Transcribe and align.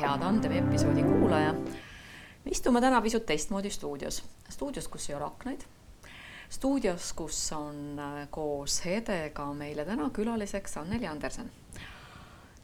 hea 0.00 0.18
Tandemi 0.18 0.58
episoodi 0.58 1.02
kuulaja. 1.02 1.52
me 2.44 2.50
istume 2.50 2.80
täna 2.80 3.02
pisut 3.02 3.26
teistmoodi 3.26 3.70
stuudios, 3.70 4.24
stuudios, 4.50 4.88
kus 4.88 5.10
ei 5.10 5.16
ole 5.16 5.24
aknaid, 5.24 5.60
stuudios, 6.48 7.12
kus 7.12 7.52
on 7.52 7.98
äh, 7.98 8.28
koos 8.30 8.84
Hedega 8.84 9.46
meile 9.54 9.84
täna 9.84 10.10
külaliseks 10.10 10.76
Anneli 10.76 11.06
Andersen. 11.06 11.50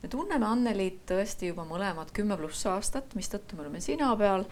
me 0.02 0.08
tunneme 0.08 0.46
Annelit 0.46 1.04
tõesti 1.06 1.52
juba 1.52 1.64
mõlemad 1.64 2.10
kümme 2.12 2.36
pluss 2.36 2.66
aastat, 2.66 3.14
mistõttu 3.14 3.56
me 3.56 3.62
oleme 3.62 3.80
sina 3.80 4.16
peal 4.16 4.44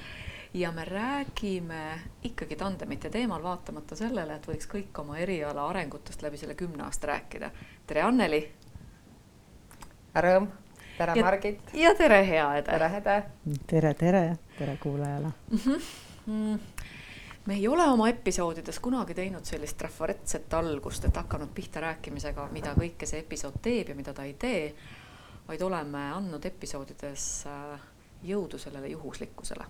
ja 0.55 0.73
me 0.73 0.85
räägime 0.85 1.99
ikkagi 2.23 2.57
tandemite 2.57 3.11
teemal, 3.11 3.43
vaatamata 3.43 3.97
sellele, 3.97 4.37
et 4.39 4.47
võiks 4.47 4.71
kõik 4.71 5.03
oma 5.03 5.19
eriala 5.19 5.67
arengutest 5.69 6.23
läbi 6.23 6.39
selle 6.39 6.55
kümne 6.55 6.87
aasta 6.87 7.11
rääkida. 7.11 7.51
tere, 7.87 8.03
Anneli. 8.03 8.43
Rõõm 10.15 10.49
tere, 10.99 11.23
Margit. 11.23 11.75
ja 11.75 11.95
tere, 11.95 12.27
hea 12.27 12.47
Ede. 12.59 12.73
tere, 12.73 12.91
Ede. 12.97 13.17
tere, 13.67 13.95
tere, 13.95 14.23
tere 14.59 14.77
kuulajale 14.83 15.31
mm. 15.51 15.59
-hmm. 15.59 16.59
me 17.47 17.55
ei 17.55 17.69
ole 17.69 17.83
oma 17.83 18.09
episoodides 18.09 18.79
kunagi 18.79 19.15
teinud 19.15 19.45
sellist 19.45 19.77
trafaretset 19.79 20.55
algust, 20.55 21.05
et 21.05 21.17
hakanud 21.17 21.49
pihta 21.55 21.81
rääkimisega, 21.81 22.49
mida 22.53 22.75
kõike 22.75 23.07
see 23.07 23.21
episood 23.21 23.61
teeb 23.63 23.89
ja 23.89 23.95
mida 23.95 24.13
ta 24.15 24.25
ei 24.25 24.35
tee, 24.35 24.75
vaid 25.49 25.63
oleme 25.63 26.11
andnud 26.13 26.45
episoodides 26.45 27.47
äh, 27.47 27.81
jõudu 28.23 28.59
sellele 28.59 28.89
juhuslikkusele. 28.89 29.65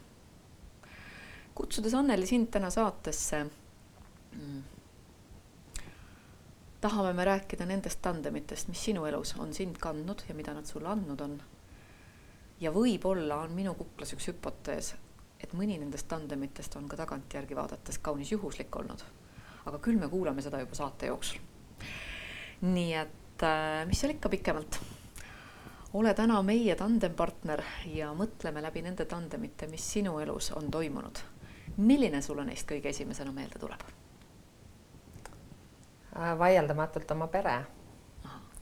kutsudes 1.55 1.95
Anneli 1.95 2.27
sind 2.27 2.47
täna 2.51 2.71
saatesse 2.71 3.45
mm, 3.45 4.63
tahame 6.81 7.13
me 7.13 7.25
rääkida 7.25 7.67
nendest 7.67 7.99
tandemitest, 8.03 8.69
mis 8.69 8.85
sinu 8.85 9.05
elus 9.07 9.35
on 9.39 9.55
sind 9.55 9.77
kandnud 9.81 10.23
ja 10.29 10.35
mida 10.35 10.55
nad 10.55 10.67
sulle 10.67 10.89
andnud 10.89 11.21
on. 11.21 11.41
ja 12.61 12.71
võib-olla 12.75 13.43
on 13.43 13.53
minu 13.55 13.75
kuklas 13.75 14.13
üks 14.15 14.29
hüpotees, 14.31 14.95
et 15.41 15.53
mõni 15.55 15.79
nendest 15.79 16.09
tandemitest 16.11 16.77
on 16.77 16.89
ka 16.89 16.97
tagantjärgi 16.97 17.57
vaadates 17.57 17.99
kaunis 17.99 18.33
juhuslik 18.33 18.77
olnud. 18.77 19.03
aga 19.67 19.79
küll 19.79 19.99
me 19.99 20.09
kuulame 20.09 20.43
seda 20.43 20.61
juba 20.61 20.75
saate 20.75 21.11
jooksul. 21.11 21.39
nii 22.61 22.95
et 22.95 23.43
äh, 23.43 23.87
mis 23.87 24.01
seal 24.01 24.15
ikka 24.15 24.29
pikemalt. 24.29 24.81
ole 25.93 26.15
täna 26.15 26.43
meie 26.43 26.75
tandempartner 26.77 27.63
ja 27.87 28.15
mõtleme 28.15 28.63
läbi 28.63 28.83
nende 28.83 29.05
tandemite, 29.05 29.67
mis 29.67 29.93
sinu 29.93 30.19
elus 30.19 30.53
on 30.53 30.71
toimunud. 30.71 31.19
milline 31.77 32.23
sulle 32.23 32.45
neist 32.45 32.71
kõige 32.71 32.95
esimesena 32.95 33.33
meelde 33.33 33.59
tuleb 33.59 33.98
vaieldamatult 36.39 37.11
oma 37.11 37.27
pere. 37.27 37.59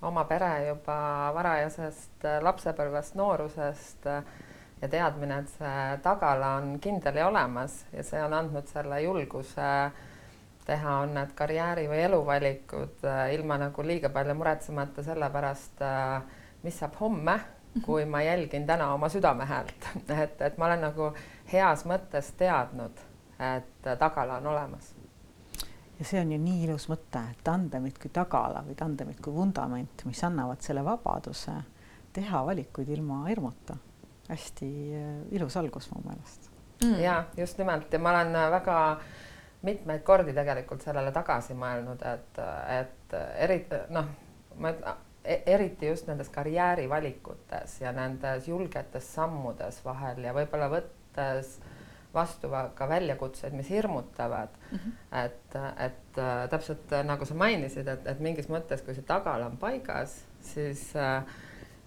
oma 0.03 0.25
pere 0.29 0.67
juba 0.67 0.97
varajasest 1.35 2.25
äh, 2.29 2.41
lapsepõlvest, 2.45 3.15
noorusest 3.17 4.07
äh, 4.07 4.27
ja 4.83 4.89
teadmine, 4.93 5.39
et 5.41 5.55
see 5.55 5.85
tagala 6.05 6.51
on 6.61 6.77
kindel 6.85 7.17
ja 7.17 7.29
olemas 7.31 7.79
ja 7.93 8.05
see 8.05 8.21
on 8.23 8.35
andnud 8.37 8.69
selle 8.69 9.01
julguse 9.03 9.71
teha, 10.67 10.99
on 11.01 11.15
need 11.17 11.33
karjääri 11.39 11.87
või 11.89 12.03
eluvalikud 12.05 13.09
ilma 13.33 13.57
nagu 13.65 13.87
liiga 13.87 14.11
palju 14.13 14.35
muretsemata 14.37 15.05
selle 15.07 15.31
pärast, 15.33 15.81
mis 16.63 16.77
saab 16.83 17.01
homme, 17.01 17.39
kui 17.87 18.05
ma 18.05 18.21
jälgin 18.27 18.67
täna 18.69 18.93
oma 18.95 19.09
südame 19.09 19.49
häält 19.49 19.89
et, 20.25 20.37
et 20.43 20.59
ma 20.59 20.69
olen 20.69 20.85
nagu 20.91 21.11
heas 21.53 21.87
mõttes 21.89 22.35
teadnud, 22.37 23.01
et 23.41 23.93
tagala 23.97 24.43
on 24.43 24.53
olemas 24.53 24.96
ja 25.99 26.05
see 26.05 26.21
on 26.21 26.33
ju 26.33 26.39
nii 26.41 26.65
ilus 26.67 26.89
mõte, 26.93 27.23
tandemid 27.45 27.99
kui 28.01 28.11
tagala 28.13 28.63
või 28.67 28.77
tandemid 28.79 29.21
kui 29.25 29.35
vundament, 29.35 30.05
mis 30.09 30.23
annavad 30.25 30.61
selle 30.65 30.85
vabaduse 30.85 31.55
teha 32.17 32.43
valikuid 32.47 32.89
ilma 32.89 33.25
hirmuta. 33.29 33.77
hästi 34.29 34.69
äh, 34.99 35.09
ilus 35.31 35.57
algus 35.57 35.91
mu 35.93 36.03
meelest. 36.05 36.51
Mm.. 36.83 37.01
ja 37.01 37.25
just 37.37 37.59
nimelt. 37.59 37.93
Ja 37.93 37.99
ma 37.99 38.11
olen 38.11 38.37
äh, 38.37 38.51
väga 38.51 39.01
mitmeid 39.63 40.03
kordi 40.03 40.35
tegelikult 40.35 40.83
sellele 40.83 41.13
tagasi 41.13 41.55
mõelnud, 41.55 42.03
et, 42.07 42.41
et 42.81 43.15
eriti 43.39 43.79
noh, 43.91 44.09
ma 44.59 44.73
ütlen 44.75 45.05
e-, 45.27 45.43
eriti 45.47 45.87
just 45.87 46.07
nendes 46.07 46.29
karjäärivalikutes 46.35 47.81
ja 47.81 47.93
nendes 47.93 48.49
julgetes 48.49 49.09
sammudes 49.15 49.81
vahel 49.85 50.23
ja 50.25 50.35
võib-olla 50.37 50.69
võttes 50.73 51.57
vastu 52.15 52.49
ka 52.75 52.89
väljakutseid, 52.89 53.53
mis 53.53 53.71
hirmutavad 53.71 54.49
mm. 54.71 54.79
-hmm. 54.79 55.25
et, 55.25 55.57
et 55.87 56.19
äh, 56.19 56.49
täpselt 56.51 56.93
äh, 56.93 57.05
nagu 57.05 57.25
sa 57.25 57.35
mainisid, 57.35 57.89
et, 57.89 58.07
et 58.07 58.21
mingis 58.21 58.49
mõttes, 58.49 58.85
kui 58.85 58.95
see 58.95 59.05
tagala 59.07 59.47
on 59.47 59.57
paigas, 59.57 60.25
siis 60.41 60.97
äh, 60.97 61.23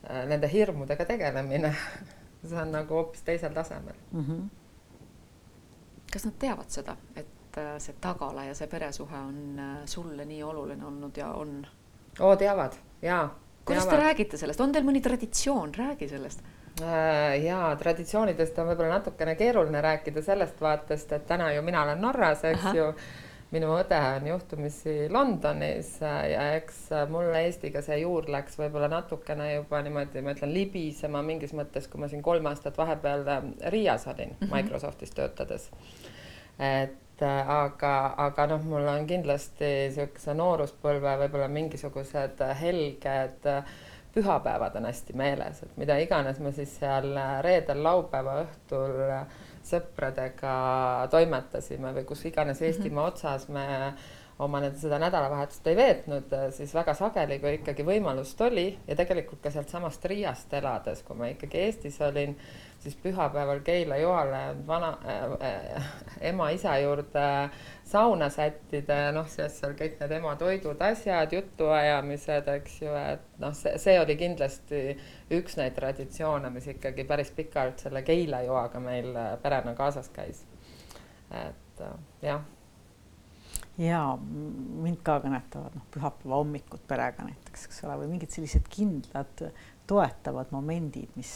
äh 0.04 0.28
nende 0.28 0.52
hirmudega 0.52 1.06
tegelemine, 1.06 1.76
see 2.50 2.62
on 2.62 2.72
nagu 2.72 2.94
hoopis 2.94 3.22
teisel 3.22 3.54
tasemel 3.54 3.96
mm. 4.12 4.26
-hmm. 4.26 4.48
kas 6.14 6.26
nad 6.26 6.34
teavad 6.40 6.70
seda, 6.70 6.96
et 7.16 7.28
see 7.78 7.96
tagala 8.02 8.44
ja 8.44 8.56
see 8.56 8.68
peresuhe 8.68 9.18
on 9.18 9.62
sulle 9.86 10.26
nii 10.26 10.44
oluline 10.44 10.86
olnud 10.86 11.18
ja 11.18 11.32
on? 11.32 11.68
oo, 12.20 12.36
teavad 12.36 12.74
jaa. 13.02 13.40
kuidas 13.66 13.86
te 13.86 13.98
räägite 13.98 14.38
sellest, 14.38 14.62
on 14.62 14.72
teil 14.72 14.86
mõni 14.86 15.02
traditsioon, 15.02 15.74
räägi 15.76 16.10
sellest 16.10 16.44
ja 17.44 17.76
traditsioonidest 17.80 18.60
on 18.60 18.70
võib-olla 18.72 19.00
natukene 19.00 19.36
keeruline 19.36 19.82
rääkida 19.82 20.22
sellest 20.24 20.62
vaatest, 20.62 21.12
et 21.12 21.26
täna 21.28 21.52
ju 21.54 21.64
mina 21.66 21.84
olen 21.84 22.02
Norras, 22.02 22.44
eks 22.44 22.70
Aha. 22.70 22.76
ju. 22.78 22.94
minu 23.50 23.72
õde 23.74 23.98
on 23.98 24.28
juhtumisi 24.30 25.08
Londonis 25.10 25.96
äh, 26.06 26.18
ja 26.32 26.44
eks 26.54 26.84
mul 27.10 27.34
Eestiga 27.34 27.82
see 27.82 27.98
juur 28.04 28.28
läks 28.30 28.60
võib-olla 28.60 28.86
natukene 28.94 29.48
juba 29.56 29.82
niimoodi, 29.82 30.22
ma 30.22 30.36
ütlen, 30.36 30.54
libisema 30.54 31.24
mingis 31.26 31.56
mõttes, 31.58 31.88
kui 31.90 31.98
ma 31.98 32.08
siin 32.12 32.22
kolm 32.22 32.46
aastat 32.46 32.78
vahepeal 32.78 33.26
äh, 33.26 33.48
Riias 33.74 34.06
olin 34.08 34.36
mm 34.36 34.46
-hmm. 34.48 34.56
Microsoftis 34.56 35.12
töötades. 35.18 35.72
et 36.60 37.26
aga, 37.26 38.14
aga 38.18 38.46
noh, 38.48 38.64
mul 38.64 38.88
on 38.88 39.08
kindlasti 39.08 39.66
niisuguse 39.66 40.34
nooruspõlve 40.34 41.18
võib-olla 41.24 41.48
mingisugused 41.48 42.44
helged 42.62 43.46
äh, 43.46 43.64
pühapäevad 44.14 44.76
on 44.80 44.88
hästi 44.90 45.14
meeles, 45.18 45.64
et 45.64 45.76
mida 45.78 45.98
iganes 46.02 46.40
me 46.42 46.52
siis 46.56 46.72
seal 46.80 47.12
reedel-laupäeva 47.46 48.40
õhtul 48.46 49.04
sõpradega 49.70 50.54
toimetasime 51.12 51.94
või 51.98 52.08
kus 52.10 52.26
iganes 52.30 52.62
Eestimaa 52.62 53.04
mhm. 53.04 53.14
otsas 53.14 53.48
me 53.54 53.68
oma 54.40 54.62
nüüd 54.64 54.78
seda 54.80 54.96
nädalavahetust 55.04 55.66
ei 55.68 55.76
veetnud, 55.76 56.34
siis 56.56 56.72
väga 56.76 56.94
sageli, 56.96 57.42
kui 57.42 57.58
ikkagi 57.58 57.84
võimalust 57.88 58.40
oli 58.46 58.70
ja 58.88 58.96
tegelikult 58.96 59.42
ka 59.44 59.52
sealtsamast 59.52 60.06
Riiast 60.08 60.54
elades, 60.56 61.04
kui 61.04 61.20
ma 61.20 61.28
ikkagi 61.34 61.60
Eestis 61.66 62.00
olin, 62.08 62.38
siis 62.80 62.96
pühapäeval 63.04 63.60
Keila-Joale 63.68 64.44
vana 64.68 64.94
äh, 65.04 65.92
ema-isa 66.32 66.78
juurde 66.80 67.26
sauna 67.90 68.30
sättida 68.30 69.00
ja 69.06 69.14
noh, 69.16 69.26
siis 69.30 69.56
seal 69.62 69.74
kõik 69.80 69.98
need 70.02 70.14
ema 70.20 70.36
toidud, 70.40 70.82
asjad, 70.86 71.34
jutuajamised, 71.34 72.52
eks 72.60 72.78
ju, 72.84 72.94
et 73.14 73.42
noh, 73.42 73.56
see, 73.58 73.74
see 73.82 73.98
oli 74.02 74.18
kindlasti 74.20 74.84
üks 75.40 75.58
neid 75.58 75.74
traditsioone, 75.78 76.54
mis 76.54 76.70
ikkagi 76.70 77.08
päris 77.10 77.34
pikalt 77.36 77.82
selle 77.82 78.06
Keila-Joaga 78.06 78.84
meil 78.84 79.18
perena 79.42 79.74
kaasas 79.78 80.12
käis. 80.14 80.46
et 81.30 81.84
jah 82.26 82.46
ja 83.80 84.00
mind 84.20 85.00
ka 85.06 85.20
kõnetavad 85.24 85.76
noh, 85.78 85.84
pühapäeva 85.94 86.40
hommikud 86.42 86.82
perega 86.88 87.26
näiteks, 87.28 87.68
eks 87.70 87.84
ole, 87.88 88.00
või 88.02 88.16
mingid 88.16 88.34
sellised 88.34 88.68
kindlad 88.72 89.46
toetavad 89.90 90.52
momendid, 90.54 91.14
mis, 91.18 91.32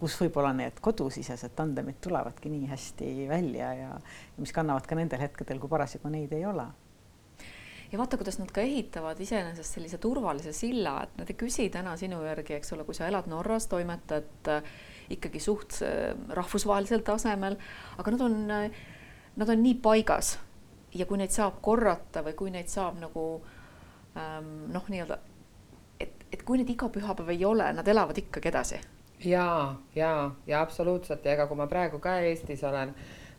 kus 0.00 0.14
võib-olla 0.22 0.52
need 0.56 0.78
kodusisesed 0.80 1.52
tandemid 1.58 1.98
tulevadki 2.00 2.52
nii 2.52 2.68
hästi 2.70 3.10
välja 3.28 3.72
ja, 3.76 3.90
ja 3.98 4.38
mis 4.40 4.54
kannavad 4.56 4.86
ka 4.88 4.96
nendel 4.96 5.20
hetkedel, 5.20 5.60
kui 5.60 5.72
parasjagu 5.72 6.12
neid 6.12 6.32
ei 6.36 6.46
ole. 6.48 6.68
Ja 7.90 7.98
vaata, 7.98 8.16
kuidas 8.20 8.38
nad 8.38 8.52
ka 8.54 8.62
ehitavad 8.62 9.18
iseenesest 9.20 9.74
sellise 9.74 9.98
turvalise 9.98 10.52
silla, 10.54 11.00
et 11.02 11.16
nad 11.18 11.30
ei 11.32 11.36
küsi 11.36 11.66
täna 11.74 11.96
sinu 11.98 12.20
järgi, 12.22 12.54
eks 12.60 12.70
ole, 12.76 12.86
kui 12.86 12.94
sa 12.94 13.08
elad 13.10 13.26
Norras, 13.28 13.66
toimetad 13.68 14.50
äh, 14.52 14.70
ikkagi 15.10 15.42
suht 15.42 15.80
äh, 15.82 16.14
rahvusvahelisel 16.38 17.02
tasemel, 17.02 17.58
aga 17.98 18.14
nad 18.14 18.22
on, 18.28 18.38
äh, 18.54 18.78
nad 19.42 19.50
on 19.50 19.66
nii 19.66 19.74
paigas 19.82 20.36
ja 20.94 21.06
kui 21.06 21.18
neid 21.18 21.30
saab 21.30 21.60
korrata 21.62 22.22
või 22.26 22.34
kui 22.34 22.50
neid 22.50 22.68
saab 22.68 22.98
nagu 23.00 23.26
ähm, 24.16 24.70
noh, 24.72 24.88
nii-öelda 24.88 25.18
et 26.32 26.42
kui 26.46 26.60
neid 26.60 26.70
iga 26.72 26.88
pühapäev 26.92 27.32
ei 27.34 27.44
ole, 27.44 27.70
nad 27.74 27.88
elavad 27.88 28.18
ikkagi 28.18 28.50
edasi. 28.50 28.80
ja, 29.24 29.74
ja, 29.94 30.30
ja 30.46 30.60
absoluutselt 30.60 31.24
ja 31.24 31.34
ega 31.34 31.46
kui 31.46 31.58
ma 31.58 31.66
praegu 31.68 31.98
ka 32.00 32.18
Eestis 32.24 32.62
olen, 32.64 32.94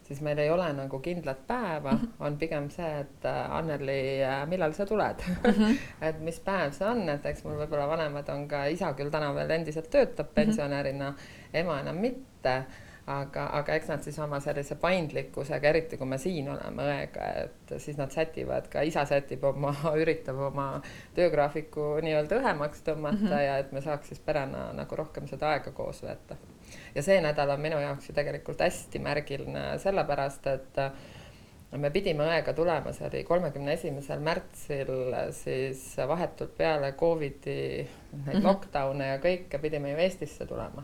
siis 0.06 0.20
meil 0.22 0.38
ei 0.44 0.52
ole 0.52 0.68
nagu 0.78 1.00
kindlat 1.00 1.46
päeva, 1.48 1.96
mhm. 1.96 2.12
on 2.20 2.38
pigem 2.38 2.70
see, 2.70 2.92
et 3.06 3.26
äh, 3.26 3.56
Anneli, 3.58 3.98
äh, 4.28 4.44
millal 4.50 4.76
sa 4.78 4.86
tuled 4.86 5.24
mm? 5.28 5.52
-hmm. 5.52 5.78
et 6.10 6.20
mis 6.20 6.40
päev 6.40 6.76
see 6.78 6.88
on, 6.88 7.10
et 7.10 7.26
eks 7.26 7.44
mul 7.44 7.58
võib-olla 7.64 7.88
vanemad 7.88 8.30
on 8.30 8.48
ka, 8.48 8.66
isa 8.66 8.94
küll 8.94 9.10
täna 9.10 9.34
veel 9.36 9.58
endiselt 9.58 9.90
töötab 9.90 10.28
mhm. 10.28 10.36
pensionärina 10.36 11.10
mm, 11.10 11.18
-hmm. 11.18 11.60
ema 11.64 11.80
enam 11.80 11.96
mitte 11.96 12.64
aga, 13.10 13.48
aga 13.58 13.76
eks 13.76 13.90
nad 13.90 14.04
siis 14.06 14.18
oma 14.22 14.40
sellise 14.44 14.76
paindlikkusega, 14.82 15.70
eriti 15.72 15.98
kui 15.98 16.08
me 16.10 16.18
siin 16.22 16.50
oleme 16.54 16.86
õega, 16.86 17.30
et 17.46 17.74
siis 17.82 17.98
nad 17.98 18.14
sätivad 18.14 18.68
ka, 18.72 18.84
isa 18.86 19.06
sätib 19.10 19.44
oma, 19.48 19.74
üritab 20.02 20.40
oma 20.52 20.68
töögraafiku 21.18 21.96
nii-öelda 22.06 22.42
õhemaks 22.42 22.86
tõmmata 22.86 23.18
mm 23.18 23.28
-hmm. 23.28 23.46
ja 23.48 23.58
et 23.64 23.72
me 23.72 23.82
saaks 23.82 24.14
siis 24.14 24.20
perena 24.20 24.70
nagu 24.78 24.96
rohkem 24.96 25.28
seda 25.28 25.50
aega 25.56 25.72
koos 25.72 26.04
veeta. 26.04 26.38
ja 26.96 27.04
see 27.04 27.22
nädal 27.22 27.50
on 27.50 27.62
minu 27.62 27.80
jaoks 27.80 28.10
ju 28.10 28.14
tegelikult 28.16 28.62
hästi 28.62 29.00
märgiline 29.00 29.80
sellepärast, 29.80 30.48
et 30.48 30.78
me 31.72 31.90
pidime 31.90 32.24
õega 32.24 32.54
tulema, 32.54 32.94
see 32.94 33.08
oli 33.08 33.24
kolmekümne 33.24 33.74
esimesel 33.74 34.20
märtsil, 34.20 34.92
siis 35.32 35.98
vahetult 36.08 36.58
peale 36.58 36.92
Covidi 36.92 37.48
neid 37.48 37.88
mm 38.14 38.24
-hmm. 38.32 38.44
lockdown'e 38.44 39.08
ja 39.08 39.18
kõike 39.18 39.62
pidime 39.62 39.92
ju 39.92 39.98
Eestisse 39.98 40.46
tulema 40.46 40.84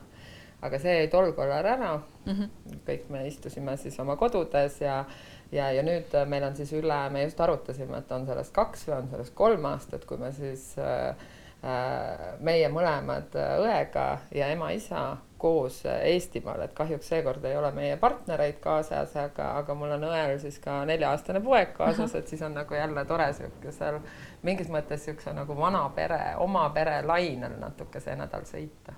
aga 0.61 0.79
see 0.81 0.93
jäi 0.99 1.07
tol 1.13 1.31
korral 1.37 1.65
ära 1.65 1.95
mm. 1.97 2.33
-hmm. 2.33 2.77
kõik 2.87 3.09
me 3.13 3.27
istusime 3.27 3.77
siis 3.77 3.99
oma 3.99 4.15
kodudes 4.15 4.81
ja, 4.81 5.03
ja, 5.51 5.71
ja 5.71 5.83
nüüd 5.83 6.13
meil 6.25 6.43
on 6.43 6.55
siis 6.55 6.73
üle, 6.73 7.01
me 7.09 7.23
just 7.23 7.41
arutasime, 7.41 7.97
et 7.97 8.11
on 8.11 8.25
sellest 8.25 8.53
kaks 8.53 8.87
või 8.87 8.97
on 8.97 9.09
sellest 9.09 9.35
kolm 9.35 9.65
aastat, 9.65 10.05
kui 10.05 10.17
me 10.17 10.31
siis 10.31 10.73
äh, 10.79 11.15
äh 11.63 12.37
meie 12.39 12.69
mõlemad 12.69 13.37
õega 13.37 14.17
ja 14.31 14.47
ema-isa 14.47 15.17
koos 15.37 15.83
Eestimaal, 15.85 16.61
et 16.61 16.73
kahjuks 16.73 17.07
seekord 17.07 17.43
ei 17.45 17.57
ole 17.57 17.71
meie 17.71 17.97
partnereid 17.97 18.57
kaasas, 18.59 19.15
aga, 19.15 19.51
aga 19.59 19.73
mul 19.77 19.91
on 19.91 20.07
õel 20.09 20.39
siis 20.41 20.57
ka 20.59 20.79
nelja-aastane 20.85 21.41
poeg 21.41 21.75
kaasas, 21.77 22.15
et 22.15 22.27
siis 22.27 22.41
on 22.41 22.57
nagu 22.57 22.73
jälle 22.73 23.05
tore 23.05 23.27
siukesel 23.33 23.99
mingis 24.41 24.69
mõttes 24.73 25.05
siukse 25.05 25.33
nagu 25.33 25.57
vana 25.57 25.83
pere, 25.95 26.35
oma 26.37 26.69
pere 26.73 27.01
lainel 27.05 27.59
natuke 27.59 27.99
see 27.99 28.15
nädal 28.15 28.49
sõita 28.49 28.97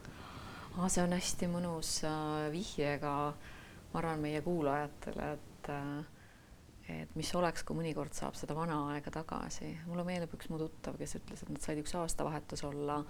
ah,. 0.83 0.89
see 0.91 1.03
on 1.03 1.15
hästi 1.15 1.49
mõnus 1.51 1.99
äh, 2.07 2.47
vihje 2.53 2.95
ka, 3.01 3.15
ma 3.93 4.01
arvan, 4.01 4.23
meie 4.23 4.41
kuulajatele, 4.45 5.33
et 5.35 5.69
äh, 5.73 6.15
et 6.89 7.11
mis 7.13 7.29
oleks, 7.37 7.61
kui 7.63 7.77
mõnikord 7.77 8.15
saab 8.17 8.37
seda 8.37 8.55
vana 8.57 8.79
aega 8.95 9.11
tagasi. 9.13 9.75
mulle 9.87 10.03
meenub 10.07 10.33
üks 10.33 10.49
mu 10.49 10.57
tuttav, 10.57 10.97
kes 10.97 11.19
ütles, 11.19 11.43
et 11.43 11.51
nad 11.53 11.61
said 11.61 11.81
üks 11.81 11.93
aastavahetus 11.95 12.63
olla 12.65 13.03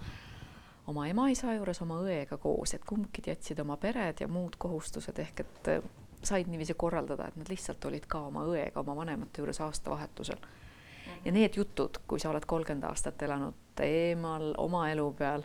oma 0.90 1.06
ema-isa 1.08 1.54
juures 1.56 1.80
oma 1.84 2.00
õega 2.04 2.36
koos, 2.40 2.74
et 2.74 2.84
kumbki 2.84 3.24
jätsid 3.26 3.60
oma 3.64 3.76
pered 3.80 4.20
ja 4.20 4.28
muud 4.28 4.58
kohustused 4.60 5.18
ehk 5.24 5.44
et 5.44 5.72
äh, 5.72 5.90
said 6.22 6.50
niiviisi 6.52 6.76
korraldada, 6.76 7.28
et 7.28 7.38
nad 7.40 7.48
lihtsalt 7.48 7.84
olid 7.88 8.06
ka 8.10 8.26
oma 8.28 8.44
õega, 8.48 8.82
oma 8.82 8.96
vanemate 8.96 9.40
juures 9.40 9.60
aastavahetusel. 9.64 10.40
ja 11.24 11.32
need 11.32 11.56
jutud, 11.56 12.02
kui 12.06 12.20
sa 12.20 12.30
oled 12.30 12.44
kolmkümmend 12.46 12.84
aastat 12.88 13.22
elanud 13.22 13.80
eemal 13.84 14.52
oma 14.60 14.88
elu 14.90 15.06
peal 15.16 15.44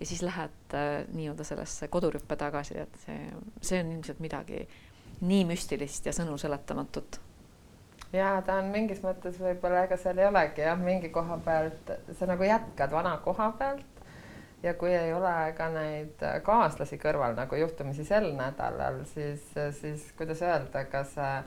ja 0.00 0.06
siis 0.06 0.22
lähed 0.22 0.74
äh, 0.74 1.04
nii-öelda 1.12 1.44
sellesse 1.44 1.88
kodurüppe 1.88 2.36
tagasi, 2.36 2.78
et 2.78 2.98
see, 3.06 3.18
see 3.60 3.80
on 3.80 3.92
ilmselt 3.92 4.20
midagi 4.20 4.64
nii 5.24 5.44
müstilist 5.48 6.06
ja 6.06 6.12
sõnu 6.12 6.36
seletamatut. 6.38 7.20
ja 8.12 8.42
ta 8.46 8.58
on 8.62 8.70
mingis 8.74 9.02
mõttes 9.02 9.38
võib-olla 9.40 9.84
ega 9.86 9.96
seal 9.96 10.18
ei 10.18 10.26
olegi 10.26 10.66
jah, 10.66 10.78
mingi 10.78 11.10
koha 11.14 11.38
pealt 11.44 11.92
sa 12.18 12.26
nagu 12.26 12.46
jätkad 12.46 12.90
vana 12.90 13.16
koha 13.24 13.50
pealt 13.58 14.02
ja 14.62 14.74
kui 14.74 14.94
ei 14.94 15.12
ole 15.12 15.52
ka 15.56 15.68
neid 15.70 16.22
kaaslasi 16.42 16.98
kõrval 16.98 17.36
nagu 17.38 17.56
juhtumisi 17.56 18.04
sel 18.04 18.32
nädalal, 18.34 19.04
siis, 19.04 19.44
siis 19.80 20.08
kuidas 20.18 20.42
öelda, 20.42 20.84
kas 20.90 21.14
äh, 21.18 21.44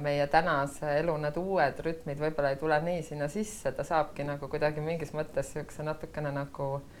meie 0.00 0.26
tänase 0.26 0.98
elu 1.02 1.16
need 1.20 1.36
uued 1.36 1.84
rütmid 1.84 2.20
võib-olla 2.22 2.54
ei 2.54 2.62
tule 2.62 2.80
nii 2.80 3.02
sinna 3.02 3.28
sisse, 3.28 3.72
ta 3.72 3.84
saabki 3.84 4.24
nagu 4.24 4.48
kuidagi 4.48 4.80
mingis 4.80 5.12
mõttes 5.12 5.52
niisuguse 5.52 5.84
natukene 5.84 6.32
nagu 6.32 6.78
Äh, 6.78 6.97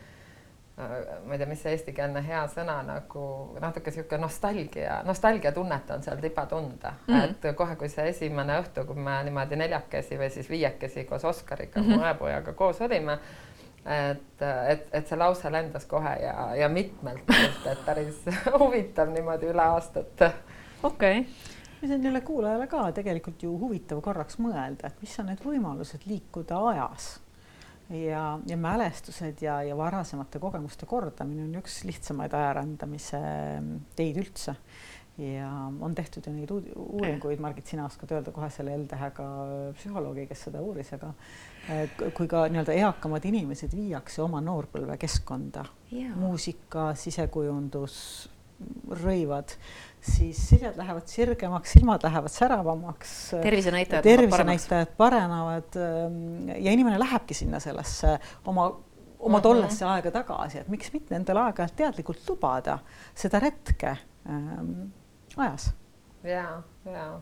ma 0.78 1.34
ei 1.34 1.38
tea, 1.38 1.46
mis 1.50 1.62
see 1.62 1.72
eestikeelne 1.74 2.20
hea 2.22 2.44
sõna 2.52 2.76
nagu 2.86 3.22
natuke 3.58 3.90
sihuke 3.90 4.18
nostalgia, 4.20 5.00
nostalgiatunnet 5.06 5.90
on 5.90 6.04
seal 6.06 6.20
tiba 6.22 6.46
tunda 6.46 6.92
mm, 7.06 7.14
-hmm. 7.14 7.34
et 7.50 7.56
kohe, 7.56 7.76
kui 7.76 7.90
see 7.90 8.08
esimene 8.12 8.60
õhtu, 8.62 8.86
kui 8.86 8.94
me 9.08 9.16
niimoodi 9.26 9.58
neljakesi 9.58 10.18
või 10.20 10.30
siis 10.30 10.50
viiekesi 10.50 11.04
koos 11.04 11.24
Oskariga 11.24 11.80
mm, 11.80 11.86
-hmm. 11.86 11.98
mu 11.98 12.06
õepojaga 12.06 12.54
koos 12.54 12.80
olime, 12.80 13.18
et, 13.84 14.42
et, 14.68 14.88
et 14.92 15.06
see 15.06 15.18
lause 15.18 15.50
lendas 15.50 15.86
kohe 15.86 16.16
ja, 16.22 16.54
ja 16.54 16.68
mitmelt 16.68 17.30
et 17.66 17.84
päris 17.86 18.24
huvitav 18.60 19.10
niimoodi 19.10 19.50
üle 19.50 19.62
aastate. 19.62 20.32
okei 20.82 21.20
okay 21.20 21.86
see 21.86 21.94
on 21.94 22.04
jälle 22.04 22.20
kuulajale 22.20 22.66
ka 22.66 22.92
tegelikult 22.92 23.42
ju 23.42 23.58
huvitav 23.58 24.00
korraks 24.00 24.38
mõelda, 24.38 24.86
et 24.86 25.00
mis 25.00 25.18
on 25.20 25.26
need 25.26 25.42
võimalused 25.44 26.06
liikuda 26.06 26.58
ajas 26.68 27.20
ja, 27.90 28.38
ja 28.46 28.56
mälestused 28.56 29.42
ja, 29.42 29.62
ja 29.62 29.76
varasemate 29.76 30.38
kogemuste 30.38 30.86
kordamine 30.86 31.46
on 31.46 31.58
üks 31.62 31.82
lihtsamaid 31.88 32.34
ajarändamise 32.36 33.20
teid 33.96 34.20
üldse. 34.20 34.54
ja 35.18 35.48
on 35.80 35.94
tehtud 35.98 36.26
ju 36.28 36.32
neid 36.32 36.50
uuringuid, 36.52 37.40
Margit, 37.42 37.66
sina 37.66 37.88
oskad 37.88 38.12
öelda 38.14 38.30
kohe 38.30 38.50
selle 38.54 38.76
L-tähega 38.78 39.24
psühholoogi, 39.74 40.28
kes 40.30 40.44
seda 40.46 40.62
uuris, 40.62 40.92
aga 40.94 41.10
kui 42.14 42.28
ka 42.30 42.44
nii-öelda 42.46 42.76
eakamad 42.78 43.26
inimesed 43.26 43.74
viiakse 43.74 44.22
oma 44.22 44.38
noorpõlvekeskkonda, 44.46 45.64
muusika, 46.20 46.92
sisekujundus, 46.94 47.96
rõivad 49.02 49.56
siis 50.00 50.48
siljad 50.48 50.76
lähevad 50.76 51.06
sirgemaks, 51.06 51.72
silmad 51.72 52.02
lähevad 52.02 52.28
säravamaks. 52.28 53.30
tervisenäitajad 53.42 54.02
tervisenäitajad 54.02 54.92
paranevad 54.96 55.76
ähm, 55.76 56.48
ja 56.48 56.72
inimene 56.72 56.98
lähebki 56.98 57.34
sinna 57.34 57.60
sellesse 57.60 58.18
oma, 58.46 58.80
oma 59.18 59.40
tollesse 59.40 59.84
uh 59.84 59.90
-huh. 59.90 59.94
aega 59.94 60.10
tagasi, 60.10 60.58
et 60.58 60.68
miks 60.68 60.92
mitte 60.92 61.16
endale 61.16 61.40
aeg-ajalt 61.40 61.76
teadlikult 61.76 62.28
lubada 62.28 62.78
seda 63.14 63.38
retke 63.38 63.96
ähm, 64.28 64.72
ajas. 65.36 65.74
ja, 66.24 66.62
ja 66.84 67.20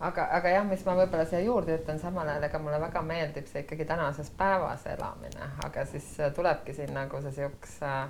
aga, 0.00 0.28
aga 0.30 0.48
jah, 0.48 0.66
mis 0.66 0.84
ma 0.84 0.94
võib-olla 0.94 1.24
siia 1.24 1.40
juurde 1.40 1.76
ütlen, 1.78 1.98
samal 1.98 2.28
ajal 2.28 2.42
ega 2.42 2.58
mulle 2.58 2.80
väga 2.80 3.02
meeldib 3.02 3.46
see 3.46 3.62
ikkagi 3.62 3.84
tänases 3.84 4.30
päevas 4.30 4.86
elamine, 4.86 5.50
aga 5.64 5.84
siis 5.84 6.16
tulebki 6.34 6.74
siin 6.74 6.94
nagu 6.94 7.22
see 7.22 7.32
siukse 7.32 7.86
äh, 7.86 8.08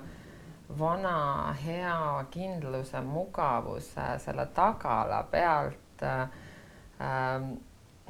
vana 0.77 1.55
hea 1.65 2.25
kindluse, 2.31 3.01
mugavuse 3.01 4.19
selle 4.21 4.45
tagala 4.53 5.23
pealt 5.31 6.03
ähm, 6.03 7.53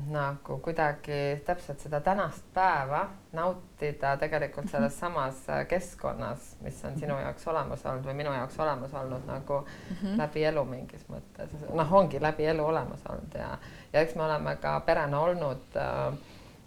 nagu 0.08 0.58
kuidagi 0.64 1.42
täpselt 1.46 1.80
seda 1.80 2.00
tänast 2.02 2.44
päeva 2.54 3.10
nautida 3.34 4.16
tegelikult 4.18 4.66
mhm. 4.66 4.72
selles 4.72 5.00
samas 5.00 5.44
keskkonnas, 5.68 6.56
mis 6.62 6.86
on 6.86 7.00
sinu 7.00 7.18
jaoks 7.20 7.48
olemas 7.48 7.86
olnud 7.86 8.08
või 8.08 8.16
minu 8.22 8.34
jaoks 8.34 8.60
olemas 8.60 8.94
olnud 8.94 9.28
nagu 9.28 9.60
mm 9.60 9.96
-hmm. 9.96 10.18
läbi 10.18 10.44
elu 10.44 10.66
mingis 10.66 11.06
mõttes. 11.10 11.56
noh, 11.74 11.94
ongi 11.94 12.22
läbi 12.22 12.46
elu 12.46 12.66
olemas 12.66 13.06
olnud 13.10 13.36
ja, 13.36 13.58
ja 13.94 14.02
eks 14.02 14.16
me 14.16 14.24
oleme 14.24 14.56
ka 14.56 14.80
perena 14.80 15.20
olnud 15.20 15.76
äh, 15.76 16.14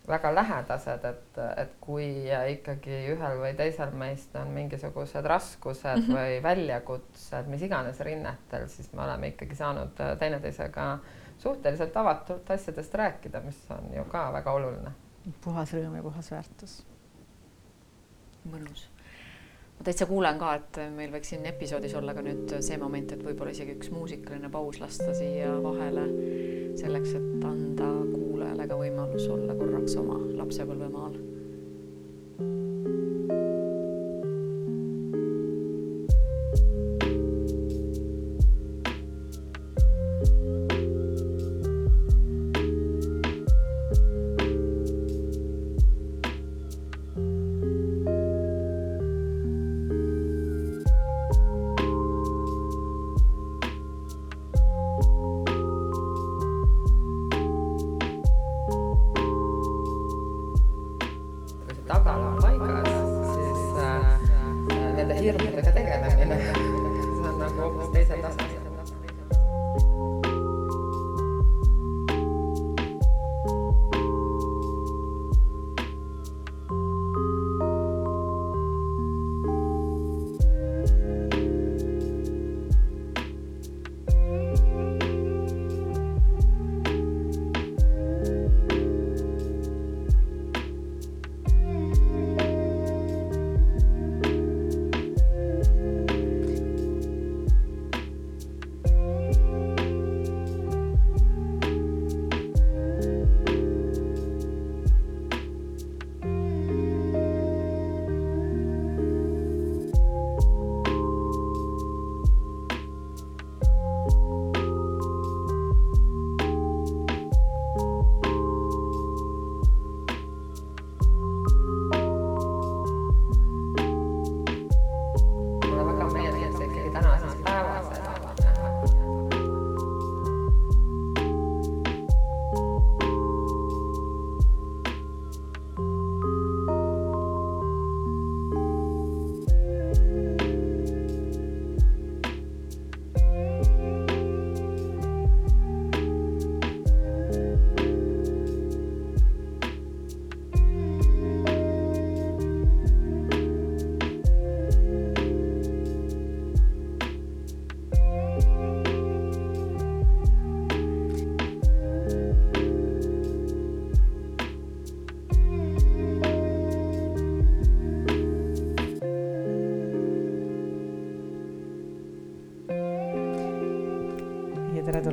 väga 0.09 0.35
lähedased, 0.35 1.05
et, 1.05 1.41
et 1.57 1.75
kui 1.81 2.07
ikkagi 2.53 2.97
ühel 3.13 3.39
või 3.39 3.53
teisel 3.59 3.93
meist 3.95 4.35
on 4.37 4.51
mingisugused 4.55 5.27
raskused 5.31 5.99
mm 5.99 6.07
-hmm. 6.07 6.17
või 6.19 6.43
väljakutsed, 6.43 7.47
mis 7.47 7.63
iganes 7.63 8.01
rinnetel, 8.01 8.69
siis 8.69 8.93
me 8.93 9.05
oleme 9.05 9.33
ikkagi 9.33 9.55
saanud 9.55 10.03
teineteisega 10.19 10.99
suhteliselt 11.39 11.97
avatult 11.97 12.51
asjadest 12.51 12.95
rääkida, 12.95 13.41
mis 13.41 13.67
on 13.71 13.95
ju 13.97 14.05
ka 14.05 14.33
väga 14.33 14.53
oluline. 14.53 14.93
puhas 15.45 15.73
rõõm 15.73 15.97
ja 15.97 16.03
puhas 16.03 16.31
väärtus. 16.31 16.87
mõnus 18.51 18.92
ma 19.83 19.89
täitsa 19.89 20.07
kuulen 20.07 20.37
ka, 20.39 20.53
et 20.61 20.77
meil 20.95 21.11
võiks 21.11 21.33
siin 21.33 21.47
episoodis 21.51 21.97
olla 21.99 22.13
ka 22.15 22.23
nüüd 22.23 22.53
see 22.63 22.77
moment, 22.79 23.17
et 23.17 23.25
võib-olla 23.27 23.51
isegi 23.51 23.75
üks 23.75 23.91
muusikaline 23.91 24.47
paus 24.55 24.79
lasta 24.79 25.11
siia 25.19 25.51
vahele 25.65 26.07
selleks, 26.79 27.17
et 27.19 27.47
anda 27.51 27.91
kuulajale 28.13 28.69
ka 28.71 28.79
võimalus 28.79 29.27
olla 29.35 29.59
korraks 29.59 29.99
oma 29.99 30.21
lapsepõlvemaal 30.39 31.19
tere 32.39 33.52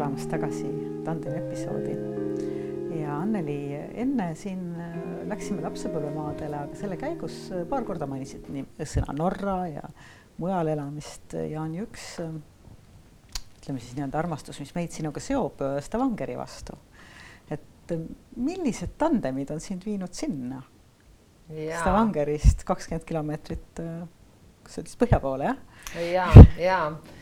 tulemast 0.09 0.31
tagasi 0.31 0.69
tandemi 1.05 1.37
episoodi. 1.37 1.91
ja 2.97 3.19
Anneli, 3.19 3.75
enne 4.01 4.31
siin 4.35 4.71
äh, 4.73 4.95
läksime 5.29 5.61
lapsepõlvemaadele, 5.61 6.63
aga 6.65 6.77
selle 6.77 6.97
käigus 6.97 7.35
äh, 7.53 7.61
paar 7.69 7.85
korda 7.85 8.07
mainisid 8.09 8.47
nii 8.49 8.87
sõna 8.89 9.13
Norra 9.13 9.57
ja 9.69 9.83
mujal 10.41 10.71
elamist 10.73 11.35
ja 11.37 11.61
on 11.61 11.75
üks 11.83 12.07
äh, 12.23 12.33
ütleme 13.59 13.83
siis 13.83 13.93
nii-öelda 13.99 14.17
armastus, 14.23 14.57
mis 14.63 14.73
meid 14.73 14.95
sinuga 14.95 15.21
seob 15.21 15.61
Stavangeri 15.85 16.39
vastu. 16.39 16.79
et 17.53 17.93
millised 18.33 18.97
tandemid 18.97 19.53
on 19.53 19.61
sind 19.61 19.85
viinud 19.85 20.13
sinna? 20.17 20.63
Stavangerist 21.49 22.65
kakskümmend 22.65 23.05
kilomeetrit, 23.05 23.79
kas 24.65 24.73
sa 24.73 24.81
ütlesid 24.81 25.05
põhja 25.05 25.21
poole, 25.21 25.53
jah? 25.53 26.03
ja, 26.09 26.27
ja 26.57 26.81
Äh, 26.93 27.18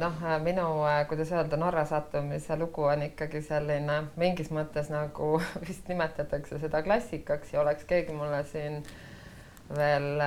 noh, 0.00 0.12
äh, 0.22 0.38
minu, 0.42 0.84
äh, 0.86 1.06
kuidas 1.08 1.32
öelda, 1.32 1.56
Norra 1.56 1.84
sattumise 1.84 2.56
lugu 2.56 2.84
on 2.86 3.02
ikkagi 3.02 3.42
selline 3.42 4.02
mingis 4.16 4.52
mõttes 4.54 4.92
nagu 4.92 5.40
vist 5.68 5.88
nimetatakse 5.90 6.60
seda 6.62 6.82
klassikaks 6.86 7.52
ja 7.54 7.60
oleks 7.64 7.84
keegi 7.88 8.14
mulle 8.14 8.44
siin 8.52 8.82
veel, 9.66 10.20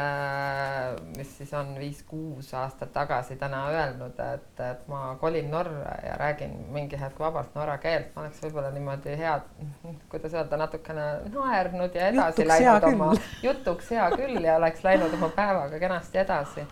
mis 1.15 1.29
siis 1.38 1.53
on 1.55 1.69
viis-kuus 1.79 2.50
aastat 2.60 2.91
tagasi 2.91 3.38
täna 3.39 3.62
öelnud, 3.72 4.17
et, 4.19 4.60
et 4.60 4.81
ma 4.91 5.15
kolin 5.22 5.48
Norra 5.51 5.93
ja 6.03 6.17
räägin 6.19 6.58
mingi 6.75 7.00
hetk 7.00 7.19
vabalt 7.24 7.55
norra 7.55 7.77
keelt, 7.79 8.12
ma 8.15 8.25
oleks 8.25 8.41
võib-olla 8.43 8.74
niimoodi 8.75 9.15
head, 9.15 9.48
kuidas 10.12 10.36
öelda, 10.36 10.60
natukene 10.60 11.08
naernud 11.31 11.96
ja 11.96 12.12
edasi 12.12 12.43
jutuks 12.43 12.51
läinud 12.51 12.91
oma, 12.91 13.10
jutuks 13.48 13.96
hea 13.96 14.12
küll 14.19 14.43
ja 14.43 14.60
oleks 14.60 14.84
läinud 14.84 15.15
oma 15.15 15.31
päevaga 15.39 15.79
kenasti 15.79 16.25
edasi 16.27 16.67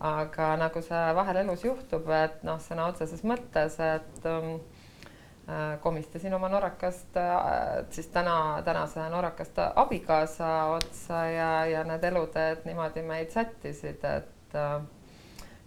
aga 0.00 0.56
nagu 0.60 0.82
see 0.82 1.14
vahel 1.18 1.40
elus 1.42 1.64
juhtub, 1.64 2.10
et 2.14 2.42
noh, 2.46 2.60
sõna 2.62 2.88
otseses 2.92 3.24
mõttes, 3.26 3.78
et 3.82 4.28
äh, 4.28 5.78
komistasin 5.82 6.34
oma 6.34 6.50
norrakast 6.52 7.16
äh,, 7.18 7.80
siis 7.90 8.10
täna, 8.14 8.62
tänase 8.64 9.08
norrakast 9.10 9.58
abikaasa 9.74 10.52
otsa 10.76 11.24
ja, 11.32 11.50
ja 11.66 11.82
need 11.88 12.04
eluteed 12.04 12.62
niimoodi 12.68 13.02
meid 13.02 13.34
sättisid, 13.34 14.04
et 14.04 14.54
äh, 14.54 14.78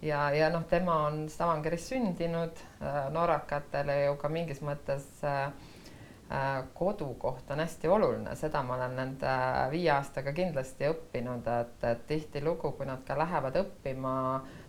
ja, 0.01 0.29
ja 0.31 0.49
noh, 0.53 0.63
tema 0.69 1.01
on 1.09 1.25
Stavangeris 1.29 1.89
sündinud 1.91 2.63
norrakatele 3.11 4.03
ju 4.05 4.15
ka 4.21 4.29
mingis 4.31 4.63
mõttes 4.65 5.05
Äh, 5.21 5.51
kodukoht 6.73 7.51
on 7.51 7.59
hästi 7.59 7.87
oluline, 7.91 8.35
seda 8.39 8.61
ma 8.63 8.77
olen 8.77 8.95
nende 8.95 9.33
viie 9.71 9.89
aastaga 9.91 10.31
kindlasti 10.33 10.87
õppinud, 10.87 11.47
et, 11.59 11.83
et 11.83 12.05
tihtilugu, 12.07 12.71
kui 12.77 12.87
nad 12.87 13.03
ka 13.07 13.17
lähevad 13.19 13.57
õppima 13.59 14.13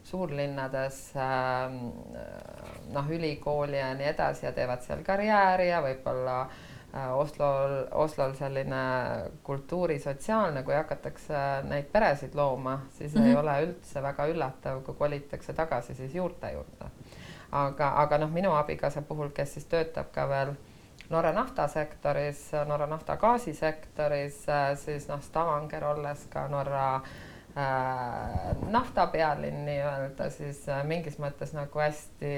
suurlinnades 0.03 0.99
ähm, 1.15 1.79
noh, 2.91 3.11
ülikooli 3.15 3.79
ja 3.79 3.93
nii 3.95 4.11
edasi 4.11 4.47
ja 4.49 4.53
teevad 4.57 4.83
seal 4.83 5.05
karjääri 5.07 5.69
ja 5.69 5.79
võib-olla 5.85 6.41
äh, 6.43 7.13
Oslol, 7.15 7.87
Oslol 7.91 8.35
selline 8.37 8.83
kultuurisotsiaalne, 9.43 10.63
kui 10.63 10.75
hakatakse 10.75 11.39
neid 11.69 11.87
peresid 11.93 12.35
looma, 12.35 12.81
siis 12.91 13.15
mm 13.15 13.21
-hmm. 13.21 13.29
ei 13.29 13.37
ole 13.37 13.55
üldse 13.67 14.03
väga 14.03 14.27
üllatav, 14.27 14.83
kui 14.83 14.95
kolitakse 14.95 15.53
tagasi 15.53 15.95
siis 15.95 16.15
juurte 16.15 16.53
juurde. 16.53 16.91
aga, 17.53 17.93
aga 17.97 18.19
noh, 18.19 18.31
minu 18.31 18.53
abikaasa 18.53 19.03
puhul, 19.03 19.29
kes 19.29 19.55
siis 19.55 19.67
töötab 19.67 20.07
ka 20.13 20.29
veel 20.29 20.55
Norra 21.13 21.33
naftasektoris, 21.33 22.53
Norra 22.67 22.87
nafta 22.87 23.19
gaasisektoris, 23.21 24.49
äh, 24.49 24.71
siis 24.81 25.05
noh, 25.11 25.21
Stavanger 25.21 25.85
olles 25.85 26.23
ka 26.33 26.47
Norra 26.49 26.87
äh, 26.97 28.55
nafta 28.73 29.05
pealinn 29.13 29.67
nii-öelda, 29.67 30.31
siis 30.33 30.63
äh, 30.73 30.81
mingis 30.89 31.19
mõttes 31.21 31.53
nagu 31.53 31.83
hästi 31.85 32.31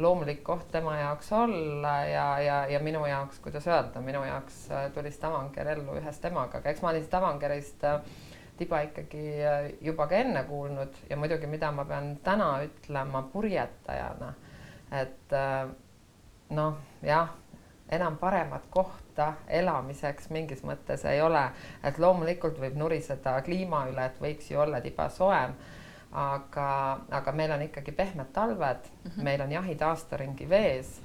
loomulik 0.00 0.40
koht 0.46 0.70
tema 0.72 0.94
jaoks 0.96 1.28
olla 1.36 1.92
ja, 2.08 2.24
ja, 2.40 2.56
ja 2.72 2.80
minu 2.80 3.04
jaoks, 3.04 3.42
kuidas 3.44 3.68
öelda, 3.68 4.00
minu 4.00 4.24
jaoks 4.24 4.62
tuli 4.94 5.12
Stavanger 5.12 5.74
ellu 5.74 5.98
ühes 6.00 6.22
temaga, 6.24 6.62
aga 6.62 6.72
eks 6.72 6.80
ma 6.80 6.94
olin 6.94 7.04
Stavangerist 7.04 7.84
tiba 8.56 8.80
ikkagi 8.86 9.26
juba 9.84 10.08
ka 10.08 10.22
enne 10.24 10.46
kuulnud 10.48 11.04
ja 11.10 11.20
muidugi, 11.20 11.52
mida 11.52 11.68
ma 11.72 11.84
pean 11.84 12.14
täna 12.24 12.48
ütlema 12.64 13.26
purjetajana, 13.32 14.32
et 15.02 15.38
noh, 16.56 16.80
jah 17.04 17.36
enam 17.92 18.16
paremat 18.16 18.64
kohta 18.72 19.32
elamiseks 19.48 20.30
mingis 20.32 20.64
mõttes 20.64 21.04
ei 21.08 21.20
ole, 21.20 21.44
et 21.84 21.98
loomulikult 22.00 22.58
võib 22.60 22.76
nuriseda 22.80 23.36
kliima 23.44 23.84
üle, 23.90 24.08
et 24.08 24.20
võiks 24.22 24.50
ju 24.50 24.60
olla 24.60 24.80
tiba 24.80 25.08
soojem. 25.12 25.54
aga, 26.12 26.98
aga 27.08 27.32
meil 27.32 27.52
on 27.54 27.62
ikkagi 27.64 27.92
pehmed 27.96 28.32
talved 28.32 28.88
mm, 28.88 29.10
-hmm. 29.10 29.22
meil 29.24 29.40
on 29.40 29.52
jahid 29.52 29.82
aastaringi 29.82 30.48
vees 30.48 31.00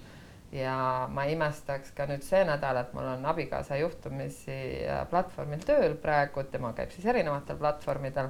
ja 0.52 1.08
ma 1.12 1.24
imestaks 1.26 1.92
ka 1.96 2.06
nüüd 2.06 2.24
see 2.24 2.44
nädal, 2.48 2.78
et 2.82 2.94
mul 2.94 3.08
on 3.08 3.26
abikaasa 3.26 3.78
juhtumisi 3.78 4.84
äh, 4.88 5.08
platvormil 5.10 5.64
tööl 5.64 5.96
praegu, 5.96 6.44
tema 6.44 6.74
käib 6.74 6.92
siis 6.92 7.06
erinevatel 7.06 7.58
platvormidel 7.58 8.30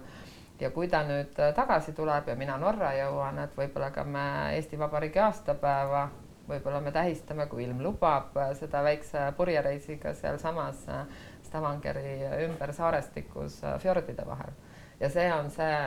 ja 0.59 0.69
kui 0.69 0.87
ta 0.87 1.03
nüüd 1.05 1.39
äh, 1.39 1.53
tagasi 1.55 1.93
tuleb 1.97 2.27
ja 2.27 2.35
mina 2.35 2.57
Norra 2.57 2.93
jõuan, 2.97 3.39
et 3.43 3.57
võib-olla 3.57 3.91
ka 3.91 4.03
me 4.03 4.27
Eesti 4.55 4.79
Vabariigi 4.79 5.19
aastapäeva 5.19 6.07
võib-olla 6.47 6.81
me 6.81 6.91
tähistame, 6.91 7.47
kui 7.51 7.63
ilm 7.65 7.81
lubab, 7.83 8.35
äh, 8.37 8.53
seda 8.59 8.83
väikse 8.83 9.31
purjereisiga 9.37 10.13
sealsamas 10.13 10.85
äh, 10.89 11.05
Stavangeri 11.47 12.19
ümbersarestikus 12.45 13.61
äh, 13.63 13.79
fjordide 13.79 14.25
vahel. 14.27 14.53
ja 14.99 15.09
see 15.09 15.27
on 15.33 15.51
see 15.51 15.79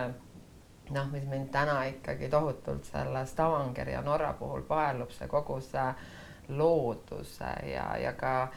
noh, 0.91 1.07
mis 1.13 1.27
mind 1.27 1.51
täna 1.53 1.83
ikkagi 1.91 2.29
tohutult 2.29 2.85
selle 2.85 3.27
Stavangeri 3.27 3.93
ja 3.93 4.03
Norra 4.03 4.33
puhul 4.39 4.63
paelub, 4.69 5.11
see 5.15 5.29
kogu 5.29 5.61
see 5.61 5.93
looduse 6.49 7.51
ja, 7.71 7.97
ja 7.99 8.13
ka 8.13 8.49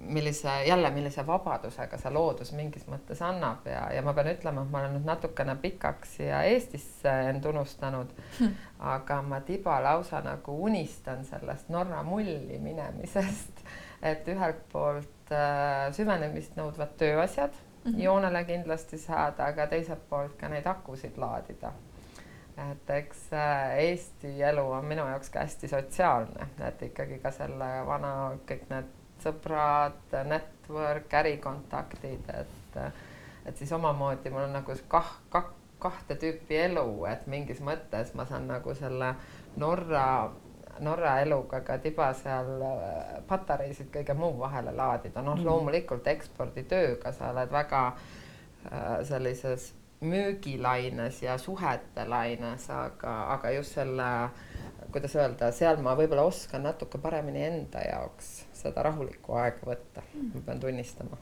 millise, 0.00 0.62
jälle, 0.66 0.90
millise 0.90 1.26
vabadusega 1.26 1.98
see 1.98 2.12
loodus 2.14 2.52
mingis 2.56 2.86
mõttes 2.90 3.20
annab 3.24 3.66
ja, 3.66 3.88
ja 3.94 4.02
ma 4.06 4.14
pean 4.14 4.30
ütlema, 4.30 4.62
et 4.62 4.72
ma 4.72 4.82
olen 4.82 4.94
nüüd 4.98 5.08
natukene 5.08 5.56
pikaks 5.62 6.16
siia 6.18 6.42
Eestisse 6.48 7.14
end 7.30 7.46
unustanud 7.50 8.12
hm., 8.38 8.52
aga 8.94 9.20
ma 9.26 9.40
tiba 9.46 9.78
lausa 9.82 10.20
nagu 10.24 10.54
unistan 10.64 11.24
sellest 11.26 11.72
Norra 11.74 12.02
mulli 12.06 12.60
minemisest, 12.62 13.64
et 14.02 14.28
ühelt 14.30 14.62
poolt 14.72 15.34
äh, 15.34 15.88
süvenemist 15.96 16.56
nõudvad 16.58 16.94
tööasjad 17.00 17.52
mm 17.52 17.90
-hmm. 17.90 18.00
joonele 18.02 18.44
kindlasti 18.44 18.98
saada, 18.98 19.50
aga 19.50 19.66
teiselt 19.66 20.08
poolt 20.08 20.38
ka 20.38 20.48
neid 20.48 20.66
akusid 20.66 21.18
laadida 21.18 21.72
et 22.58 22.90
eks 22.90 23.32
äh, 23.32 23.78
Eesti 23.78 24.42
elu 24.42 24.70
on 24.70 24.84
minu 24.84 25.06
jaoks 25.06 25.30
ka 25.30 25.40
hästi 25.40 25.68
sotsiaalne, 25.68 26.48
et 26.68 26.82
ikkagi 26.82 27.18
ka 27.22 27.30
selle 27.30 27.68
vana 27.86 28.14
kõik 28.46 28.64
need 28.70 28.97
sõbrad, 29.22 30.16
network, 30.28 31.14
ärikontaktid, 31.20 32.28
et, 32.34 32.80
et 33.46 33.56
siis 33.56 33.72
omamoodi 33.72 34.30
mul 34.30 34.46
on 34.46 34.58
nagu 34.58 34.76
kah, 34.88 35.14
kah, 35.32 35.50
kahte 35.78 36.18
tüüpi 36.18 36.58
elu, 36.66 36.90
et 37.10 37.26
mingis 37.30 37.62
mõttes 37.64 38.12
ma 38.18 38.26
saan 38.28 38.48
nagu 38.50 38.74
selle 38.74 39.14
Norra, 39.58 40.30
Norra 40.84 41.16
eluga 41.22 41.60
ka 41.66 41.78
tiba 41.82 42.12
seal 42.18 42.62
äh, 42.62 43.18
patareisid 43.26 43.90
kõige 43.94 44.14
muu 44.18 44.36
vahele 44.38 44.74
laadida, 44.74 45.22
noh 45.22 45.38
mm. 45.38 45.46
loomulikult 45.46 46.06
eksporditööga 46.10 47.12
sa 47.14 47.32
oled 47.32 47.52
väga 47.54 47.82
äh, 47.90 48.94
sellises 49.08 49.72
müügilaines 50.00 51.22
ja 51.22 51.38
suhete 51.38 52.04
laines, 52.06 52.68
aga, 52.70 53.14
aga 53.34 53.50
just 53.56 53.74
selle, 53.74 54.10
kuidas 54.94 55.16
öelda, 55.18 55.50
seal 55.54 55.82
ma 55.82 55.96
võib-olla 55.98 56.28
oskan 56.30 56.62
natuke 56.68 57.00
paremini 57.02 57.42
enda 57.48 57.82
jaoks 57.82 58.47
seda 58.58 58.84
rahulikku 58.88 59.36
aega 59.38 59.70
võtta, 59.70 60.04
ma 60.34 60.44
pean 60.46 60.60
tunnistama. 60.62 61.18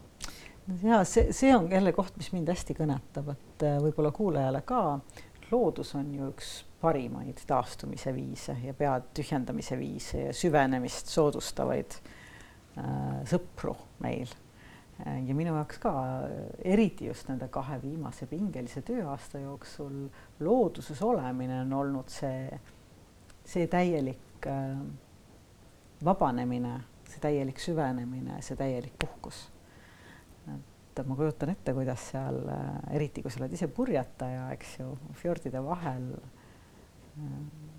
ja 0.83 1.03
see, 1.05 1.33
see 1.37 1.55
on 1.57 1.71
jälle 1.73 1.93
koht, 1.97 2.17
mis 2.17 2.33
mind 2.35 2.51
hästi 2.53 2.77
kõnetab, 2.79 3.35
et 3.37 3.67
äh, 3.67 3.79
võib-olla 3.83 4.13
kuulajale 4.17 4.63
ka, 4.67 4.83
loodus 5.51 5.95
on 5.99 6.15
ju 6.15 6.31
üks 6.33 6.57
parimaid 6.81 7.41
taastumise 7.47 8.13
viise 8.15 8.57
ja 8.63 8.75
pea 8.75 8.97
tühjendamise 9.15 9.79
viise 9.79 10.27
ja 10.29 10.35
süvenemist 10.37 11.13
soodustavaid 11.13 12.01
äh, 12.01 13.23
sõpru 13.29 13.77
meil. 14.05 14.33
Ja 14.97 15.35
minu 15.37 15.53
jaoks 15.53 15.77
ka, 15.77 15.91
eriti 16.65 17.11
just 17.11 17.29
nende 17.29 17.51
kahe 17.53 17.75
viimase 17.83 18.25
pingelise 18.31 18.81
tööaasta 18.81 19.43
jooksul 19.43 20.07
looduses 20.41 21.03
olemine 21.05 21.59
on 21.67 21.75
olnud 21.77 22.09
see, 22.09 22.47
see 23.45 23.67
täielik 23.69 24.49
äh, 24.49 24.79
vabanemine 26.05 26.79
see 27.11 27.23
täielik 27.23 27.61
süvenemine, 27.63 28.41
see 28.43 28.57
täielik 28.59 28.97
puhkus. 28.99 29.47
et 30.97 31.05
ma 31.05 31.17
kujutan 31.17 31.51
ette, 31.53 31.75
kuidas 31.77 32.09
seal, 32.13 32.39
eriti 32.97 33.21
kui 33.23 33.31
sa 33.31 33.43
oled 33.43 33.53
ise 33.53 33.69
purjetaja, 33.69 34.47
eks 34.55 34.79
ju, 34.79 34.95
fjordide 35.21 35.61
vahel. 35.65 36.07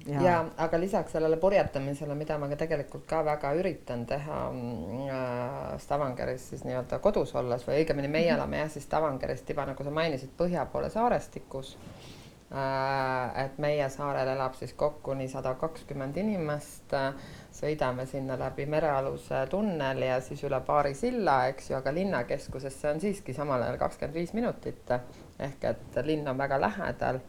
ja, 0.05 0.21
ja, 0.21 0.35
aga 0.57 0.79
lisaks 0.79 1.15
sellele 1.17 1.37
purjetamisele, 1.41 2.15
mida 2.15 2.37
ma 2.37 2.49
ka 2.49 2.59
tegelikult 2.61 3.05
ka 3.09 3.23
väga 3.25 3.53
üritan 3.57 4.05
teha 4.09 4.37
äh, 4.51 5.73
Stavangeris 5.81 6.49
siis 6.53 6.63
nii-öelda 6.65 6.99
kodus 6.99 7.35
olles 7.35 7.65
või 7.67 7.81
õigemini 7.81 8.07
meie 8.07 8.23
mm 8.25 8.29
-hmm. 8.31 8.37
elame 8.37 8.61
jah, 8.63 8.69
siis 8.69 8.85
Stavangeris 8.85 9.41
tiba, 9.41 9.65
nagu 9.65 9.83
sa 9.83 9.93
mainisid, 9.93 10.33
põhja 10.37 10.65
poole 10.71 10.89
saarestikus 10.89 11.75
Äh, 11.77 12.16
et 12.47 13.57
meie 13.59 13.89
saarel 13.91 14.29
elab 14.31 14.53
siis 14.55 14.71
kokku 14.79 15.11
nii 15.19 15.27
sada 15.27 15.51
kakskümmend 15.59 16.15
inimest, 16.17 16.93
sõidame 17.51 18.05
sinna 18.07 18.37
läbi 18.39 18.65
merealuse 18.71 19.41
tunneli 19.51 20.07
ja 20.07 20.21
siis 20.23 20.45
üle 20.47 20.61
paari 20.63 20.93
silla, 20.95 21.41
eks 21.51 21.71
ju, 21.71 21.75
aga 21.81 21.91
linnakeskusesse 21.91 22.93
on 22.93 23.03
siiski 23.03 23.35
samal 23.35 23.65
ajal 23.65 23.79
kakskümmend 23.81 24.15
viis 24.15 24.31
minutit. 24.37 24.95
Ehk 25.39 25.67
et 25.67 25.99
linn 26.07 26.27
on 26.27 26.39
väga 26.39 26.61
lähedal. 26.61 27.19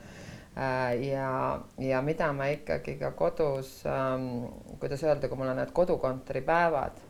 Äh, 0.58 0.94
ja, 1.10 1.60
ja 1.78 2.02
mida 2.02 2.30
ma 2.32 2.48
ikkagi 2.50 2.96
ka 2.98 3.10
kodus, 3.18 3.82
ähm, 3.86 4.46
kuidas 4.80 5.02
öelda, 5.06 5.28
kui 5.28 5.38
mul 5.38 5.52
on 5.52 5.60
need 5.60 5.70
kodukontoripäevad, 5.74 7.02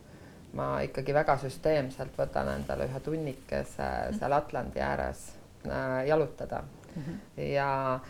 ma 0.58 0.66
ikkagi 0.84 1.14
väga 1.16 1.38
süsteemselt 1.40 2.16
võtan 2.18 2.50
endale 2.56 2.88
ühe 2.90 3.00
tunnikese 3.04 3.88
seal 4.18 4.36
Atlandi 4.36 4.84
ääres 4.84 5.22
äh, 5.64 6.02
jalutada 6.10 6.64
mm. 6.94 7.02
-hmm. 7.02 7.42
ja 7.54 8.00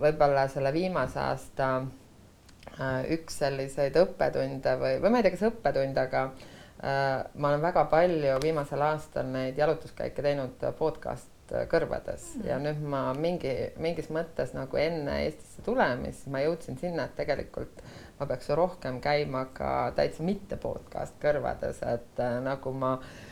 võib-olla 0.00 0.48
selle 0.48 0.72
viimase 0.74 1.20
aasta 1.20 1.68
äh, 2.80 3.04
üks 3.16 3.38
selliseid 3.42 3.96
õppetunde 4.00 4.76
või, 4.80 4.98
või 5.02 5.10
ma 5.10 5.20
ei 5.20 5.26
tea, 5.26 5.34
kas 5.36 5.46
õppetund, 5.50 6.00
aga 6.00 6.24
äh, 6.30 7.24
ma 7.34 7.52
olen 7.52 7.62
väga 7.62 7.84
palju 7.92 8.38
viimasel 8.42 8.82
aastal 8.82 9.30
neid 9.30 9.58
jalutuskäike 9.58 10.22
teinud 10.22 10.66
podcast 10.78 11.30
kõrvades 11.70 12.22
mm 12.34 12.40
-hmm. 12.40 12.48
ja 12.48 12.58
nüüd 12.58 12.80
ma 12.80 13.02
mingi, 13.14 13.52
mingis 13.76 14.08
mõttes 14.10 14.54
nagu 14.56 14.76
enne 14.80 15.18
Eestisse 15.24 15.62
tulemist 15.62 16.26
ma 16.26 16.40
jõudsin 16.40 16.78
sinna, 16.80 17.04
et 17.04 17.16
tegelikult 17.16 17.84
ma 18.18 18.26
peaks 18.26 18.48
rohkem 18.48 19.00
käima 19.00 19.46
ka 19.52 19.92
täitsa 19.96 20.22
mitte 20.22 20.56
podcast 20.56 21.14
kõrvades, 21.22 21.82
et 21.82 22.20
äh, 22.20 22.40
nagu 22.42 22.72
ma 22.72 22.92
äh, 22.94 23.23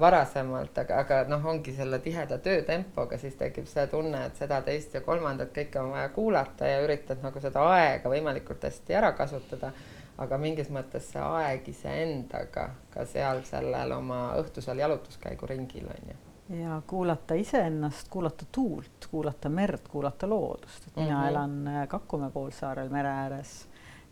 varasemalt, 0.00 0.78
aga, 0.78 0.98
aga 1.02 1.16
noh, 1.28 1.46
ongi 1.50 1.72
selle 1.74 1.98
tiheda 1.98 2.38
töötempoga, 2.38 3.18
siis 3.18 3.34
tekib 3.40 3.66
see 3.66 3.86
tunne, 3.90 4.20
et 4.28 4.38
seda, 4.38 4.60
teist 4.62 4.94
ja 4.94 5.00
kolmandat 5.02 5.50
kõike 5.56 5.80
on 5.82 5.90
vaja 5.96 6.12
kuulata 6.14 6.68
ja 6.68 6.82
üritad 6.84 7.24
nagu 7.24 7.42
seda 7.42 7.64
aega 7.72 8.12
võimalikult 8.12 8.62
hästi 8.68 8.94
ära 9.00 9.12
kasutada. 9.18 9.72
aga 10.18 10.36
mingis 10.38 10.68
mõttes 10.70 11.08
see 11.10 11.22
aeg 11.22 11.68
iseendaga 11.68 12.68
ka 12.94 13.02
seal 13.04 13.40
sellel 13.42 13.92
oma 13.96 14.36
õhtusel 14.38 14.78
jalutuskäiguringil 14.78 15.88
on 15.90 16.12
ju 16.12 16.16
ja 16.60 16.82
kuulata 16.86 17.34
iseennast, 17.34 18.08
kuulata 18.08 18.44
tuult, 18.52 19.08
kuulata 19.10 19.48
merd, 19.48 19.88
kuulata 19.90 20.28
loodust, 20.28 20.86
et 20.86 20.96
mina 20.96 21.16
mm 21.16 21.22
-hmm. 21.22 21.28
elan 21.28 21.68
äh, 21.68 21.88
Kakumäe 21.88 22.30
poolsaarel 22.30 22.88
mere 22.88 23.08
ääres 23.08 23.68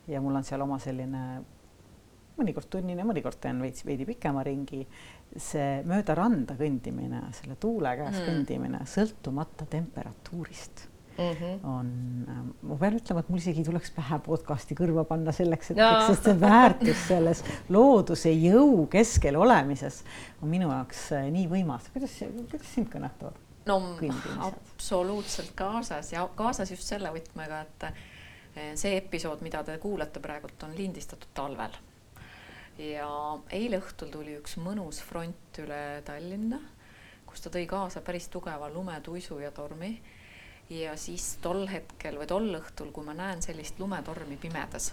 ja 0.09 0.21
mul 0.21 0.35
on 0.35 0.45
seal 0.45 0.61
oma 0.61 0.79
selline 0.79 1.43
mõnikord 2.39 2.69
tunnine, 2.71 3.05
mõnikord 3.05 3.39
teen 3.41 3.61
veits 3.63 3.87
veidi 3.87 4.07
pikema 4.09 4.43
ringi 4.43 4.87
see 5.37 5.83
mööda 5.89 6.15
randa 6.19 6.57
kõndimine, 6.59 7.23
selle 7.37 7.57
tuule 7.61 7.95
käes 7.97 8.17
mm. 8.19 8.25
kõndimine, 8.29 8.81
sõltumata 8.89 9.67
temperatuurist 9.71 10.89
mm 11.19 11.33
-hmm. 11.33 11.67
on, 11.67 11.93
äh, 12.29 12.37
ma 12.63 12.77
pean 12.77 12.97
ütlema, 12.97 13.21
et 13.21 13.29
mul 13.29 13.39
isegi 13.39 13.65
tuleks 13.65 13.91
pähe 13.97 14.19
podcast'i 14.27 14.77
kõrva 14.79 15.05
panna 15.09 15.33
selleks, 15.33 15.71
et 15.71 15.77
no. 15.77 15.91
sest 16.07 16.29
see 16.29 16.41
väärtus 16.41 17.07
selles 17.09 17.45
looduse 17.69 18.33
jõu 18.33 18.87
keskel 18.91 19.37
olemises 19.37 20.03
on 20.43 20.49
minu 20.49 20.71
jaoks 20.71 21.13
äh, 21.13 21.29
nii 21.31 21.47
võimas. 21.49 21.89
kuidas, 21.93 22.19
kuidas 22.51 22.75
sind 22.75 22.91
kõnetavad? 22.93 23.39
no 23.67 23.79
absoluutselt 24.41 25.53
kaasas 25.55 26.13
ja 26.13 26.29
kaasas 26.35 26.71
just 26.71 26.89
selle 26.89 27.13
võtmega, 27.15 27.63
et 27.63 27.89
äh, 27.89 27.95
see 28.75 28.97
episood, 28.97 29.41
mida 29.41 29.65
te 29.65 29.79
kuulate 29.79 30.21
praegult, 30.21 30.63
on 30.63 30.77
lindistatud 30.77 31.29
talvel 31.35 31.81
ja 32.79 33.09
eile 33.53 33.81
õhtul 33.83 34.11
tuli 34.13 34.37
üks 34.39 34.57
mõnus 34.61 35.03
front 35.05 35.61
üle 35.61 36.03
Tallinna, 36.07 36.61
kus 37.29 37.45
ta 37.45 37.53
tõi 37.53 37.67
kaasa 37.69 38.01
päris 38.05 38.29
tugeva 38.33 38.71
lumetuisu 38.73 39.39
ja 39.43 39.51
tormi. 39.53 40.01
ja 40.71 40.97
siis 40.97 41.37
tol 41.43 41.67
hetkel 41.69 42.17
või 42.17 42.27
tol 42.27 42.55
õhtul, 42.57 42.93
kui 42.93 43.05
ma 43.05 43.13
näen 43.15 43.43
sellist 43.43 43.81
lumetormi 43.81 44.37
pimedas, 44.41 44.93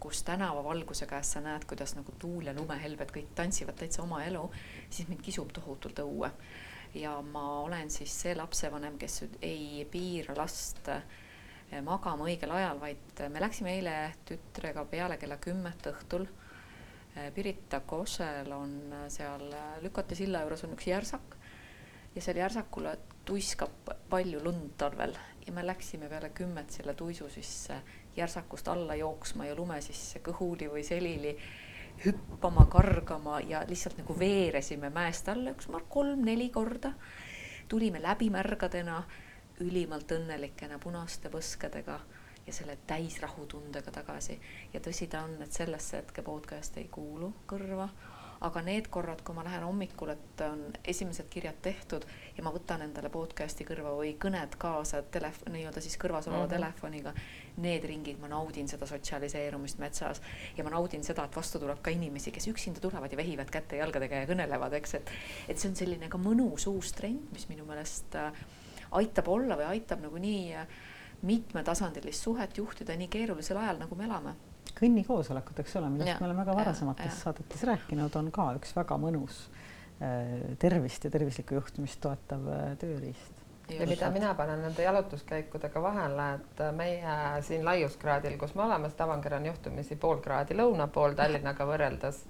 kus 0.00 0.22
tänavavalguse 0.26 1.06
käes 1.06 1.30
sa 1.32 1.40
näed, 1.40 1.64
kuidas 1.64 1.94
nagu 1.94 2.12
tuul 2.18 2.48
ja 2.48 2.54
lumehelbed 2.54 3.12
kõik 3.14 3.28
tantsivad 3.34 3.76
täitsa 3.78 4.02
oma 4.02 4.24
elu, 4.24 4.42
siis 4.90 5.08
mind 5.08 5.22
kisub 5.22 5.52
tohutult 5.52 5.98
õue. 6.02 6.30
ja 6.94 7.20
ma 7.22 7.60
olen 7.60 7.90
siis 7.90 8.10
see 8.22 8.34
lapsevanem, 8.34 8.98
kes 8.98 9.24
ei 9.42 9.86
piira 9.90 10.34
last 10.36 10.88
magama 11.82 12.24
õigel 12.24 12.50
ajal, 12.50 12.80
vaid 12.80 13.22
me 13.30 13.40
läksime 13.40 13.74
eile 13.76 13.94
tütrega 14.24 14.84
peale 14.84 15.18
kella 15.18 15.36
kümmet 15.36 15.86
õhtul 15.86 16.26
Pirita 17.34 17.80
Kosel 17.80 18.52
on 18.52 18.92
äh, 18.92 19.08
seal 19.08 19.52
äh, 19.52 19.82
Lükati 19.82 20.14
silla 20.14 20.42
juures 20.44 20.64
on 20.64 20.74
üks 20.76 20.86
järsak. 20.90 21.36
Ja 22.14 22.22
seal 22.22 22.40
järsakule 22.40 22.96
tuiskab 23.24 23.92
palju 24.10 24.40
lund 24.44 24.74
talvel. 24.78 25.14
Ja 25.46 25.52
me 25.52 25.64
läksime 25.66 26.08
peale 26.08 26.30
kümmet 26.34 26.70
selle 26.70 26.94
tuisu 26.94 27.28
sisse 27.32 27.80
järsakust 28.16 28.68
alla 28.68 28.94
jooksma 28.94 29.46
ja 29.46 29.54
lume 29.54 29.80
sisse 29.80 30.20
kõhuli 30.24 30.68
või 30.72 30.84
selili 30.84 31.36
hüppama, 32.04 32.66
kargama 32.72 33.40
ja 33.40 33.62
lihtsalt 33.68 33.96
nagu 34.00 34.18
veeresime 34.18 34.90
mäest 34.92 35.28
alla 35.28 35.54
üks 35.56 35.68
kolm-neli 35.88 36.50
korda. 36.50 36.92
tulime 37.68 38.02
läbimärgadena, 38.02 39.02
ülimalt 39.60 40.12
õnnelikena 40.12 40.78
punaste 40.78 41.28
põskedega 41.28 42.00
ja 42.46 42.52
selle 42.52 42.78
täisrahutundega 42.86 43.90
tagasi. 43.90 44.40
ja 44.72 44.80
tõsi 44.80 45.08
ta 45.10 45.24
on, 45.26 45.40
et 45.42 45.52
sellesse 45.52 45.96
hetke 45.96 46.22
podcast 46.22 46.76
ei 46.78 46.88
kuulu 46.92 47.32
kõrva, 47.48 47.88
aga 48.40 48.60
need 48.62 48.88
korrad, 48.92 49.22
kui 49.24 49.34
ma 49.34 49.44
lähen 49.44 49.64
hommikul, 49.64 50.10
et 50.12 50.40
on 50.44 50.60
esimesed 50.84 51.28
kirjad 51.32 51.56
tehtud 51.62 52.04
ja 52.36 52.44
ma 52.44 52.52
võtan 52.52 52.84
endale 52.84 53.08
podcast'i 53.12 53.64
kõrva 53.66 53.94
või 53.96 54.12
kõned 54.20 54.58
kaasa 54.60 55.00
telefon, 55.12 55.54
nii-öelda 55.54 55.82
siis 55.84 55.96
kõrvas 56.00 56.28
oleva 56.28 56.44
mm 56.44 56.48
-hmm. 56.50 56.54
telefoniga, 56.54 57.14
need 57.64 57.84
ringid, 57.84 58.20
ma 58.20 58.28
naudin 58.28 58.68
seda 58.68 58.86
sotsialiseerumist 58.86 59.78
metsas 59.78 60.20
ja 60.56 60.64
ma 60.64 60.70
naudin 60.70 61.04
seda, 61.04 61.24
et 61.24 61.36
vastu 61.36 61.58
tuleb 61.58 61.80
ka 61.82 61.90
inimesi, 61.90 62.30
kes 62.30 62.48
üksinda 62.52 62.80
tulevad 62.80 63.12
ja 63.12 63.16
vehivad 63.16 63.50
käte-jalgadega 63.50 64.14
ja 64.14 64.26
kõnelevad, 64.26 64.72
eks, 64.72 64.94
et, 64.94 65.10
et 65.48 65.58
see 65.58 65.70
on 65.70 65.76
selline 65.76 66.08
ka 66.08 66.18
mõnus 66.18 66.66
uus 66.66 66.92
trend, 66.92 67.32
mis 67.32 67.48
minu 67.48 67.64
meelest 67.64 68.14
äh, 68.14 68.32
aitab 68.90 69.28
olla 69.28 69.56
või 69.56 69.64
aitab 69.64 70.00
nagu 70.00 70.18
nii 70.18 70.54
äh, 70.54 70.66
mitmetasandilist 71.22 72.22
suhet 72.22 72.58
juhtida 72.58 72.96
nii 72.96 73.08
keerulisel 73.08 73.56
ajal, 73.60 73.80
nagu 73.84 73.96
me 73.98 74.04
elame. 74.08 74.34
kõnnikoosolekud, 74.76 75.62
eks 75.62 75.76
ole, 75.80 75.88
millest 75.88 76.10
ja, 76.10 76.18
me 76.20 76.28
oleme 76.28 76.44
ka 76.44 76.56
varasemates 76.56 77.08
ja, 77.08 77.16
saadetes 77.22 77.62
rääkinud, 77.64 78.16
on 78.20 78.28
ka 78.34 78.50
üks 78.58 78.74
väga 78.76 78.98
mõnus 79.00 79.46
äh, 80.02 80.52
tervist 80.60 81.08
ja 81.08 81.10
tervislikku 81.10 81.56
juhtimist 81.56 82.00
toetav 82.04 82.44
äh, 82.52 82.68
tööriist. 82.80 83.46
Ja 83.70 83.86
mida 83.86 84.10
mina 84.10 84.34
panen 84.34 84.60
nende 84.62 84.82
jalutuskäikudega 84.82 85.80
vahele, 85.82 86.26
et 86.34 86.60
meie 86.76 87.14
siin 87.42 87.64
laiuskraadil, 87.66 88.36
kus 88.38 88.54
me 88.54 88.62
oleme, 88.62 88.90
Stavanger 88.90 89.34
on 89.40 89.48
juhtumisi 89.48 89.96
pool 89.96 90.20
kraadi 90.22 90.54
lõuna 90.54 90.86
pool 90.86 91.16
Tallinnaga 91.18 91.66
võrreldes. 91.66 92.20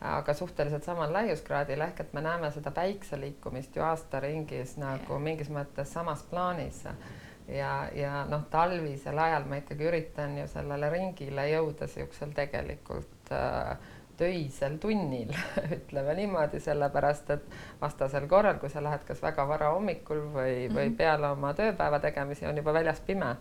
aga 0.00 0.34
suhteliselt 0.34 0.84
samal 0.84 1.12
laiuskraadil 1.12 1.80
ehk 1.80 2.00
et 2.00 2.12
me 2.12 2.20
näeme 2.20 2.50
seda 2.52 2.70
päikseliikumist 2.70 3.76
ju 3.76 3.82
aastaringis 3.82 4.76
nagu 4.76 5.18
mingis 5.18 5.48
mõttes 5.48 5.92
samas 5.92 6.22
plaanis 6.28 6.84
ja, 7.48 7.88
ja 7.94 8.24
noh, 8.28 8.44
talvisel 8.50 9.18
ajal 9.18 9.46
ma 9.48 9.60
ikkagi 9.62 9.86
üritan 9.88 10.36
ju 10.38 10.48
sellele 10.50 10.90
ringile 10.92 11.48
jõuda 11.50 11.88
niisugusel 11.88 12.34
tegelikult 12.36 13.32
äh, 13.32 13.76
töisel 14.18 14.78
tunnil 14.82 15.30
ütleme 15.76 16.14
niimoodi, 16.18 16.60
sellepärast 16.60 17.30
et 17.30 17.44
vastasel 17.80 18.26
korral, 18.28 18.58
kui 18.58 18.70
sa 18.70 18.82
lähed 18.84 19.04
kas 19.06 19.22
väga 19.22 19.46
vara 19.48 19.70
hommikul 19.74 20.24
või, 20.34 20.66
või 20.72 20.88
mhm. 20.88 20.96
peale 20.98 21.30
oma 21.30 21.54
tööpäeva 21.54 22.00
tegemisi 22.02 22.46
on 22.46 22.58
juba 22.58 22.74
väljas 22.74 23.00
pime. 23.06 23.36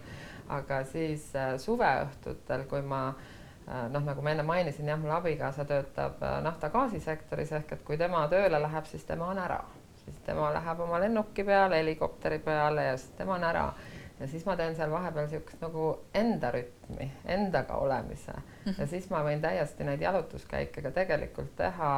aga 0.50 0.84
siis 0.88 1.34
äh, 1.36 1.58
suveõhtutel, 1.60 2.64
kui 2.72 2.82
ma 2.82 3.02
äh, 3.10 3.90
noh, 3.92 4.06
nagu 4.06 4.22
ma 4.24 4.32
enne 4.32 4.46
mainisin, 4.48 4.88
jah, 4.88 5.00
mul 5.00 5.12
abikaasa 5.18 5.66
töötab 5.68 6.24
äh, 6.24 6.38
nafta-gaasisektoris 6.46 7.52
ehk 7.60 7.74
et 7.76 7.84
kui 7.84 7.98
tema 7.98 8.24
tööle 8.32 8.62
läheb, 8.62 8.86
siis 8.88 9.04
tema 9.04 9.28
on 9.34 9.42
ära, 9.44 9.60
siis 10.06 10.22
tema 10.26 10.54
läheb 10.56 10.80
oma 10.88 11.02
lennuki 11.04 11.44
peale, 11.44 11.82
helikopteri 11.82 12.40
peale 12.40 12.92
ja 12.92 12.98
siis 12.98 13.12
tema 13.18 13.36
on 13.36 13.44
ära 13.44 13.72
ja 14.20 14.28
siis 14.28 14.46
ma 14.46 14.56
teen 14.56 14.76
seal 14.76 14.92
vahepeal 14.92 15.28
niisugust 15.28 15.62
nagu 15.62 15.90
enda 16.14 16.52
rütmi, 16.52 17.12
endaga 17.26 17.76
olemise 17.84 18.32
mm 18.32 18.72
-hmm. 18.72 18.80
ja 18.82 18.88
siis 18.88 19.10
ma 19.10 19.24
võin 19.24 19.42
täiesti 19.42 19.84
neid 19.84 20.02
jalutuskäike 20.02 20.82
ka 20.82 20.92
tegelikult 20.92 21.56
teha 21.56 21.92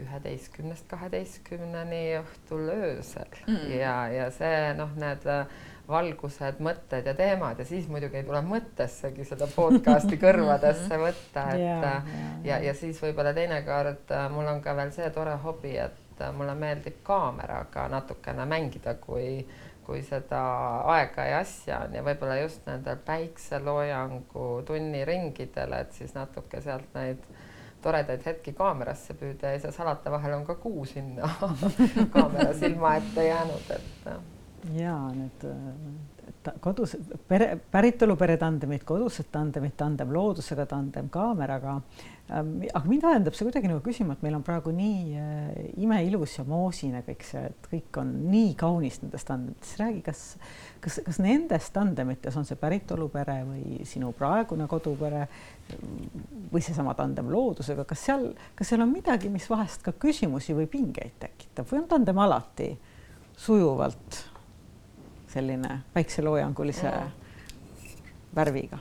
üheteistkümnest 0.00 0.86
kaheteistkümneni 0.88 2.18
õhtul 2.20 2.68
öösel 2.68 3.34
mm 3.46 3.56
-hmm. 3.56 3.70
ja, 3.80 4.08
ja 4.08 4.30
see 4.30 4.74
noh, 4.74 4.94
need 4.96 5.26
äh, 5.26 5.46
valgused, 5.88 6.60
mõtted 6.62 7.06
ja 7.06 7.14
teemad 7.14 7.58
ja 7.58 7.64
siis 7.64 7.88
muidugi 7.88 8.20
ei 8.20 8.26
tule 8.26 8.42
mõttessegi 8.46 9.24
seda 9.24 9.48
podcast'i 9.56 10.18
kõrvadesse 10.26 10.94
mhm. 10.94 11.02
võtta, 11.06 11.46
et 11.54 11.60
ja, 11.60 11.80
ja, 11.80 12.02
ja, 12.44 12.58
ja 12.58 12.74
siis 12.74 13.02
võib-olla 13.02 13.34
teinekord 13.34 14.14
äh, 14.14 14.30
mul 14.32 14.46
on 14.46 14.62
ka 14.62 14.76
veel 14.76 14.92
see 14.92 15.10
tore 15.10 15.34
hobi, 15.44 15.76
et 15.78 16.22
äh, 16.22 16.32
mulle 16.36 16.54
meeldib 16.54 17.02
kaameraga 17.02 17.88
natukene 17.88 18.46
mängida, 18.46 18.94
kui 18.94 19.46
kui 19.86 20.02
seda 20.06 20.40
aega 20.94 21.24
ja 21.26 21.38
asja 21.44 21.80
on 21.86 21.94
ja 21.96 22.02
võib-olla 22.06 22.36
just 22.42 22.66
nendel 22.68 22.98
päikseloojangu 23.06 24.48
tunniringidel, 24.68 25.76
et 25.80 25.96
siis 25.96 26.14
natuke 26.14 26.60
sealt 26.64 26.94
neid 26.94 27.24
toredaid 27.82 28.24
hetki 28.26 28.52
kaamerasse 28.56 29.16
püüda 29.16 29.50
ja 29.50 29.56
ei 29.56 29.62
saa 29.62 29.72
salata, 29.72 30.12
vahel 30.12 30.36
on 30.36 30.44
ka 30.46 30.58
kuu 30.60 30.84
sinna 30.88 31.30
kaamera 32.14 32.52
silma 32.54 32.96
ette 33.00 33.24
jäänud, 33.24 33.74
et. 33.76 34.10
ja 34.76 34.96
need 35.16 35.48
kodus 36.60 36.94
pere, 37.28 37.52
päritolupere 37.70 38.36
tandemid, 38.40 38.84
kodused 38.88 39.28
tandemid, 39.32 39.74
tandem 39.76 40.12
loodusega, 40.14 40.64
tandem 40.70 41.10
kaameraga. 41.12 41.74
Ähm, 42.30 42.62
aga 42.70 42.88
mind 42.88 43.04
ajendab 43.10 43.36
see 43.36 43.44
kuidagi 43.48 43.68
nagu 43.68 43.82
küsima, 43.84 44.14
et 44.14 44.22
meil 44.24 44.38
on 44.38 44.44
praegu 44.46 44.72
nii 44.72 45.18
äh, 45.20 45.58
imeilus 45.82 46.38
ja 46.38 46.44
moosine 46.48 47.02
kõik 47.04 47.26
see, 47.26 47.42
et 47.50 47.68
kõik 47.72 48.00
on 48.00 48.14
nii 48.30 48.54
kaunis 48.60 49.00
nendest 49.02 49.28
tandemites. 49.28 49.74
räägi, 49.82 50.00
kas, 50.06 50.24
kas, 50.80 51.00
kas 51.06 51.20
nendes 51.20 51.68
tandemites 51.74 52.40
on 52.40 52.48
see 52.48 52.60
päritolupere 52.60 53.40
või 53.48 53.84
sinu 53.88 54.14
praegune 54.16 54.68
kodupere 54.70 55.26
või 56.50 56.64
seesama 56.64 56.96
tandem 56.98 57.28
loodusega, 57.30 57.84
kas 57.84 58.08
seal, 58.08 58.30
kas 58.56 58.72
seal 58.72 58.86
on 58.86 58.94
midagi, 58.94 59.28
mis 59.28 59.50
vahest 59.50 59.84
ka 59.84 59.92
küsimusi 59.92 60.56
või 60.56 60.70
pingeid 60.70 61.18
tekitab 61.20 61.68
või 61.68 61.82
on 61.82 61.90
tandem 61.90 62.24
alati 62.24 62.72
sujuvalt 63.40 64.24
selline 65.30 65.80
päikseloojangulise 65.94 66.86
ja. 66.86 67.10
värviga. 68.36 68.78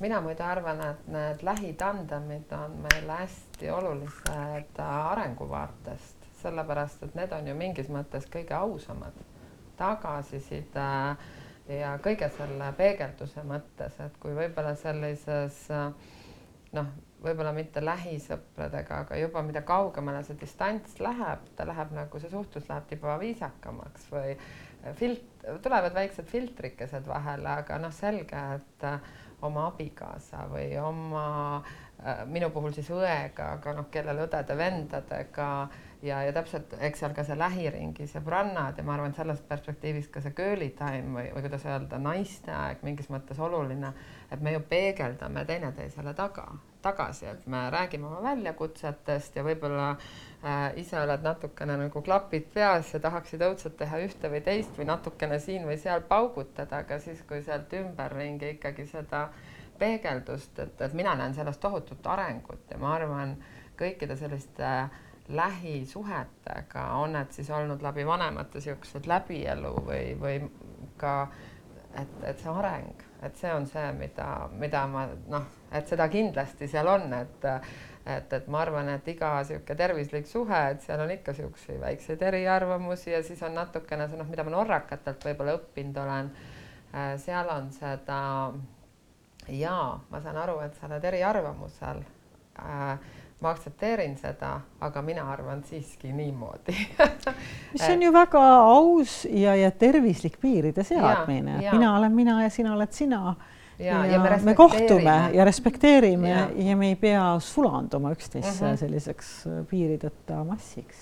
mina 0.00 0.20
muide 0.20 0.42
arvan, 0.42 0.80
et 0.80 1.08
need 1.12 1.42
lähitandemid 1.42 2.52
on 2.56 2.78
meile 2.86 3.18
hästi 3.18 3.70
olulised 3.70 4.80
arenguvaatest, 4.86 6.30
sellepärast 6.42 7.02
et 7.02 7.14
need 7.14 7.32
on 7.36 7.52
ju 7.52 7.54
mingis 7.54 7.92
mõttes 7.92 8.28
kõige 8.32 8.56
ausamad 8.56 9.20
tagasiside 9.80 10.88
ja 11.68 11.92
kõige 12.02 12.28
selle 12.36 12.72
peegelduse 12.76 13.44
mõttes, 13.46 14.00
et 14.00 14.16
kui 14.20 14.34
võib-olla 14.36 14.74
sellises 14.78 15.66
noh, 16.76 16.90
võib-olla 17.20 17.52
mitte 17.54 17.82
lähisõpradega, 17.84 19.04
aga 19.04 19.18
juba 19.20 19.42
mida 19.44 19.62
kaugemale 19.66 20.22
see 20.24 20.38
distants 20.40 20.98
läheb, 21.02 21.44
ta 21.56 21.66
läheb 21.68 21.92
nagu 21.96 22.20
see 22.20 22.32
suhtlus 22.32 22.68
läheb 22.70 22.88
tiba 22.90 23.16
viisakamaks 23.20 24.08
või 24.12 24.34
filt-, 24.98 25.46
tulevad 25.62 25.94
väiksed 25.94 26.28
filtrikesed 26.30 27.06
vahele, 27.08 27.48
aga 27.62 27.78
noh, 27.82 27.92
selge, 27.94 28.40
et 28.56 28.86
äh, 28.88 29.00
oma 29.46 29.66
abikaasa 29.70 30.44
või 30.50 30.72
oma, 30.80 31.26
äh, 32.04 32.24
minu 32.28 32.50
puhul 32.54 32.74
siis 32.76 32.90
õega, 32.92 33.54
aga 33.56 33.74
noh, 33.78 33.88
kellel 33.92 34.24
õdede-vendadega 34.26 35.50
ja, 36.02 36.22
ja 36.26 36.32
täpselt, 36.36 36.74
eks 36.80 37.02
seal 37.02 37.14
ka 37.16 37.24
see 37.24 37.38
lähiringi 37.40 38.08
sõbrannad 38.10 38.78
ja 38.78 38.84
ma 38.86 38.96
arvan, 38.96 39.14
et 39.14 39.20
sellest 39.20 39.46
perspektiivist 39.48 40.12
ka 40.12 40.22
see 40.24 40.36
girly 40.36 40.72
time 40.76 41.14
või, 41.16 41.28
või 41.34 41.44
kuidas 41.48 41.64
öelda, 41.68 42.00
naiste 42.02 42.52
aeg 42.56 42.84
mingis 42.86 43.10
mõttes 43.12 43.40
oluline, 43.40 43.94
et 44.30 44.42
me 44.44 44.56
ju 44.56 44.64
peegeldame 44.68 45.46
teineteisele 45.48 46.14
taga, 46.18 46.50
tagasi, 46.84 47.28
et 47.32 47.48
me 47.50 47.68
räägime 47.72 48.08
oma 48.08 48.22
väljakutsetest 48.30 49.36
ja 49.36 49.44
võib-olla 49.44 49.94
äh, 49.94 50.29
ise 50.80 50.96
oled 50.96 51.24
natukene 51.24 51.76
nagu 51.76 52.02
klapid 52.02 52.46
peas 52.54 52.94
ja 52.94 53.00
tahaksid 53.04 53.42
õudselt 53.44 53.76
teha 53.76 53.98
ühte 54.00 54.30
või 54.32 54.40
teist 54.44 54.78
või 54.78 54.86
natukene 54.88 55.38
siin 55.38 55.66
või 55.68 55.76
seal 55.78 56.00
paugutada, 56.08 56.80
aga 56.80 56.98
siis, 56.98 57.20
kui 57.28 57.42
sealt 57.44 57.72
ümberringi 57.76 58.54
ikkagi 58.56 58.86
seda 58.88 59.26
peegeldust, 59.78 60.58
et, 60.58 60.80
et 60.80 60.96
mina 60.96 61.12
näen 61.16 61.36
sellest 61.36 61.60
tohutut 61.60 62.06
arengut 62.06 62.72
ja 62.72 62.80
ma 62.80 62.94
arvan, 62.96 63.36
kõikide 63.80 64.16
selliste 64.16 64.64
äh, 64.64 64.98
lähisuhetega, 65.30 66.84
on 66.92 67.12
need 67.12 67.30
siis 67.30 67.50
olnud 67.50 67.82
läbi 67.82 68.06
vanemate 68.06 68.58
niisugused 68.58 69.06
läbielu 69.06 69.72
või, 69.86 70.02
või 70.20 70.40
ka, 70.98 71.28
et, 71.94 72.16
et 72.26 72.42
see 72.42 72.50
areng, 72.50 73.04
et 73.22 73.38
see 73.38 73.52
on 73.54 73.66
see, 73.70 73.86
mida, 73.98 74.26
mida 74.58 74.86
ma 74.90 75.06
noh, 75.30 75.46
et 75.72 75.88
seda 75.88 76.08
kindlasti 76.10 76.68
seal 76.68 76.90
on, 76.90 77.12
et 77.14 77.46
et, 78.06 78.32
et 78.32 78.48
ma 78.48 78.62
arvan, 78.64 78.88
et 78.94 79.08
iga 79.12 79.34
niisugune 79.38 79.76
tervislik 79.76 80.28
suhe, 80.28 80.60
et 80.72 80.82
seal 80.84 81.02
on 81.04 81.12
ikka 81.14 81.34
niisuguseid 81.36 81.80
väikseid 81.82 82.22
eriarvamusi 82.30 83.12
ja 83.12 83.22
siis 83.26 83.42
on 83.46 83.54
natukene 83.58 84.08
see 84.08 84.20
noh, 84.20 84.28
mida 84.30 84.44
ma 84.46 84.54
norrakatelt 84.56 85.24
võib-olla 85.30 85.56
õppinud 85.60 86.02
olen, 86.04 86.32
äh, 86.94 87.14
seal 87.22 87.50
on 87.52 87.70
seda 87.76 88.20
jaa, 89.48 90.00
ma 90.10 90.20
saan 90.20 90.38
aru, 90.40 90.60
et 90.64 90.76
sa 90.78 90.88
oled 90.88 91.08
eriarvamusel 91.12 92.04
äh, 92.60 93.10
ma 93.40 93.50
aktsepteerin 93.54 94.16
seda, 94.20 94.52
aga 94.84 95.02
mina 95.02 95.24
arvan 95.32 95.62
siiski 95.64 96.12
niimoodi. 96.12 96.74
Mis 97.72 97.86
on 97.88 98.02
ju 98.02 98.12
väga 98.12 98.42
aus 98.60 99.22
ja, 99.24 99.54
ja 99.56 99.70
tervislik 99.70 100.36
piiride 100.40 100.84
seadmine, 100.84 101.56
et 101.60 101.72
mina 101.72 101.94
olen 101.96 102.12
mina 102.12 102.42
ja 102.42 102.50
sina 102.52 102.74
oled 102.74 102.92
sina. 102.92 103.34
Ja, 103.80 104.04
ja, 104.06 104.12
ja 104.12 104.18
me, 104.18 104.36
me 104.42 104.54
kohtume 104.54 105.30
ja 105.32 105.44
respekteerime 105.44 106.30
ja. 106.30 106.48
ja 106.54 106.76
me 106.76 106.88
ei 106.88 106.96
pea 106.96 107.24
sulanduma 107.40 108.12
üksteisse 108.12 108.64
mm 108.64 108.72
-hmm. 108.72 108.76
selliseks 108.76 109.46
äh, 109.46 109.66
piirideta 109.66 110.44
massiks. 110.44 110.96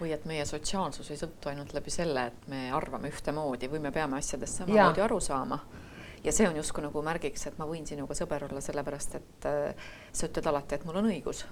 Või 0.00 0.12
et 0.12 0.24
meie 0.24 0.44
sotsiaalsus 0.44 1.10
ei 1.10 1.16
sõltu 1.16 1.48
ainult 1.48 1.72
läbi 1.72 1.90
selle, 1.90 2.26
et 2.26 2.48
me 2.48 2.70
arvame 2.72 3.08
ühtemoodi 3.08 3.70
või 3.72 3.80
me 3.80 3.92
peame 3.92 4.16
asjadest 4.16 4.62
samamoodi 4.62 5.00
aru 5.00 5.20
saama. 5.20 5.58
Ja 6.24 6.32
see 6.32 6.48
on 6.48 6.56
justkui 6.56 6.82
nagu 6.82 7.02
märgiks, 7.02 7.46
et 7.46 7.58
ma 7.58 7.64
võin 7.66 7.86
sinuga 7.86 8.14
sõber 8.14 8.44
olla, 8.44 8.60
sellepärast 8.60 9.14
et 9.14 9.46
äh, 9.46 9.74
sa 10.12 10.26
ütled 10.26 10.46
alati, 10.46 10.74
et 10.74 10.84
mul 10.84 10.96
on 10.96 11.08
õigus 11.12 11.44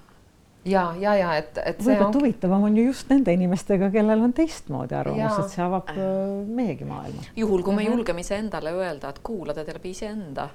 ja, 0.65 0.95
ja, 1.01 1.15
ja 1.19 1.37
et, 1.37 1.59
et 1.65 1.81
võib-olla 1.83 2.09
on... 2.09 2.19
huvitavam 2.19 2.67
on 2.69 2.77
ju 2.79 2.87
just 2.89 3.11
nende 3.13 3.33
inimestega, 3.37 3.91
kellel 3.95 4.25
on 4.27 4.35
teistmoodi 4.37 4.97
arvamus, 4.99 5.39
et 5.45 5.55
see 5.55 5.65
avab 5.65 5.93
äh, 5.93 6.03
meiegi 6.47 6.89
maailma. 6.89 7.25
juhul, 7.37 7.63
kui 7.63 7.75
me 7.75 7.83
-hmm. 7.83 7.91
julgeme 7.91 8.21
iseendale 8.21 8.73
öelda, 8.73 9.09
et 9.09 9.21
kuula 9.23 9.55
teda 9.55 9.77
läbi 9.77 9.91
iseenda, 9.91 10.49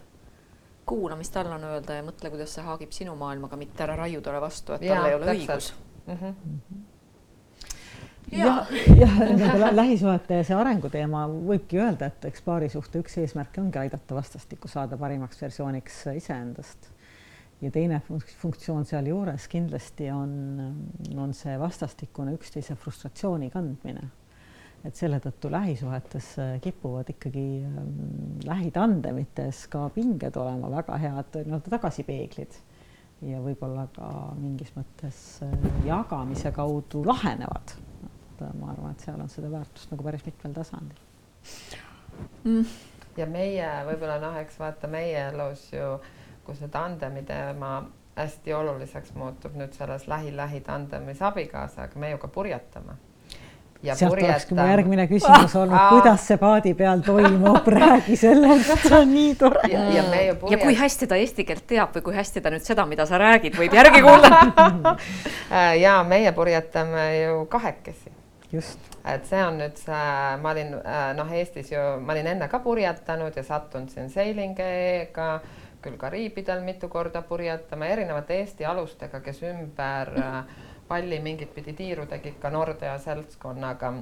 kuula, 0.86 1.16
mis 1.16 1.30
tal 1.30 1.52
on 1.54 1.64
öelda 1.64 2.00
ja 2.00 2.04
mõtle, 2.04 2.30
kuidas 2.30 2.54
see 2.54 2.64
haagib 2.64 2.92
sinu 2.92 3.16
maailmaga, 3.16 3.58
mitte 3.58 3.84
ära 3.84 3.96
raiu 3.96 4.22
talle 4.22 4.42
vastu, 4.42 4.74
et 4.74 4.88
tal 4.88 5.06
ei 5.06 5.16
ole 5.16 5.34
õigus. 5.36 5.74
Mm. 6.08 6.16
-hmm 6.16 6.88
jah, 8.32 8.68
jah, 9.02 9.20
nende 9.20 9.76
lähisuhete 9.76 10.36
ja 10.36 10.44
see 10.44 10.56
arenguteema 10.56 11.26
võibki 11.28 11.80
öelda, 11.82 12.06
et 12.06 12.26
eks 12.26 12.42
paarisuhte 12.46 13.00
üks 13.00 13.18
eesmärke 13.18 13.62
ongi 13.62 13.78
aidata 13.78 14.16
vastastikku 14.16 14.68
saada 14.68 14.98
parimaks 14.98 15.42
versiooniks 15.42 16.04
iseendast 16.14 16.92
ja 17.62 17.72
teine 17.72 18.00
funktsioon 18.42 18.86
sealjuures 18.88 19.48
kindlasti 19.52 20.08
on, 20.12 20.32
on 21.18 21.34
see 21.36 21.58
vastastikune 21.60 22.34
üksteise 22.38 22.76
frustratsiooni 22.80 23.50
kandmine. 23.54 24.08
et 24.88 24.96
selle 24.96 25.20
tõttu 25.20 25.50
lähisuhetes 25.52 26.28
kipuvad 26.64 27.10
ikkagi 27.12 27.46
ähm, 27.68 27.90
lähitandemites 28.48 29.66
ka 29.68 29.90
pinged 29.92 30.38
olema 30.40 30.70
väga 30.72 30.98
head 31.04 31.36
nii-öelda 31.42 31.74
tagasipeeglid 31.74 32.56
ja 33.28 33.42
võib-olla 33.44 33.90
ka 33.96 34.10
mingis 34.40 34.72
mõttes 34.78 35.20
äh, 35.44 35.68
jagamise 35.88 36.54
kaudu 36.56 37.04
lahenevad. 37.06 37.76
et 38.06 38.46
äh, 38.46 38.54
ma 38.62 38.72
arvan, 38.72 38.96
et 38.96 39.04
seal 39.04 39.20
on 39.20 39.32
seda 39.32 39.52
väärtust 39.52 39.92
nagu 39.92 40.08
päris 40.08 40.24
mitmel 40.26 40.56
tasandil 40.56 41.04
mm.. 42.46 42.64
ja 43.20 43.28
meie 43.28 43.68
võib-olla 43.92 44.16
noh, 44.24 44.40
eks 44.40 44.60
vaata 44.64 44.88
meie 44.88 45.28
elus 45.34 45.68
ju 45.74 45.98
kui 46.00 46.19
see 46.58 46.70
tandemi 46.72 47.24
teema 47.28 47.84
hästi 48.20 48.54
oluliseks 48.54 49.14
muutub 49.16 49.56
nüüd 49.56 49.76
selles 49.78 50.08
lähi-lähi 50.08 50.60
tandemis 50.66 51.22
abikaasaga, 51.24 52.00
me 52.00 52.12
ju 52.12 52.18
ka 52.18 52.28
purjetame. 52.28 52.98
sealt 53.84 54.12
purjeta... 54.12 54.34
olekski 54.34 54.56
mu 54.58 54.66
järgmine 54.68 55.06
küsimus 55.08 55.56
olnud, 55.56 55.80
kuidas 55.94 56.26
see 56.28 56.38
paadi 56.38 56.74
peal 56.76 57.00
toimub, 57.06 57.68
räägi 57.76 58.18
sellest, 58.20 58.74
see 58.84 58.98
on 58.98 59.14
nii 59.14 59.36
tore. 59.40 59.64
ja, 59.72 59.86
ja, 59.96 60.04
purjet... 60.36 60.52
ja 60.52 60.62
kui 60.66 60.76
hästi 60.76 61.08
ta 61.08 61.20
eesti 61.22 61.48
keelt 61.48 61.68
teab 61.68 61.96
või 61.96 62.06
kui 62.10 62.20
hästi 62.20 62.44
ta 62.44 62.52
nüüd 62.52 62.68
seda, 62.68 62.86
mida 62.90 63.08
sa 63.08 63.22
räägid, 63.22 63.56
võib 63.60 63.80
järgi 63.80 64.04
kuulata 64.04 64.96
ja 65.86 66.00
meie 66.04 66.36
purjetame 66.36 67.10
ju 67.22 67.46
kahekesi. 67.56 68.12
just 68.52 68.90
et 69.14 69.26
see 69.30 69.40
on 69.46 69.58
nüüd 69.62 69.80
see, 69.80 70.04
ma 70.44 70.52
olin 70.52 70.76
noh, 71.16 71.32
Eestis 71.40 71.72
ju, 71.72 71.86
ma 72.04 72.14
olin 72.14 72.28
enne 72.34 72.50
ka 72.52 72.60
purjetanud 72.64 73.36
ja 73.38 73.44
sattunud 73.48 73.92
siin 73.94 74.12
Sailing-ga 74.12 75.40
küll 75.82 75.98
Kariibidel 75.98 76.62
mitu 76.64 76.90
korda 76.90 77.22
purjetama, 77.22 77.88
erinevate 77.88 78.40
Eesti 78.42 78.66
alustega, 78.66 79.22
kes 79.26 79.44
ümber 79.48 80.12
äh, 80.20 80.40
palli 80.88 81.20
mingit 81.24 81.54
pidi 81.56 81.74
tiiru 81.78 82.06
tegid 82.10 82.40
ka 82.42 82.50
Nordea 82.50 82.98
seltskonnaga. 82.98 83.94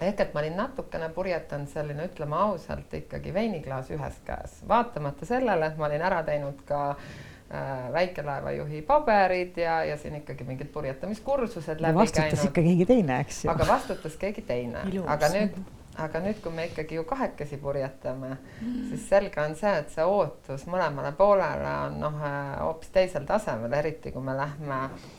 ehk 0.00 0.20
et 0.20 0.34
ma 0.34 0.40
olin 0.40 0.56
natukene 0.56 1.08
purjetanud 1.08 1.70
selline, 1.72 2.08
ütleme 2.10 2.36
ausalt, 2.36 2.92
ikkagi 2.94 3.32
veiniklaas 3.34 3.90
ühes 3.96 4.18
käes, 4.24 4.58
vaatamata 4.68 5.26
sellele, 5.26 5.70
et 5.70 5.78
ma 5.80 5.86
olin 5.86 6.02
ära 6.04 6.18
teinud 6.24 6.58
ka 6.68 6.80
äh, 6.90 7.86
väikelaevajuhi 7.92 8.82
paberid 8.82 9.56
ja, 9.62 9.78
ja 9.84 9.96
siin 9.96 10.18
ikkagi 10.20 10.44
mingid 10.44 10.68
purjetamiskursused 10.74 11.80
läbi 11.80 12.02
vastutas 12.02 12.20
käinud. 12.20 12.36
vastutas 12.36 12.50
ikka 12.50 12.66
keegi 12.68 12.86
teine, 12.92 13.20
eks 13.24 13.44
ju. 13.44 13.50
aga 13.50 13.68
vastutas 13.72 14.20
keegi 14.20 14.44
teine, 14.52 14.84
aga 15.06 15.32
nüüd 15.38 15.56
aga 16.02 16.20
nüüd, 16.20 16.40
kui 16.44 16.52
me 16.52 16.66
ikkagi 16.70 16.98
ju 16.98 17.04
kahekesi 17.08 17.56
purjetame 17.62 18.34
mm., 18.36 18.88
siis 18.90 19.08
selge 19.08 19.40
on 19.40 19.54
see, 19.56 19.72
et 19.82 19.92
see 19.94 20.04
ootus 20.04 20.66
mõlemale 20.70 21.12
poolele 21.16 21.76
on 21.86 22.00
noh, 22.00 22.18
hoopis 22.60 22.92
teisel 22.94 23.28
tasemel, 23.28 23.72
eriti 23.78 24.12
kui 24.12 24.22
me 24.22 24.36
lähme 24.36 24.82
äh, 24.84 25.16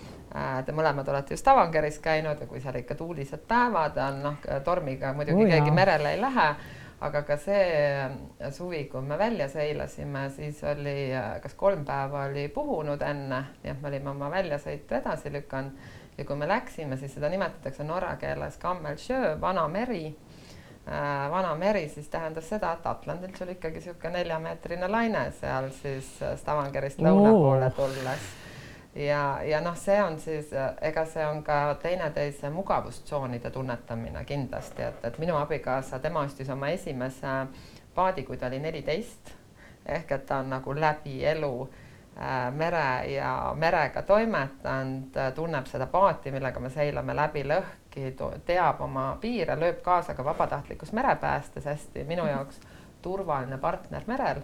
Te 0.65 0.73
mõlemad 0.75 1.07
olete 1.07 1.33
just 1.33 1.47
Avangeris 1.47 2.01
käinud 2.03 2.41
ja 2.41 2.47
kui 2.49 2.59
seal 2.61 2.75
ikka 2.81 2.97
tuulised 2.99 3.45
päevad 3.47 3.97
on, 4.03 4.19
noh, 4.25 4.41
tormiga 4.65 5.13
muidugi 5.15 5.45
oh, 5.45 5.53
keegi 5.53 5.71
merele 5.71 6.11
ei 6.13 6.21
lähe, 6.21 6.47
aga 7.07 7.21
ka 7.23 7.37
see 7.39 8.49
suvi, 8.51 8.83
kui 8.91 9.01
me 9.05 9.17
välja 9.17 9.47
seilasime, 9.49 10.27
siis 10.35 10.59
oli, 10.67 11.13
kas 11.43 11.55
kolm 11.57 11.85
päeva 11.87 12.25
oli 12.27 12.47
puhunud 12.53 13.01
enne, 13.07 13.43
nii 13.63 13.71
et 13.71 13.81
me 13.81 13.91
olime 13.91 14.11
oma 14.13 14.29
väljasõitu 14.33 14.99
edasi 14.99 15.33
lükanud. 15.33 15.95
Ja 16.17 16.25
kui 16.25 16.35
me 16.35 16.47
läksime, 16.49 16.97
siis 16.97 17.13
seda 17.13 17.29
nimetatakse 17.29 17.85
norra 17.85 18.15
keeles 18.17 18.55
Kammelsjö, 18.57 19.35
vana 19.41 19.67
meri. 19.69 20.07
äh, 20.07 20.26
vana 21.31 21.55
meri, 21.59 21.89
siis 21.89 22.07
tähendas 22.09 22.49
seda, 22.49 22.71
et 22.77 22.85
Atlandilt 22.87 23.35
sul 23.35 23.49
ikkagi 23.51 23.81
niisugune 23.81 24.13
neljameetrine 24.21 24.87
laine 24.87 25.25
seal 25.35 25.67
siis 25.75 26.13
Stavangerist 26.39 27.01
lõuna 27.03 27.33
poole 27.35 27.71
tulles. 27.75 28.29
Ja, 28.95 29.39
ja 29.45 29.59
noh, 29.61 29.75
see 29.77 29.97
on 30.01 30.15
siis, 30.19 30.53
ega 30.81 31.03
see 31.05 31.25
on 31.27 31.43
ka 31.45 31.75
teineteise 31.83 32.49
mugavustsoonide 32.49 33.51
tunnetamine 33.51 34.23
kindlasti, 34.25 34.87
et, 34.87 35.03
et 35.11 35.19
minu 35.19 35.35
abikaasa, 35.37 35.99
tema 35.99 36.23
ostis 36.25 36.49
oma 36.49 36.71
esimese 36.73 37.35
paadi, 37.95 38.23
kui 38.23 38.39
ta 38.39 38.47
oli 38.47 38.63
neliteist 38.63 39.35
ehk 39.87 40.11
et 40.11 40.25
ta 40.25 40.41
on 40.43 40.49
nagu 40.49 40.75
läbi 40.75 41.25
elu 41.25 41.53
äh, 42.19 42.53
mere 42.53 43.11
ja 43.13 43.53
merega 43.55 44.01
toimetanud, 44.01 45.19
tunneb 45.35 45.65
seda 45.65 45.87
paati, 45.87 46.31
millega 46.31 46.59
me 46.59 46.69
seilame 46.69 47.15
läbi 47.15 47.43
lõhki, 47.47 47.86
teab 48.45 48.81
oma 48.81 49.09
piire, 49.21 49.55
lööb 49.59 49.81
kaasa 49.85 50.13
ka 50.13 50.25
vabatahtlikus 50.25 50.93
merepäästes 50.93 51.65
hästi, 51.65 52.03
minu 52.03 52.23
mhm. 52.23 52.31
jaoks 52.31 52.59
turvaline 53.01 53.57
partner 53.57 54.03
merel 54.07 54.41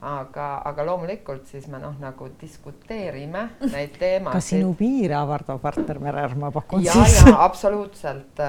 aga, 0.00 0.46
aga 0.64 0.84
loomulikult 0.84 1.46
siis 1.48 1.66
me 1.72 1.78
noh, 1.80 1.94
nagu 2.00 2.28
diskuteerime 2.40 3.42
neid 3.74 3.96
teemasid. 3.98 4.36
kas 4.36 4.50
sinu 4.52 4.72
piire 4.78 5.16
avardav 5.18 5.60
partner 5.62 6.00
Merer, 6.02 6.34
ma 6.38 6.50
pakun 6.54 6.84
ja, 6.84 6.92
siis? 6.92 7.32
absoluutselt 7.32 8.42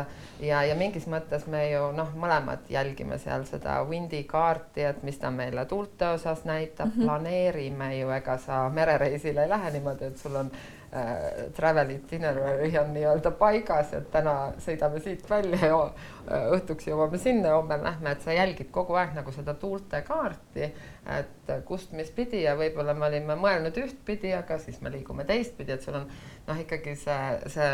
ja, 0.44 0.64
ja 0.68 0.76
mingis 0.76 1.08
mõttes 1.10 1.48
me 1.52 1.64
ju 1.72 1.92
noh, 1.96 2.12
mõlemad 2.20 2.68
jälgime 2.72 3.20
seal 3.22 3.46
seda 3.50 3.80
windikaarti, 3.88 4.84
et 4.92 5.04
mis 5.08 5.20
ta 5.22 5.32
meile 5.32 5.66
tuulte 5.66 6.12
osas 6.18 6.44
näitab 6.46 6.92
mm, 6.92 6.98
-hmm. 6.98 7.06
planeerime 7.06 7.94
ju, 7.98 8.12
ega 8.12 8.38
sa 8.38 8.66
merereisile 8.70 9.48
ei 9.48 9.50
lähe 9.50 9.72
niimoodi, 9.78 10.12
et 10.12 10.18
sul 10.18 10.36
on 10.36 10.52
äh, 10.94 11.52
travel 11.56 11.90
itinerary 11.90 12.70
on 12.80 12.94
nii-öelda 12.96 13.32
paigas, 13.40 13.92
et 13.98 14.10
täna 14.12 14.54
sõidame 14.64 15.02
siit 15.04 15.26
välja 15.30 15.60
ja 15.72 15.80
äh, 15.84 16.48
õhtuks 16.56 16.88
jõuame 16.88 17.20
sinna, 17.22 17.56
homme 17.58 17.80
lähme, 17.82 18.14
et 18.14 18.24
sa 18.24 18.36
jälgid 18.36 18.72
kogu 18.76 18.96
aeg 19.00 19.14
nagu 19.18 19.34
seda 19.36 19.56
tuulte 19.60 20.02
kaarti, 20.08 20.72
et 21.18 21.54
kust 21.68 21.94
mis 21.98 22.12
pidi 22.16 22.44
ja 22.44 22.56
võib-olla 22.60 22.96
me 22.98 23.08
olime 23.10 23.38
mõelnud 23.40 23.78
ühtpidi, 23.84 24.34
aga 24.38 24.60
siis 24.64 24.82
me 24.82 24.92
liigume 24.94 25.28
teistpidi, 25.28 25.76
et 25.76 25.84
sul 25.86 26.00
on 26.00 26.10
noh, 26.48 26.60
ikkagi 26.64 26.96
see, 27.00 27.22
see 27.54 27.72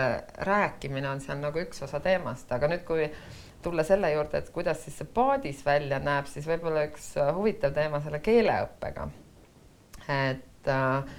rääkimine 0.49 1.10
on 1.10 1.21
seal 1.23 1.41
nagu 1.41 1.62
üks 1.63 1.86
osa 1.86 2.02
teemast, 2.04 2.52
aga 2.54 2.69
nüüd, 2.71 2.86
kui 2.88 3.10
tulla 3.63 3.84
selle 3.88 4.12
juurde, 4.12 4.41
et 4.41 4.49
kuidas 4.54 4.82
siis 4.84 4.97
see 4.99 5.10
paadis 5.13 5.62
välja 5.65 5.99
näeb, 6.04 6.28
siis 6.30 6.47
võib-olla 6.49 6.88
üks 6.89 7.13
huvitav 7.36 7.76
teema 7.76 8.02
selle 8.04 8.19
keeleõppega. 8.23 9.08
et 10.12 10.67
äh, 10.67 11.13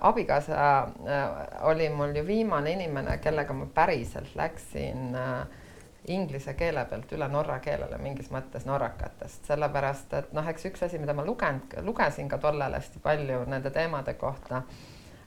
abikaasa 0.00 0.82
äh, 0.82 1.66
oli 1.66 1.88
mul 1.88 2.16
ju 2.16 2.26
viimane 2.26 2.72
inimene, 2.72 3.18
kellega 3.18 3.52
ma 3.52 3.66
päriselt 3.74 4.34
läksin 4.36 5.14
äh, 5.14 5.46
inglise 6.08 6.54
keele 6.54 6.84
pealt 6.84 7.12
üle 7.12 7.28
norra 7.28 7.58
keelele 7.64 7.98
mingis 7.98 8.28
mõttes 8.30 8.66
norrakatest, 8.66 9.46
sellepärast 9.48 10.12
et 10.14 10.36
noh, 10.36 10.46
eks 10.48 10.68
üks 10.70 10.84
asi, 10.86 11.00
mida 11.02 11.14
ma 11.16 11.24
lugenud, 11.26 11.78
lugesin 11.86 12.28
ka 12.28 12.38
tollal 12.38 12.76
hästi 12.78 13.02
palju 13.02 13.42
nende 13.50 13.72
teemade 13.74 14.14
kohta, 14.20 14.62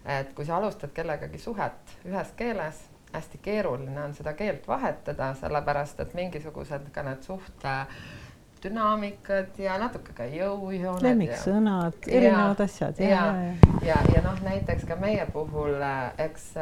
et 0.06 0.32
kui 0.38 0.48
sa 0.48 0.58
alustad 0.58 0.94
kellegagi 0.96 1.42
suhet 1.42 1.98
ühes 2.08 2.32
keeles, 2.40 2.86
hästi 3.14 3.42
keeruline 3.42 4.04
on 4.04 4.14
seda 4.14 4.34
keelt 4.38 4.68
vahetada, 4.68 5.34
sellepärast 5.42 6.00
et 6.00 6.14
mingisugused 6.14 6.92
ka 6.94 7.04
need 7.04 7.26
suhte 7.26 7.76
dünaamikad 8.64 9.58
ja 9.58 9.78
natuke 9.78 10.14
ka 10.14 10.26
jõujooned. 10.30 11.04
lemmiksõnad, 11.04 12.00
erinevad 12.08 12.62
asjad. 12.66 13.00
ja, 13.00 13.10
ja, 13.10 13.26
ja, 13.36 13.88
ja, 13.94 14.00
ja 14.16 14.22
noh, 14.26 14.42
näiteks 14.44 14.86
ka 14.90 14.96
meie 15.00 15.26
puhul, 15.34 15.80
eks 16.18 16.54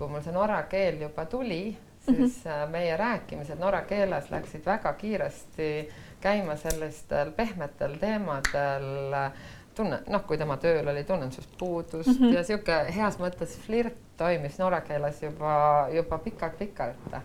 kui 0.00 0.08
mul 0.08 0.22
see 0.24 0.32
norra 0.32 0.62
keel 0.70 1.02
juba 1.02 1.26
tuli, 1.28 1.76
siis 2.00 2.44
mm 2.44 2.50
-hmm. 2.50 2.70
meie 2.72 2.96
rääkimised 2.96 3.58
norra 3.58 3.82
keeles 3.82 4.30
läksid 4.30 4.66
väga 4.66 4.92
kiiresti 4.92 5.88
käima 6.20 6.56
sellistel 6.56 7.32
pehmetel 7.32 7.96
teemadel. 8.00 9.30
tunne, 9.74 10.00
noh, 10.08 10.24
kui 10.26 10.38
tema 10.38 10.56
tööl 10.56 10.88
oli, 10.88 11.04
tunnen 11.04 11.32
sinust 11.32 11.58
puudust 11.58 12.08
mm 12.08 12.26
-hmm. 12.26 12.34
ja 12.34 12.44
sihuke 12.44 12.86
heas 12.96 13.18
mõttes 13.18 13.58
flirt 13.66 13.94
toimis 14.16 14.58
norra 14.58 14.80
keeles 14.80 15.22
juba, 15.22 15.88
juba 15.92 16.18
pikalt-pikalt 16.18 17.20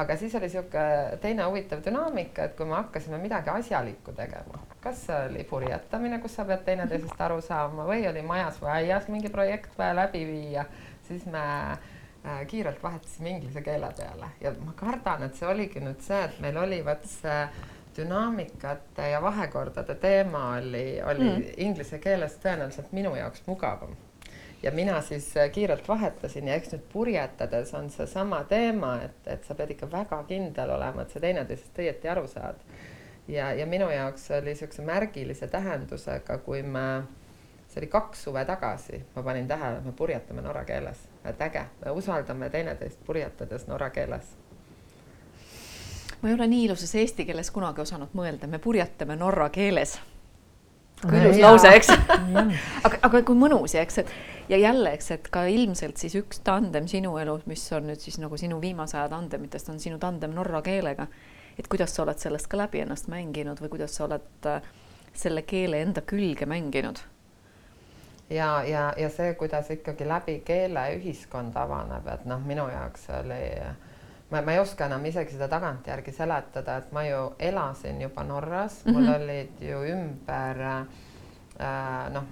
aga 0.00 0.16
siis 0.16 0.34
oli 0.34 0.48
niisugune 0.48 1.18
teine 1.20 1.44
huvitav 1.44 1.82
dünaamika, 1.84 2.48
et 2.48 2.56
kui 2.56 2.66
me 2.68 2.76
hakkasime 2.78 3.18
midagi 3.20 3.52
asjalikku 3.52 4.14
tegema, 4.16 4.60
kas 4.80 5.04
oli 5.14 5.44
purjetamine, 5.44 6.20
kus 6.22 6.38
sa 6.38 6.46
pead 6.48 6.64
teineteisest 6.68 7.20
aru 7.26 7.40
saama 7.44 7.86
või 7.88 8.06
oli 8.08 8.22
majas 8.26 8.60
või 8.62 8.72
aias 8.78 9.08
mingi 9.12 9.32
projekt 9.32 9.76
vaja 9.78 9.96
läbi 10.02 10.24
viia, 10.28 10.64
siis 11.08 11.26
me 11.30 11.42
äh, 11.42 12.46
kiirelt 12.46 12.82
vahetasime 12.82 13.36
inglise 13.36 13.64
keele 13.66 13.92
peale 13.98 14.32
ja 14.40 14.54
ma 14.64 14.76
kardan, 14.76 15.26
et 15.28 15.36
see 15.38 15.48
oligi 15.48 15.82
nüüd 15.84 16.00
see, 16.06 16.22
et 16.28 16.40
meil 16.44 16.60
oli 16.62 16.80
vot 16.86 17.04
see 17.08 17.40
dünaamikate 17.96 19.10
ja 19.10 19.22
vahekordade 19.22 19.94
teema 20.00 20.54
oli, 20.56 21.00
oli 21.02 21.26
mm. 21.26 21.50
inglise 21.66 21.98
keeles 21.98 22.38
tõenäoliselt 22.42 22.94
minu 22.96 23.16
jaoks 23.18 23.42
mugavam 23.50 23.98
ja 24.62 24.70
mina 24.70 25.00
siis 25.00 25.36
äh, 25.36 25.50
kiirelt 25.50 25.88
vahetasin 25.88 26.48
ja 26.48 26.54
eks 26.54 26.72
nüüd 26.74 26.84
purjetades 26.92 27.74
on 27.74 27.90
seesama 27.90 28.42
teema, 28.44 28.96
et, 29.04 29.20
et 29.26 29.44
sa 29.44 29.54
pead 29.54 29.72
ikka 29.74 29.88
väga 29.92 30.22
kindel 30.28 30.74
olema, 30.76 31.02
et 31.02 31.14
sa 31.14 31.20
teineteisest 31.20 31.80
õieti 31.80 32.10
aru 32.10 32.26
saad. 32.28 32.60
ja, 33.28 33.52
ja 33.52 33.66
minu 33.66 33.90
jaoks 33.90 34.30
oli 34.30 34.52
niisuguse 34.52 34.82
märgilise 34.82 35.48
tähendusega, 35.48 36.38
kui 36.44 36.62
me, 36.62 37.02
see 37.68 37.80
oli 37.80 37.86
kaks 37.86 38.24
suve 38.28 38.44
tagasi, 38.44 39.02
ma 39.14 39.22
panin 39.22 39.48
tähele, 39.48 39.80
me 39.80 39.92
purjetame 39.96 40.42
norra 40.42 40.64
keeles, 40.64 41.08
et 41.24 41.40
äge, 41.40 41.64
me 41.84 41.90
usaldame 41.90 42.50
teineteist 42.50 43.04
purjetades 43.06 43.66
norra 43.66 43.90
keeles. 43.90 44.36
Ma 46.20 46.28
ei 46.28 46.34
ole 46.34 46.46
nii 46.46 46.64
ilusas 46.64 46.94
eesti 47.00 47.24
keeles 47.24 47.48
kunagi 47.50 47.80
osanud 47.80 48.12
mõelda, 48.12 48.46
me 48.46 48.58
purjetame 48.58 49.16
norra 49.16 49.48
keeles. 49.48 49.96
Kui 51.00 51.16
ilus 51.16 51.38
lause, 51.40 51.68
eks? 51.72 51.88
Aga, 52.86 52.98
aga 53.08 53.22
kui 53.24 53.38
mõnus 53.38 53.72
ja 53.72 53.80
eks, 53.80 54.02
et 54.02 54.10
ja 54.50 54.56
jälle, 54.56 54.92
eks, 54.92 55.10
et 55.10 55.28
ka 55.30 55.44
ilmselt 55.46 56.00
siis 56.00 56.16
üks 56.18 56.40
tandem 56.44 56.88
sinu 56.90 57.14
elus, 57.22 57.44
mis 57.46 57.62
on 57.76 57.86
nüüd 57.90 58.02
siis 58.02 58.18
nagu 58.18 58.36
sinu 58.40 58.58
viimase 58.60 58.98
aja 58.98 59.08
tandemitest, 59.12 59.70
on 59.70 59.78
sinu 59.80 59.98
tandem 60.02 60.34
norra 60.34 60.62
keelega. 60.62 61.06
et 61.58 61.68
kuidas 61.68 61.94
sa 61.94 62.02
oled 62.02 62.18
sellest 62.18 62.48
ka 62.48 62.56
läbi 62.56 62.80
ennast 62.80 63.08
mänginud 63.12 63.60
või 63.60 63.68
kuidas 63.68 63.94
sa 63.94 64.04
oled 64.06 64.46
äh, 64.48 64.62
selle 65.12 65.42
keele 65.42 65.82
enda 65.82 66.00
külge 66.00 66.46
mänginud? 66.46 66.98
ja, 68.30 68.62
ja, 68.64 68.92
ja 68.96 69.10
see, 69.10 69.34
kuidas 69.34 69.70
ikkagi 69.70 70.08
läbi 70.08 70.40
keele 70.44 70.88
ühiskond 70.96 71.56
avaneb, 71.56 72.06
et 72.08 72.26
noh, 72.26 72.42
minu 72.46 72.66
jaoks 72.70 73.06
oli 73.20 73.44
ma, 74.30 74.42
ma 74.42 74.52
ei 74.52 74.58
oska 74.58 74.86
enam 74.90 75.06
isegi 75.06 75.36
seda 75.36 75.48
tagantjärgi 75.52 76.14
seletada, 76.14 76.80
et 76.80 76.90
ma 76.92 77.04
ju 77.06 77.22
elasin 77.38 78.02
juba 78.02 78.24
Norras 78.24 78.84
mm, 78.84 78.90
-hmm. 78.90 78.98
mul 78.98 79.02
mhm. 79.02 79.14
olid 79.14 79.62
ju 79.70 79.84
ümber 79.94 80.60
äh, 80.60 82.12
noh, 82.12 82.24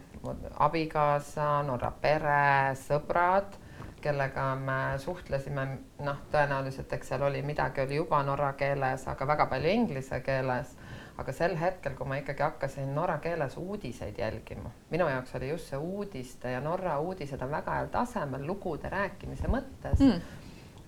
abikaasa, 0.67 1.49
Norra 1.67 1.91
pere, 2.03 2.75
sõbrad, 2.79 3.57
kellega 4.01 4.53
me 4.59 4.79
suhtlesime, 5.03 5.65
noh, 6.07 6.21
tõenäoliselt, 6.33 6.93
eks 6.95 7.13
seal 7.13 7.25
oli 7.27 7.43
midagi 7.43 7.83
oli 7.83 7.99
juba 7.99 8.21
norra 8.27 8.53
keeles, 8.59 9.07
aga 9.11 9.27
väga 9.27 9.49
palju 9.51 9.75
inglise 9.81 10.21
keeles. 10.27 10.77
aga 11.19 11.33
sel 11.35 11.57
hetkel, 11.59 11.97
kui 11.99 12.07
ma 12.07 12.21
ikkagi 12.21 12.45
hakkasin 12.45 12.93
norra 12.95 13.17
keeles 13.19 13.57
uudiseid 13.59 14.19
jälgima, 14.23 14.71
minu 14.91 15.09
jaoks 15.11 15.35
oli 15.35 15.49
just 15.49 15.73
see 15.73 15.79
uudiste 15.79 16.53
ja 16.53 16.61
Norra 16.63 17.01
uudised 17.03 17.43
on 17.43 17.51
väga 17.51 17.75
heal 17.75 17.89
tasemel 17.91 18.45
lugude 18.47 18.87
rääkimise 18.89 19.51
mõttes 19.51 19.99
mm.. 19.99 20.21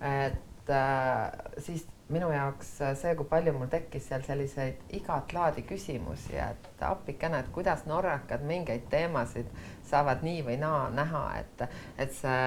et 0.07 0.71
äh, 0.71 1.25
siis 1.57 1.83
minu 2.11 2.31
jaoks 2.33 2.73
see, 2.99 3.15
kui 3.15 3.27
palju 3.29 3.53
mul 3.55 3.71
tekkis 3.71 4.09
seal 4.11 4.25
selliseid 4.27 4.93
igat 4.97 5.33
laadi 5.33 5.63
küsimusi, 5.67 6.35
et 6.41 6.83
appikene, 6.85 7.39
et 7.39 7.49
kuidas 7.55 7.85
norrakad 7.89 8.43
mingeid 8.47 8.87
teemasid 8.91 9.49
saavad 9.87 10.23
nii 10.25 10.45
või 10.49 10.59
naa 10.61 10.85
näha, 10.93 11.25
et, 11.39 11.65
et 11.97 12.13
see 12.15 12.45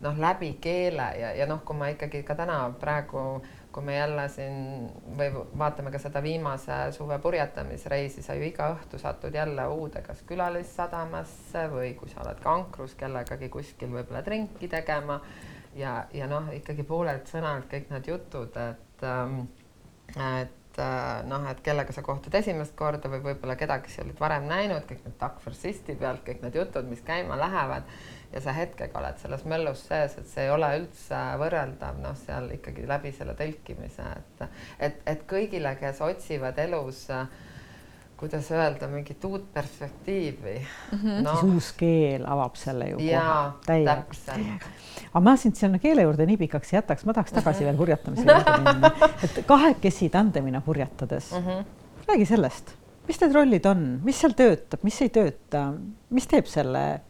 noh, 0.00 0.18
läbi 0.18 0.56
keele 0.60 1.06
ja, 1.20 1.32
ja 1.36 1.46
noh, 1.48 1.62
kui 1.64 1.76
ma 1.76 1.88
ikkagi 1.92 2.22
ka 2.26 2.36
täna 2.38 2.58
praegu, 2.80 3.22
kui 3.72 3.84
me 3.84 3.96
jälle 3.96 4.24
siin 4.32 4.86
või 5.18 5.30
vaatame 5.58 5.92
ka 5.92 6.00
seda 6.00 6.22
viimase 6.24 6.78
suve 6.96 7.18
purjetamisreisi, 7.22 8.24
sa 8.24 8.36
ju 8.36 8.46
iga 8.48 8.70
õhtu 8.76 9.00
satud 9.00 9.34
jälle 9.34 9.66
uude, 9.72 10.02
kas 10.04 10.22
külalissadamasse 10.28 11.66
või 11.72 11.92
kui 11.98 12.12
sa 12.12 12.22
oled 12.24 12.40
kankrus 12.44 12.96
kellegagi 12.96 13.50
kuskil 13.52 13.92
võib-olla 13.92 14.24
trinki 14.24 14.68
tegema. 14.72 15.20
Ja, 15.76 16.06
ja 16.16 16.24
noh, 16.24 16.48
ikkagi 16.56 16.86
poolelt 16.88 17.28
sõnalt 17.28 17.68
kõik 17.68 17.90
need 17.92 18.06
jutud, 18.08 18.54
et 18.56 18.85
ähm, 19.04 19.40
et 20.14 20.78
äh, 20.78 21.22
noh, 21.28 21.46
et 21.50 21.62
kellega 21.64 21.92
sa 21.92 22.04
kohtud 22.06 22.34
esimest 22.38 22.76
korda 22.78 23.10
või 23.12 23.22
võib-olla 23.24 23.56
kedagi 23.58 23.92
sa 23.92 24.04
olid 24.04 24.20
varem 24.20 24.46
näinud, 24.50 24.84
kõik 24.88 25.02
need 25.04 25.16
Duck 25.20 25.42
Versisti 25.44 25.96
pealt, 25.98 26.22
kõik 26.26 26.44
need 26.44 26.56
jutud, 26.56 26.88
mis 26.90 27.02
käima 27.06 27.38
lähevad 27.40 27.88
ja 28.32 28.42
sa 28.44 28.54
hetkega 28.56 28.98
oled 29.00 29.18
selles 29.22 29.44
möllus 29.48 29.86
sees, 29.88 30.16
et 30.20 30.28
see 30.30 30.46
ei 30.46 30.52
ole 30.52 30.70
üldse 30.80 31.18
võrreldav, 31.40 32.00
noh, 32.02 32.16
seal 32.26 32.50
ikkagi 32.56 32.86
läbi 32.88 33.12
selle 33.16 33.36
tõlkimise, 33.38 34.06
et 34.20 34.46
et, 34.78 35.02
et 35.06 35.26
kõigile, 35.28 35.76
kes 35.80 36.02
otsivad 36.04 36.58
elus 36.66 37.06
kuidas 38.16 38.50
öelda, 38.50 38.88
mingit 38.88 39.24
uut 39.24 39.52
perspektiivi 39.54 40.54
mm. 40.92 40.98
-hmm. 40.98 41.22
No. 41.22 41.30
siis 41.30 41.54
uus 41.54 41.72
keel 41.72 42.24
avab 42.26 42.54
selle 42.56 42.88
ju 42.88 42.96
kohe 42.96 43.52
täielikult. 43.66 44.30
aga 45.12 45.20
ma 45.20 45.36
sind 45.36 45.56
sinna 45.56 45.78
keele 45.78 46.02
juurde 46.02 46.26
nii 46.26 46.36
pikaks 46.36 46.72
ei 46.72 46.78
jätaks, 46.78 47.04
ma 47.04 47.12
tahaks 47.12 47.32
tagasi 47.32 47.64
veel 47.64 47.76
purjetamise 47.76 48.24
juurde 48.24 48.56
minna, 48.72 48.90
et 49.24 49.42
kahekesi 49.46 50.08
tandemina 50.08 50.60
purjetades 50.60 51.32
mm, 51.32 51.46
-hmm. 51.46 51.64
räägi 52.08 52.26
sellest, 52.26 52.74
mis 53.08 53.20
need 53.20 53.34
rollid 53.34 53.66
on, 53.66 54.00
mis 54.04 54.20
seal 54.20 54.32
töötab, 54.32 54.82
mis 54.82 55.02
ei 55.02 55.08
tööta, 55.08 55.72
mis 56.10 56.26
teeb 56.26 56.46
selle 56.46 57.00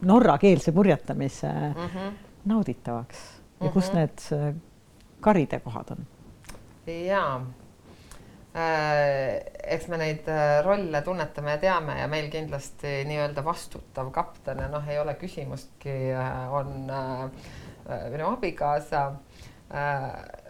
norrakeelse 0.00 0.72
purjetamise 0.72 1.52
mm 1.52 1.88
-hmm. 1.88 2.12
nauditavaks 2.44 3.18
ja 3.60 3.68
kus 3.68 3.92
mm 3.92 3.98
-hmm. 3.98 3.98
need 3.98 4.54
karide-kohad 5.20 5.90
on? 5.90 6.06
jaa 6.86 7.36
Äh, 7.36 7.62
eks 8.52 9.86
me 9.88 9.96
neid 9.96 10.26
äh, 10.28 10.58
rolle 10.64 11.00
tunnetame 11.02 11.54
ja 11.54 11.60
teame 11.62 11.96
ja 12.02 12.08
meil 12.10 12.28
kindlasti 12.32 13.00
nii-öelda 13.08 13.44
vastutav 13.44 14.10
kapten 14.12 14.60
ja 14.60 14.68
noh, 14.68 14.88
ei 14.88 14.98
ole 15.00 15.14
küsimustki, 15.20 15.94
äh, 16.12 16.52
on 16.52 16.90
minu 18.12 18.26
abikaasa. 18.28 19.06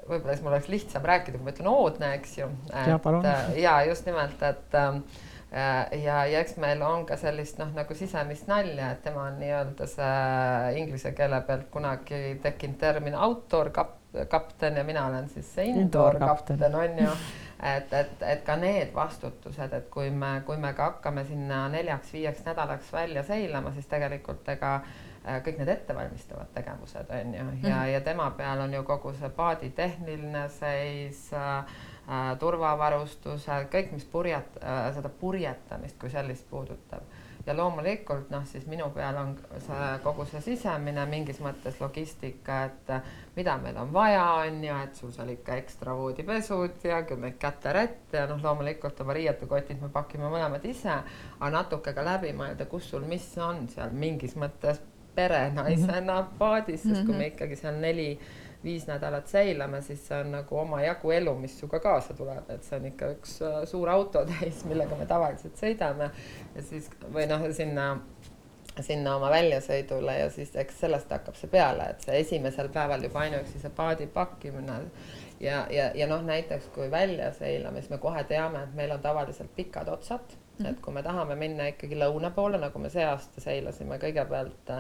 võib-olla 0.03 0.35
siis 0.35 0.43
mul 0.43 0.53
oleks 0.53 0.69
lihtsam 0.69 1.05
rääkida, 1.07 1.39
kui 1.39 1.47
ma 1.47 1.53
ütlen 1.55 1.69
Oodne, 1.71 2.09
eks 2.19 2.33
ju. 2.41 2.49
ja 3.63 3.77
just 3.87 4.07
nimelt, 4.07 4.43
et 4.43 4.75
ja, 6.03 6.17
ja 6.27 6.41
eks 6.41 6.57
meil 6.61 6.83
on 6.83 7.07
ka 7.07 7.17
sellist 7.21 7.61
noh, 7.63 7.71
nagu 7.77 7.95
sisemist 7.95 8.51
nalja, 8.51 8.91
et 8.93 9.03
tema 9.07 9.29
on 9.31 9.39
nii-öelda 9.39 9.87
see 9.89 10.83
inglise 10.83 11.15
keele 11.15 11.39
pealt 11.47 11.71
kunagi 11.71 12.35
tekkinud 12.43 12.81
termin 12.83 13.15
outdoor 13.15 13.71
kap, 13.71 13.95
kapten 14.29 14.77
ja 14.77 14.85
mina 14.85 15.07
olen 15.07 15.31
siis 15.31 15.55
see 15.55 15.71
indoor, 15.71 16.19
indoor 16.19 16.35
kapten, 16.35 16.67
on 16.75 17.01
ju 17.05 17.15
et, 17.63 17.93
et, 17.93 18.23
et 18.27 18.43
ka 18.45 18.57
need 18.59 18.91
vastutused, 18.95 19.73
et 19.73 19.89
kui 19.91 20.11
me, 20.11 20.33
kui 20.47 20.59
me 20.61 20.73
ka 20.75 20.91
hakkame 20.91 21.25
sinna 21.29 21.65
neljaks-viieks 21.73 22.45
nädalaks 22.49 22.93
välja 22.93 23.23
seilama, 23.27 23.73
siis 23.73 23.87
tegelikult 23.91 24.49
ega 24.55 24.75
äh, 24.81 25.39
kõik 25.47 25.61
need 25.61 25.71
ettevalmistavad 25.77 26.51
tegevused 26.57 27.11
on 27.15 27.35
ju, 27.35 27.39
ja 27.39 27.45
mm, 27.45 27.63
-hmm. 27.63 27.87
ja 27.93 28.01
tema 28.01 28.31
peal 28.31 28.61
on 28.61 28.75
ju 28.75 28.83
kogu 28.83 29.15
see 29.15 29.29
paadi 29.29 29.71
tehniline 29.71 30.49
seis 30.49 31.33
äh, 31.33 31.59
äh,, 31.59 32.39
turvavarustused, 32.39 33.69
kõik, 33.75 33.93
mis 33.93 34.07
purjet- 34.07 34.63
äh,, 34.65 34.95
seda 34.95 35.09
purjetamist 35.09 35.99
kui 35.99 36.11
sellist 36.11 36.51
puudutab 36.51 37.03
ja 37.47 37.57
loomulikult 37.57 38.31
noh, 38.31 38.45
siis 38.47 38.67
minu 38.71 38.89
peal 38.95 39.17
on 39.19 39.33
see 39.65 39.89
kogu 40.05 40.27
see 40.31 40.43
sisemine 40.45 41.05
mingis 41.11 41.41
mõttes 41.43 41.81
logistika, 41.83 42.63
et 42.69 42.93
mida 43.37 43.57
meil 43.63 43.79
on 43.83 43.93
vaja, 43.95 44.25
on 44.45 44.63
ju, 44.65 44.77
et 44.87 44.99
sul 44.99 45.13
seal 45.15 45.33
ikka 45.35 45.57
ekstra 45.63 45.97
voodipesud 45.99 46.87
ja 46.87 47.03
kümme 47.09 47.35
käterätt 47.43 48.15
ja 48.15 48.27
noh, 48.31 48.43
loomulikult 48.43 49.01
oma 49.03 49.17
riietukotid 49.19 49.83
me 49.83 49.91
pakime 49.93 50.31
mõlemad 50.31 50.65
ise, 50.71 51.01
aga 51.41 51.53
natuke 51.57 51.95
ka 51.97 52.07
läbi 52.07 52.35
mõelda, 52.37 52.69
kus 52.71 52.91
sul 52.93 53.07
mis 53.09 53.27
on 53.43 53.67
seal 53.73 53.95
mingis 53.97 54.39
mõttes 54.39 54.83
perenaisena 55.15 56.23
paadis, 56.39 56.83
sest 56.87 57.03
kui 57.05 57.13
me 57.13 57.27
mhm. 57.27 57.35
ikkagi 57.35 57.59
seal 57.59 57.77
neli 57.83 58.15
viis 58.65 58.87
nädalat 58.87 59.27
seilame, 59.27 59.83
siis 59.83 60.07
see 60.09 60.21
on 60.21 60.33
nagu 60.37 60.59
omajagu 60.59 61.11
elu, 61.11 61.35
mis 61.39 61.59
sinuga 61.59 61.81
kaasa 61.83 62.15
tuleb, 62.15 62.51
et 62.51 62.65
see 62.65 62.79
on 62.79 62.91
ikka 62.93 63.13
üks 63.17 63.39
äh, 63.43 63.63
suur 63.69 63.91
autotäis, 63.91 64.65
millega 64.71 64.99
me 64.99 65.07
tavaliselt 65.07 65.59
sõidame. 65.59 66.11
Ja 66.55 66.63
siis 66.67 66.91
või 67.13 67.27
noh, 67.31 67.49
sinna 67.57 67.95
sinna 68.81 69.17
oma 69.17 69.29
väljasõidule 69.31 70.15
ja 70.17 70.31
siis 70.33 70.55
eks 70.57 70.79
sellest 70.81 71.11
hakkab 71.13 71.37
see 71.37 71.51
peale, 71.53 71.91
et 71.93 72.07
see 72.07 72.21
esimesel 72.23 72.71
päeval 72.73 73.05
juba 73.05 73.21
ainuüksi 73.27 73.61
see 73.61 73.73
paadi 73.77 74.07
pakkimine. 74.07 74.79
Ja, 75.43 75.67
ja, 75.71 75.91
ja 75.99 76.07
noh, 76.07 76.23
näiteks 76.25 76.71
kui 76.75 76.91
välja 76.91 77.33
seilame, 77.37 77.83
siis 77.83 77.91
me 77.91 77.99
kohe 77.99 78.23
teame, 78.25 78.63
et 78.63 78.77
meil 78.79 78.95
on 78.95 79.03
tavaliselt 79.03 79.51
pikad 79.57 79.89
otsad. 79.89 80.21
Mm, 80.53 80.65
-hmm. 80.65 80.71
et 80.71 80.81
kui 80.81 80.95
me 80.95 81.03
tahame 81.03 81.35
minna 81.35 81.67
ikkagi 81.67 81.97
lõuna 81.97 82.31
poole, 82.31 82.59
nagu 82.59 82.79
me 82.79 82.91
see 82.91 83.05
aasta 83.05 83.41
seilasime 83.41 83.99
kõigepealt 83.99 84.73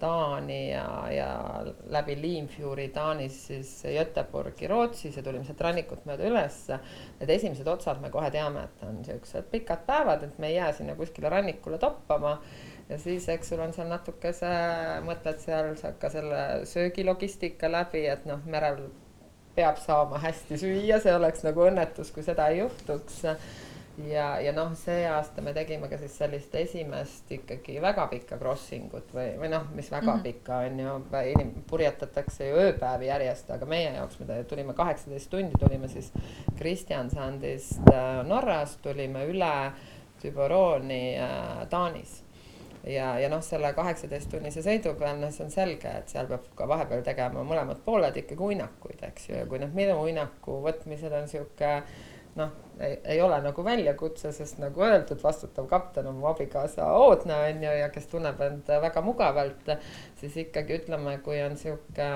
Taani 0.00 0.70
ja, 0.70 0.86
ja 1.12 1.28
läbi 1.92 2.16
Limfjuri 2.20 2.88
Taanis 2.94 3.36
siis 3.46 3.70
Göteborgi 3.84 4.68
Rootsis 4.70 5.16
ja 5.16 5.22
tulime 5.22 5.44
sealt 5.44 5.60
rannikut 5.60 6.06
mööda 6.08 6.26
ülesse. 6.28 6.80
Need 7.20 7.34
esimesed 7.36 7.68
otsad 7.68 8.00
me 8.02 8.10
kohe 8.12 8.30
teame, 8.34 8.64
et 8.66 8.84
on 8.88 9.02
siuksed 9.06 9.50
pikad 9.52 9.84
päevad, 9.86 10.24
et 10.26 10.38
me 10.38 10.50
ei 10.50 10.56
jää 10.56 10.72
sinna 10.78 10.96
kuskile 10.98 11.28
rannikule 11.28 11.78
toppama. 11.78 12.38
ja 12.88 12.98
siis, 12.98 13.28
eks 13.28 13.52
sul 13.52 13.60
on 13.62 13.72
seal 13.72 13.88
natukese, 13.88 14.48
mõtled 15.06 15.38
seal 15.38 15.74
ka 16.00 16.10
selle 16.10 16.66
söögilogistika 16.66 17.70
läbi, 17.70 18.06
et 18.10 18.24
noh, 18.26 18.42
merel 18.50 18.88
peab 19.54 19.78
saama 19.78 20.18
hästi 20.18 20.58
süüa, 20.58 21.00
see 21.02 21.14
oleks 21.14 21.44
nagu 21.46 21.66
õnnetus, 21.68 22.10
kui 22.14 22.24
seda 22.26 22.48
ei 22.50 22.62
juhtuks 22.62 23.24
ja, 24.08 24.40
ja 24.40 24.52
noh, 24.52 24.72
see 24.78 25.02
aasta 25.08 25.42
me 25.42 25.52
tegime 25.56 25.88
ka 25.90 25.98
siis 26.00 26.14
sellist 26.18 26.54
esimest 26.54 27.30
ikkagi 27.32 27.80
väga 27.82 28.06
pikka 28.12 28.38
crossing 28.38 28.94
ut 28.96 29.12
või, 29.14 29.34
või 29.40 29.50
noh, 29.52 29.66
mis 29.74 29.90
väga 29.90 30.06
mm 30.06 30.16
-hmm. 30.16 30.22
pikka 30.22 30.56
on 30.66 30.80
ju, 30.80 30.94
inim-, 31.32 31.52
purjetatakse 31.70 32.48
ju 32.48 32.56
ööpäevi 32.64 33.10
järjest, 33.10 33.50
aga 33.50 33.66
meie 33.66 33.92
jaoks 33.96 34.18
me 34.20 34.42
tulime 34.44 34.74
kaheksateist 34.74 35.30
tundi, 35.30 35.58
tulime 35.58 35.88
siis 35.88 36.12
Kristjansandist 36.58 37.92
äh, 37.92 38.26
Norrast, 38.26 38.82
tulime 38.82 39.26
üle 39.26 39.72
Tüboroni 40.22 41.16
äh, 41.18 41.68
Taanis 41.68 42.22
ja, 42.84 43.18
ja 43.18 43.28
noh, 43.28 43.42
selle 43.44 43.72
kaheksateisttunnise 43.76 44.62
sõidu 44.64 44.94
peal, 44.98 45.18
noh, 45.20 45.32
see 45.34 45.44
on 45.44 45.52
selge, 45.52 45.92
et 46.02 46.12
seal 46.12 46.28
peab 46.30 46.46
ka 46.56 46.68
vahepeal 46.68 47.02
tegema 47.06 47.44
mõlemad 47.46 47.82
pooled 47.84 48.16
ikkagi 48.16 48.42
uinakuid, 48.52 49.02
eks 49.10 49.28
ju, 49.28 49.36
ja 49.42 49.46
kui 49.46 49.60
need 49.62 49.74
minu 49.76 49.98
uinaku 50.04 50.60
võtmised 50.64 51.12
on 51.16 51.28
sihuke 51.28 51.74
noh, 52.40 52.52
ei 52.80 53.18
ole 53.20 53.40
nagu 53.44 53.64
väljakutse, 53.64 54.32
sest 54.32 54.60
nagu 54.62 54.84
öeldud, 54.84 55.20
vastutav 55.22 55.66
kapten 55.68 56.06
on 56.08 56.20
mu 56.20 56.30
abikaasa 56.30 56.86
Oodne 56.96 57.36
on 57.48 57.66
ju 57.66 57.74
ja 57.80 57.90
kes 57.92 58.08
tunneb 58.12 58.40
end 58.46 58.70
väga 58.86 59.02
mugavalt, 59.04 59.74
siis 60.20 60.38
ikkagi 60.46 60.80
ütleme, 60.80 61.18
kui 61.24 61.42
on 61.44 61.58
sihuke 61.60 62.08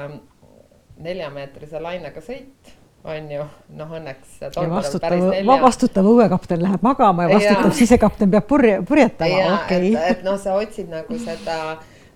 neljameetrise 1.04 1.82
lainega 1.82 2.22
sõit 2.24 2.74
on 3.04 3.30
ju, 3.30 3.46
noh 3.76 3.90
õnneks. 3.98 4.38
vastutav, 4.56 5.18
vastutav 5.62 6.06
õuekapten 6.08 6.62
läheb 6.64 6.84
magama 6.84 7.26
ja 7.28 7.36
vastutav 7.36 7.74
sisekapten 7.76 8.30
peab 8.32 8.46
purje, 8.48 8.78
purjetama, 8.88 9.42
okei 9.58 9.90
okay.. 9.92 9.98
et, 9.98 10.18
et 10.18 10.24
noh, 10.24 10.38
sa 10.40 10.56
otsid 10.56 10.88
nagu 10.92 11.18
seda 11.20 11.58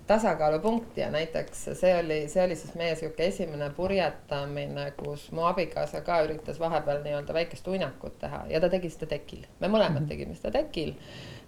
tasakaalupunkti 0.09 1.01
ja 1.01 1.11
näiteks 1.13 1.65
see 1.81 1.95
oli, 2.01 2.21
see 2.29 2.45
oli 2.45 2.57
siis 2.57 2.75
meie 2.81 2.97
sihuke 2.97 3.27
esimene 3.29 3.71
purjetamine, 3.77 4.91
kus 4.97 5.29
mu 5.37 5.45
abikaasa 5.49 6.01
ka 6.07 6.23
üritas 6.27 6.61
vahepeal 6.61 7.03
nii-öelda 7.05 7.37
väikest 7.37 7.69
uinakut 7.69 8.19
teha 8.23 8.45
ja 8.53 8.61
ta 8.61 8.71
tegi 8.73 8.91
seda 8.93 9.11
tekil, 9.15 9.45
me 9.61 9.69
mõlemad 9.69 10.03
mhm. 10.05 10.13
tegime 10.13 10.39
seda 10.39 10.55
tekil 10.61 10.97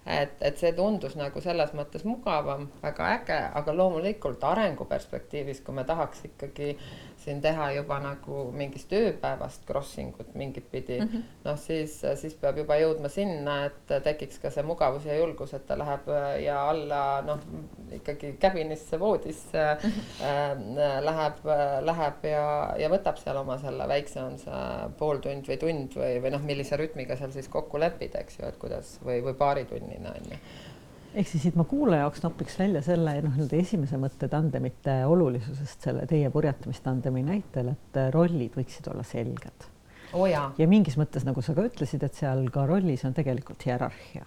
et, 0.05 0.33
et 0.41 0.57
see 0.57 0.71
tundus 0.77 1.15
nagu 1.17 1.41
selles 1.43 1.73
mõttes 1.77 2.05
mugavam, 2.07 2.67
väga 2.81 3.09
äge, 3.17 3.39
aga 3.61 3.75
loomulikult 3.75 4.43
arenguperspektiivis, 4.49 5.61
kui 5.65 5.75
me 5.77 5.85
tahaks 5.87 6.25
ikkagi 6.31 6.73
siin 7.21 7.41
teha 7.41 7.71
juba 7.75 7.99
nagu 8.01 8.47
mingist 8.55 8.91
ööpäevast 8.97 9.65
crossing 9.67 10.17
ut 10.19 10.33
mingit 10.35 10.71
pidi 10.71 10.99
mm 10.99 11.07
-hmm., 11.07 11.27
noh 11.45 11.59
siis, 11.59 11.99
siis 12.15 12.33
peab 12.41 12.57
juba 12.57 12.77
jõudma 12.81 13.09
sinna, 13.09 13.65
et 13.65 13.93
tekiks 14.03 14.39
ka 14.39 14.49
see 14.49 14.63
mugavus 14.63 15.05
ja 15.05 15.17
julgus, 15.19 15.53
et 15.53 15.67
ta 15.67 15.77
läheb 15.77 16.09
äh, 16.09 16.41
ja 16.43 16.57
alla 16.69 17.21
noh, 17.21 17.39
ikkagi 17.91 18.33
cabin'isse, 18.41 18.99
voodisse 18.99 19.77
mm 19.83 19.89
-hmm. 19.89 20.79
äh, 20.79 21.03
läheb 21.03 21.45
äh,, 21.45 21.77
läheb 21.85 22.25
ja, 22.25 22.75
ja 22.77 22.89
võtab 22.89 23.21
seal 23.21 23.37
oma 23.37 23.57
selle 23.57 23.87
väikse, 23.87 24.23
on 24.23 24.37
see 24.37 24.89
pool 24.97 25.17
tund 25.17 25.47
või 25.47 25.57
tund 25.57 25.95
või, 25.95 26.19
või 26.23 26.31
noh, 26.31 26.41
millise 26.41 26.77
rütmiga 26.77 27.15
seal 27.15 27.31
siis 27.31 27.47
kokku 27.47 27.79
lepid, 27.79 28.15
eks 28.15 28.39
ju, 28.39 28.45
et 28.47 28.57
kuidas 28.57 28.97
või, 29.05 29.21
või 29.23 29.33
paari 29.33 29.65
tunni 29.65 29.91
tannina 29.91 30.09
on 30.09 30.31
ju 30.31 30.37
ehk 31.13 31.27
siis 31.27 31.43
siit 31.45 31.57
ma 31.59 31.65
kuulaja 31.67 32.05
jaoks 32.05 32.23
nopiks 32.23 32.57
välja 32.59 32.81
selle 32.85 33.17
noh, 33.25 33.35
nii-öelda 33.35 33.59
esimese 33.59 33.99
mõtte 33.99 34.29
tandemite 34.31 35.01
olulisusest 35.09 35.87
selle 35.87 36.05
teie 36.09 36.29
purjetamistandemi 36.31 37.23
näitel, 37.27 37.73
et 37.73 38.01
rollid 38.15 38.55
võiksid 38.57 38.87
olla 38.91 39.03
selged 39.07 39.67
oh. 40.13 40.27
ja 40.27 40.67
mingis 40.69 40.97
mõttes, 40.99 41.25
nagu 41.27 41.43
sa 41.43 41.55
ka 41.57 41.65
ütlesid, 41.67 42.03
et 42.05 42.17
seal 42.17 42.45
ka 42.53 42.67
rollis 42.69 43.03
on 43.07 43.17
tegelikult 43.17 43.65
hierarhia. 43.67 44.23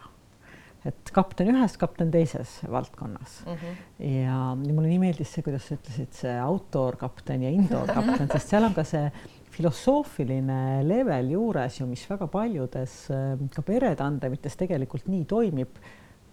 et 0.84 1.12
kapten 1.16 1.48
ühes, 1.54 1.78
kapten 1.80 2.10
teises 2.12 2.58
valdkonnas 2.70 3.40
mm. 3.46 3.54
-hmm. 3.54 3.80
ja, 4.04 4.40
ja 4.52 4.74
mulle 4.74 4.90
nii 4.90 5.00
meeldis 5.06 5.32
see, 5.32 5.46
kuidas 5.46 5.68
sa 5.68 5.78
ütlesid, 5.78 6.12
see 6.12 6.36
outdoor 6.42 7.00
kapten 7.00 7.42
ja 7.42 7.50
indoor 7.50 7.88
kapten, 7.88 8.28
sest 8.28 8.52
seal 8.52 8.68
on 8.68 8.76
ka 8.76 8.84
see 8.84 9.08
filosoofiline 9.54 10.82
level 10.84 11.30
juures 11.30 11.80
ju, 11.80 11.86
mis 11.86 12.04
väga 12.10 12.26
paljudes 12.26 13.04
äh, 13.14 13.34
ka 13.54 13.62
peretandemites 13.62 14.56
tegelikult 14.60 15.06
nii 15.08 15.24
toimib, 15.30 15.78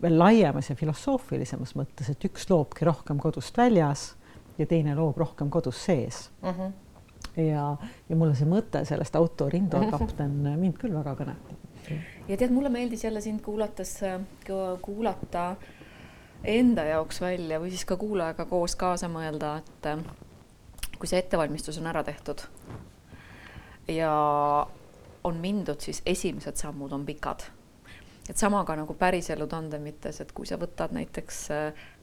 veel 0.02 0.18
laiemas 0.20 0.70
ja 0.70 0.76
filosoofilisemas 0.76 1.76
mõttes, 1.80 2.10
et 2.12 2.30
üks 2.30 2.48
loobki 2.50 2.86
rohkem 2.88 3.20
kodust 3.22 3.58
väljas 3.58 4.12
ja 4.58 4.68
teine 4.70 4.96
loob 4.98 5.18
rohkem 5.18 5.50
kodus 5.50 5.84
sees 5.86 6.30
mm. 6.42 6.50
-hmm. 6.50 6.72
ja, 7.48 7.66
ja 8.10 8.16
mulle 8.16 8.36
see 8.36 8.50
mõte 8.50 8.86
sellest 8.86 9.16
outdoor 9.16 9.56
indoor 9.56 9.90
kapten 9.92 10.32
mind 10.60 10.78
küll 10.82 10.94
väga 10.94 11.16
kõnetab. 11.20 11.94
ja 12.28 12.38
tead, 12.38 12.52
mulle 12.52 12.70
meeldis 12.70 13.04
jälle 13.04 13.22
sind 13.22 13.42
kuulates 13.42 14.00
kuulata 14.82 15.56
enda 16.44 16.84
jaoks 16.84 17.22
välja 17.22 17.60
või 17.62 17.70
siis 17.70 17.86
ka 17.86 17.98
kuulajaga 17.98 18.46
koos 18.46 18.76
kaasa 18.76 19.10
mõelda, 19.10 19.58
et 19.62 19.86
äh, 19.86 20.04
kui 20.98 21.10
see 21.10 21.20
ettevalmistus 21.20 21.78
on 21.78 21.88
ära 21.88 22.04
tehtud 22.04 22.42
ja 23.88 24.14
on 25.24 25.38
mindud, 25.38 25.80
siis 25.80 26.02
esimesed 26.06 26.58
sammud 26.58 26.92
on 26.92 27.06
pikad. 27.06 27.46
Et 28.32 28.40
sama 28.40 28.64
ka 28.68 28.78
nagu 28.80 28.96
päriselu 28.96 29.48
tandemites, 29.52 30.22
et 30.24 30.32
kui 30.36 30.48
sa 30.48 30.58
võtad 30.60 30.94
näiteks 30.96 31.42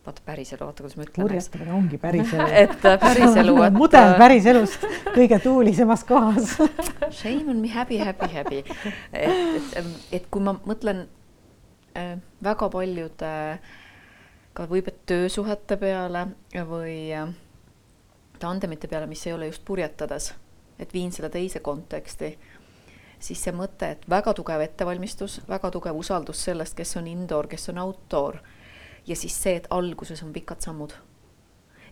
vaata 0.09 0.22
päriselu, 0.24 0.66
vaata 0.66 0.83
kuidas 0.83 0.97
ma 0.97 1.05
ütlen. 1.07 1.24
purjetamine 1.24 1.72
ongi 1.74 1.99
päriselu 2.01 2.47
et 2.62 2.87
päriselu 3.03 3.57
et.... 3.66 3.76
mudel 3.76 4.14
päriselust 4.20 4.87
kõige 5.16 5.41
tuulisemas 5.43 6.05
kohas 6.09 6.55
Shame 7.18 7.49
on 7.53 7.61
me 7.64 7.72
happy, 7.72 7.99
happy, 8.03 8.31
happy. 8.33 8.62
et, 9.12 9.76
et, 9.81 9.93
et 10.20 10.31
kui 10.31 10.45
ma 10.45 10.57
mõtlen 10.68 11.07
äh, 11.97 12.16
väga 12.45 12.70
paljude 12.72 13.35
ka 14.59 14.66
võib-olla 14.66 15.07
töösuhete 15.07 15.79
peale 15.79 16.24
või 16.68 16.97
äh, 17.14 17.33
tandemite 18.43 18.89
peale, 18.91 19.07
mis 19.11 19.26
ei 19.26 19.35
ole 19.37 19.51
just 19.51 19.64
purjetades, 19.66 20.33
et 20.79 20.93
viin 20.95 21.12
selle 21.14 21.31
teise 21.31 21.61
konteksti, 21.64 22.33
siis 23.20 23.42
see 23.42 23.54
mõte, 23.54 23.92
et 23.94 24.04
väga 24.10 24.34
tugev 24.34 24.62
ettevalmistus, 24.62 25.40
väga 25.48 25.70
tugev 25.74 25.96
usaldus 25.98 26.44
sellest, 26.48 26.76
kes 26.78 26.96
on 27.00 27.06
indoor, 27.10 27.48
kes 27.50 27.68
on 27.72 27.82
outdoor 27.82 28.38
ja 29.06 29.16
siis 29.16 29.36
see, 29.42 29.56
et 29.58 29.66
alguses 29.70 30.22
on 30.22 30.32
pikad 30.32 30.60
sammud. 30.60 30.94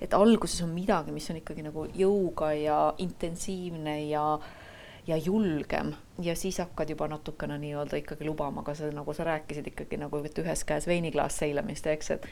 et 0.00 0.14
alguses 0.14 0.60
on 0.62 0.68
midagi, 0.76 1.12
mis 1.12 1.30
on 1.30 1.38
ikkagi 1.40 1.62
nagu 1.64 1.86
jõuga 1.96 2.50
ja 2.52 2.94
intensiivne 2.98 4.02
ja 4.10 4.38
ja 5.06 5.16
julgem 5.16 5.94
ja 6.22 6.34
siis 6.36 6.58
hakkad 6.58 6.90
juba 6.90 7.08
natukene 7.08 7.58
nii-öelda 7.62 7.96
ikkagi 7.96 8.26
lubama 8.26 8.62
ka 8.66 8.74
seda, 8.74 8.90
nagu 8.92 9.14
sa 9.14 9.24
rääkisid 9.24 9.70
ikkagi 9.70 9.96
nagu, 9.96 10.18
et 10.24 10.38
ühes 10.42 10.64
käes 10.66 10.86
veiniklaas 10.86 11.38
seilamist, 11.38 11.86
eks, 11.86 12.10
et 12.10 12.26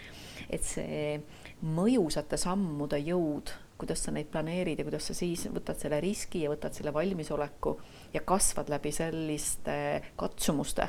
et 0.50 0.62
see 0.62 1.20
mõjusate 1.62 2.36
sammude 2.36 2.98
jõud, 2.98 3.54
kuidas 3.78 4.04
sa 4.04 4.12
neid 4.14 4.30
planeerid 4.32 4.78
ja 4.78 4.86
kuidas 4.86 5.08
sa 5.10 5.16
siis 5.16 5.46
võtad 5.52 5.80
selle 5.80 6.00
riski 6.02 6.44
ja 6.44 6.52
võtad 6.52 6.76
selle 6.76 6.92
valmisoleku 6.94 7.78
ja 8.14 8.22
kasvad 8.26 8.70
läbi 8.70 8.92
selliste 8.94 9.76
katsumuste 10.20 10.88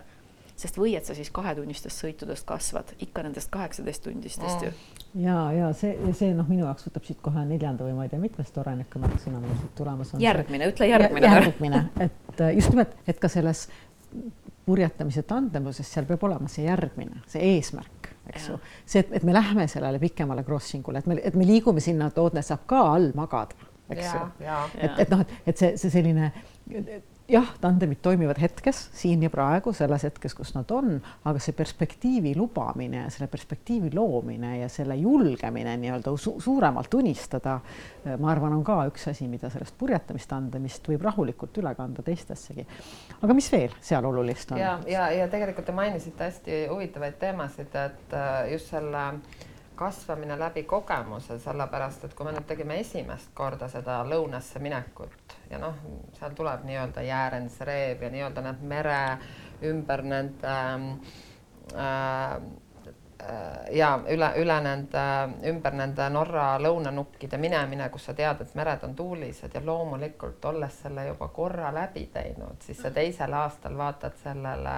sest 0.55 0.77
või 0.79 0.93
et 0.95 1.07
sa 1.07 1.15
siis 1.15 1.29
kahetunnistest 1.35 1.99
sõitudest 1.99 2.45
kasvad 2.47 2.93
ikka 3.03 3.25
nendest 3.25 3.51
kaheksateisttundistest 3.51 4.61
mm. 4.61 4.69
ju. 4.69 5.25
ja, 5.25 5.39
ja 5.55 5.71
see, 5.75 5.97
see 6.15 6.31
noh, 6.35 6.47
minu 6.47 6.63
jaoks 6.63 6.87
võtab 6.87 7.07
siit 7.07 7.19
kohe 7.23 7.43
neljanda 7.47 7.87
või 7.87 7.97
ma 7.97 8.05
ei 8.07 8.13
tea, 8.13 8.21
mitmes 8.23 8.53
torenik 8.55 8.95
märksõna 9.01 9.41
mul 9.43 9.57
siit 9.59 9.75
tulemas 9.75 10.13
on. 10.15 10.23
järgmine, 10.23 10.71
ütle 10.71 10.87
järgmine. 10.89 11.33
järgmine, 11.33 11.83
et 12.07 12.39
äh, 12.39 12.55
just 12.55 12.71
nimelt, 12.71 12.95
et 13.07 13.19
ka 13.19 13.31
selles 13.31 13.65
purjetamise 14.65 15.25
tandemuses 15.27 15.91
seal 15.91 16.07
peab 16.09 16.23
olema 16.25 16.49
see 16.51 16.65
järgmine, 16.65 17.19
see 17.29 17.43
eesmärk, 17.55 17.94
eks 18.29 18.49
ju. 18.49 18.57
see, 18.85 18.99
et, 18.99 19.13
et 19.19 19.23
me 19.23 19.33
lähme 19.35 19.67
sellele 19.71 19.99
pikemale 19.99 20.43
crossing 20.47 20.85
ule, 20.87 21.01
et 21.03 21.07
me, 21.09 21.19
et 21.21 21.35
me 21.35 21.47
liigume 21.47 21.83
sinna, 21.83 22.11
et 22.11 22.21
Oodne 22.21 22.43
saab 22.45 22.65
ka 22.69 22.81
all 22.93 23.11
magada, 23.17 23.69
eks 23.89 24.13
ju. 24.13 24.23
et, 24.79 25.03
et 25.05 25.11
noh, 25.13 25.25
et, 25.25 25.35
et 25.51 25.63
see, 25.63 25.75
see 25.81 25.93
selline 25.93 26.31
jah, 27.29 27.47
tandemid 27.61 27.99
toimivad 28.01 28.39
hetkes, 28.41 28.79
siin 28.93 29.23
ja 29.25 29.29
praegu, 29.33 29.73
selles 29.73 30.05
hetkes, 30.05 30.35
kus 30.37 30.53
nad 30.55 30.69
on, 30.75 30.97
aga 31.25 31.41
see 31.41 31.55
perspektiivi 31.57 32.35
lubamine 32.37 33.05
selle 33.13 33.27
perspektiivi 33.31 33.89
loomine 33.95 34.59
ja 34.59 34.69
selle 34.69 34.97
julgemine 34.99 35.75
nii-öelda 35.81 36.13
su 36.21 36.35
suuremalt 36.43 36.93
unistada, 36.93 37.57
ma 38.19 38.31
arvan, 38.31 38.53
on 38.59 38.63
ka 38.65 38.77
üks 38.91 39.09
asi, 39.11 39.29
mida 39.31 39.49
sellest 39.53 39.77
purjetamistandemist 39.79 40.91
võib 40.91 41.07
rahulikult 41.07 41.57
üle 41.61 41.73
kanda 41.77 42.05
teistessegi. 42.05 42.67
aga 43.21 43.33
mis 43.33 43.49
veel 43.51 43.73
seal 43.81 44.05
olulist 44.05 44.53
on? 44.53 44.61
ja, 44.61 44.77
ja, 44.87 45.09
ja 45.11 45.27
tegelikult 45.31 45.65
te 45.65 45.75
mainisite 45.75 46.29
hästi 46.29 46.61
huvitavaid 46.69 47.19
teemasid, 47.19 47.73
et 47.73 48.13
äh, 48.13 48.39
just 48.53 48.69
selle 48.73 49.09
kasvamine 49.75 50.37
läbi 50.39 50.63
kogemuse, 50.63 51.39
sellepärast 51.39 52.05
et 52.07 52.13
kui 52.15 52.27
me 52.27 52.31
nüüd 52.31 52.45
tegime 52.47 52.77
esimest 52.79 53.33
korda 53.35 53.67
seda 53.71 53.97
lõunasse 54.07 54.61
minekut 54.63 55.35
ja 55.55 55.61
noh, 55.61 55.79
seal 56.19 56.35
tuleb 56.35 56.65
nii-öelda 56.67 57.01
Jäärendsreeb 57.05 58.03
ja 58.03 58.11
nii-öelda 58.11 58.43
need 58.43 58.67
mere 58.67 58.99
ümber 59.63 60.03
nende 60.03 60.55
äh, 61.75 62.35
äh, 63.23 63.75
ja 63.77 63.93
üle, 64.11 64.31
üle 64.41 64.59
nende, 64.65 65.05
ümber 65.49 65.77
nende 65.79 66.09
Norra 66.11 66.49
lõunanukkide 66.59 67.39
minemine, 67.39 67.89
kus 67.93 68.09
sa 68.09 68.17
tead, 68.17 68.43
et 68.43 68.55
mered 68.59 68.83
on 68.83 68.95
tuulised 68.95 69.55
ja 69.55 69.63
loomulikult 69.63 70.45
olles 70.51 70.81
selle 70.83 71.07
juba 71.07 71.31
korra 71.33 71.71
läbi 71.73 72.07
teinud, 72.13 72.59
siis 72.65 72.83
sa 72.83 72.91
teisel 72.91 73.33
aastal 73.33 73.77
vaatad 73.79 74.19
sellele 74.23 74.77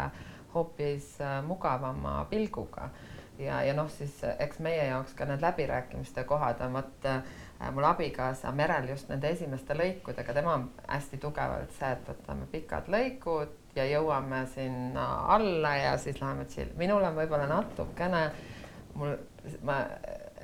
hoopis 0.53 1.15
äh, 1.21 1.39
mugavama 1.45 2.19
pilguga. 2.29 2.91
Ja, 3.37 3.59
ja 3.61 3.73
noh, 3.77 3.89
siis 3.93 4.15
eks 4.39 4.57
meie 4.65 4.87
jaoks 4.87 5.11
ka 5.13 5.27
need 5.29 5.43
läbirääkimiste 5.45 6.23
kohad 6.25 6.61
on 6.65 6.73
vot 6.73 7.05
äh, 7.05 7.19
Äh, 7.21 7.46
mul 7.73 7.83
abikaasa 7.89 8.51
Merel 8.51 8.89
just 8.89 9.09
nende 9.09 9.31
esimeste 9.33 9.73
lõikudega, 9.77 10.33
tema 10.33 10.53
on 10.57 10.67
hästi 10.87 11.17
tugevalt 11.21 11.73
see, 11.77 11.89
et 11.95 12.09
võtame 12.09 12.45
pikad 12.51 12.89
lõikud 12.93 13.55
ja 13.77 13.85
jõuame 13.89 14.43
sinna 14.53 15.07
alla 15.35 15.73
ja 15.77 15.97
siis 16.01 16.21
läheme 16.21 16.45
chill. 16.45 16.73
minul 16.77 17.03
on 17.03 17.17
võib-olla 17.17 17.47
natukene, 17.49 18.23
mul, 18.95 19.17
ma 19.65 19.81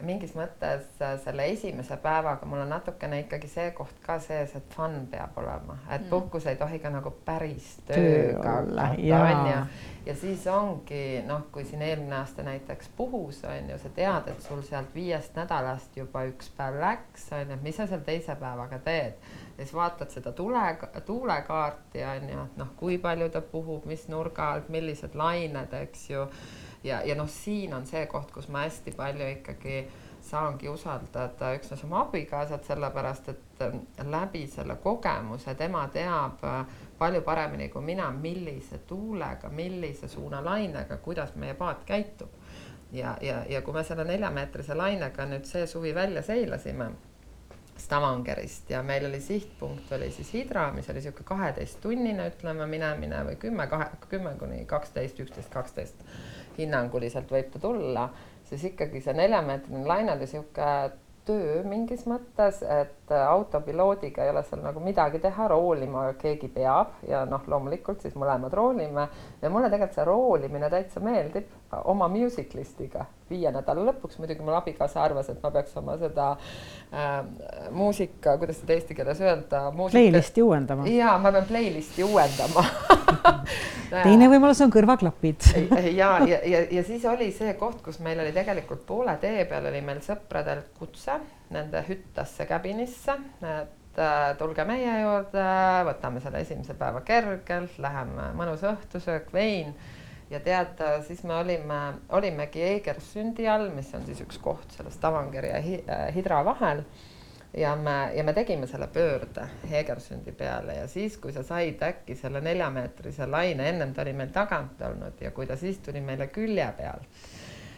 mingis 0.03 0.33
mõttes 0.37 0.85
äh, 1.01 1.15
selle 1.23 1.45
esimese 1.53 1.97
päevaga 2.01 2.47
mul 2.49 2.63
on 2.63 2.71
natukene 2.73 3.23
ikkagi 3.23 3.49
see 3.51 3.71
koht 3.77 3.99
ka 4.05 4.17
sees, 4.23 4.55
et 4.57 4.75
fun 4.75 5.07
peab 5.11 5.37
olema, 5.39 5.77
et 5.89 6.01
mm. 6.01 6.09
puhkus 6.11 6.47
ei 6.49 6.59
tohi 6.59 6.79
ka 6.83 6.91
nagu 6.93 7.13
päris 7.25 7.75
tööga 7.87 8.57
hakata, 8.59 8.87
onju. 9.19 9.59
ja 10.07 10.15
siis 10.19 10.47
ongi 10.51 11.03
noh, 11.27 11.45
kui 11.51 11.65
siin 11.67 11.85
eelmine 11.85 12.19
aasta 12.19 12.45
näiteks 12.45 12.91
puhus 12.97 13.43
on 13.49 13.71
ju, 13.71 13.79
sa 13.83 13.93
tead, 13.95 14.27
et 14.33 14.47
sul 14.47 14.63
sealt 14.67 14.91
viiest 14.95 15.39
nädalast 15.39 15.97
juba 15.97 16.25
üks 16.29 16.51
päev 16.57 16.81
läks, 16.83 17.29
on 17.31 17.47
ju, 17.47 17.57
et 17.57 17.63
mis 17.63 17.79
sa 17.79 17.87
seal 17.87 18.03
teise 18.05 18.35
päevaga 18.39 18.81
teed. 18.83 19.31
ja 19.57 19.63
siis 19.63 19.73
vaatad 19.73 20.11
seda 20.11 20.31
tule, 20.31 20.65
tuulekaarti 21.05 22.03
on 22.03 22.29
ju, 22.29 22.43
et 22.51 22.59
noh, 22.59 22.75
kui 22.77 22.97
palju 22.97 23.29
ta 23.31 23.41
puhub, 23.41 23.87
mis 23.89 24.07
nurga 24.11 24.51
alt, 24.55 24.69
millised 24.73 25.15
lained, 25.15 25.73
eks 25.83 26.09
ju 26.09 26.27
ja, 26.83 27.01
ja 27.05 27.15
noh, 27.15 27.29
siin 27.29 27.73
on 27.73 27.85
see 27.87 28.05
koht, 28.11 28.31
kus 28.31 28.47
ma 28.47 28.65
hästi 28.65 28.91
palju 28.97 29.29
ikkagi 29.37 29.83
saangi 30.23 30.69
usaldada 30.69 31.51
üksnes 31.57 31.83
oma 31.83 32.05
abikaasat, 32.05 32.63
sellepärast 32.65 33.29
et 33.33 33.63
ähm, 33.65 33.81
läbi 34.07 34.45
selle 34.47 34.75
kogemuse 34.83 35.55
tema 35.59 35.83
teab 35.91 36.43
äh, 36.47 36.61
palju 36.97 37.21
paremini 37.21 37.69
kui 37.69 37.83
mina, 37.83 38.11
millise 38.11 38.79
tuulega, 38.87 39.49
millise 39.49 40.07
suunalainega, 40.07 40.97
kuidas 40.97 41.35
meie 41.35 41.53
paat 41.53 41.83
käitub. 41.85 42.29
ja, 42.91 43.17
ja, 43.21 43.43
ja 43.49 43.61
kui 43.61 43.73
me 43.73 43.83
selle 43.83 44.05
neljameetrise 44.05 44.75
lainega 44.77 45.25
nüüd 45.25 45.49
see 45.49 45.67
suvi 45.67 45.95
välja 45.95 46.21
seilasime 46.21 46.91
Stavangerist 47.77 48.69
ja 48.69 48.83
meil 48.83 49.05
oli 49.05 49.19
sihtpunkt 49.21 49.91
oli 49.91 50.11
siis 50.11 50.33
Hidra, 50.33 50.71
mis 50.71 50.89
oli 50.89 51.01
niisugune 51.01 51.25
kaheteisttunnine, 51.25 52.27
ütleme, 52.29 52.67
minemine 52.69 53.23
või 53.27 53.39
kümme, 53.41 53.65
kahe, 53.67 53.89
kümme 54.09 54.35
kuni 54.39 54.61
kaksteist, 54.69 55.19
üksteist, 55.19 55.49
kaksteist 55.51 56.05
hinnanguliselt 56.59 57.31
võib 57.31 57.49
ta 57.53 57.61
tulla, 57.63 58.09
siis 58.49 58.63
ikkagi 58.71 59.01
see 59.01 59.15
neljameetrine 59.17 59.87
laine 59.87 60.13
oli 60.13 60.25
niisugune 60.25 60.73
töö 61.23 61.61
mingis 61.67 62.03
mõttes, 62.09 62.59
et 62.67 63.11
autopiloodiga 63.15 64.25
ei 64.25 64.31
ole 64.33 64.43
seal 64.43 64.63
nagu 64.63 64.81
midagi 64.83 65.21
teha, 65.23 65.47
roolima 65.47 66.09
keegi 66.19 66.49
peab 66.51 66.97
ja 67.07 67.23
noh, 67.29 67.45
loomulikult 67.47 68.03
siis 68.03 68.17
mõlemad 68.19 68.53
roolime. 68.53 69.07
Ja 69.41 69.51
mulle 69.53 69.69
tegelikult 69.71 69.95
see 69.95 70.07
roolimine 70.07 70.69
täitsa 70.73 71.03
meeldib 71.03 71.47
oma 71.89 72.07
music 72.11 72.53
list'iga 72.57 73.05
viie 73.29 73.51
nädala 73.51 73.85
lõpuks. 73.89 74.19
muidugi 74.21 74.45
mul 74.45 74.55
abikaasa 74.57 75.03
arvas, 75.03 75.29
et 75.31 75.41
ma 75.43 75.51
peaks 75.51 75.77
oma 75.81 75.97
seda 76.01 76.31
äh, 76.93 77.19
muusika, 77.71 78.37
kuidas 78.41 78.61
seda 78.61 78.77
eesti 78.77 78.97
keeles 78.97 79.21
öelda. 79.23 79.65
Playlist'i 79.73 80.43
uuendama. 80.45 80.87
ja 80.89 81.17
ma 81.21 81.31
pean 81.31 81.47
playlist'i 81.49 82.05
uuendama 82.05 82.65
teine 84.03 84.27
võimalus 84.31 84.61
on 84.65 84.73
kõrvaklapid 84.73 85.47
ja, 85.99 86.15
ja, 86.25 86.39
ja, 86.47 86.63
ja 86.71 86.83
siis 86.87 87.05
oli 87.09 87.29
see 87.35 87.53
koht, 87.59 87.81
kus 87.85 87.99
meil 88.03 88.19
oli 88.23 88.33
tegelikult 88.35 88.85
poole 88.87 89.15
tee 89.21 89.45
peal 89.49 89.69
oli 89.69 89.81
meil 89.85 90.01
sõpradelt 90.05 90.73
kutse 90.79 91.19
nende 91.53 91.83
hüttasse 91.85 92.47
käbinisse, 92.49 93.13
et 93.45 93.99
äh, 94.01 94.29
tulge 94.39 94.65
meie 94.65 94.93
juurde, 95.03 95.43
võtame 95.89 96.21
selle 96.23 96.41
esimese 96.41 96.73
päeva 96.77 97.03
kergelt, 97.05 97.75
läheme 97.83 98.31
mõnus 98.37 98.63
õhtusöök, 98.65 99.29
vein 99.35 99.75
ja 100.33 100.39
tead, 100.39 100.81
siis 101.07 101.23
me 101.23 101.35
olime, 101.35 101.79
olimegi 102.09 102.63
Egersundi 102.63 103.47
all, 103.49 103.69
mis 103.75 103.91
on 103.93 104.05
siis 104.07 104.21
üks 104.25 104.39
koht 104.41 104.73
selle 104.73 104.91
Stavanger 104.93 105.45
ja 105.45 105.59
äh, 105.59 106.07
Hidra 106.15 106.41
vahel. 106.45 106.83
ja 107.57 107.75
me, 107.75 108.11
ja 108.15 108.23
me 108.23 108.33
tegime 108.33 108.67
selle 108.67 108.87
pöörde 108.87 109.45
Egersundi 109.71 110.31
peale. 110.31 110.73
Ja 110.73 110.87
siis, 110.87 111.17
kui 111.17 111.33
sa 111.33 111.43
said 111.43 111.81
äkki 111.85 112.15
selle 112.17 112.41
neljameetrise 112.41 113.27
laine, 113.29 113.69
ennem 113.69 113.93
ta 113.93 114.01
oli 114.01 114.13
meil 114.13 114.33
tagant 114.33 114.81
olnud 114.81 115.21
ja 115.21 115.31
kui 115.31 115.45
ta 115.47 115.57
siis 115.57 115.77
tuli 115.85 116.01
meile 116.01 116.27
külje 116.27 116.67
peal. 116.77 117.05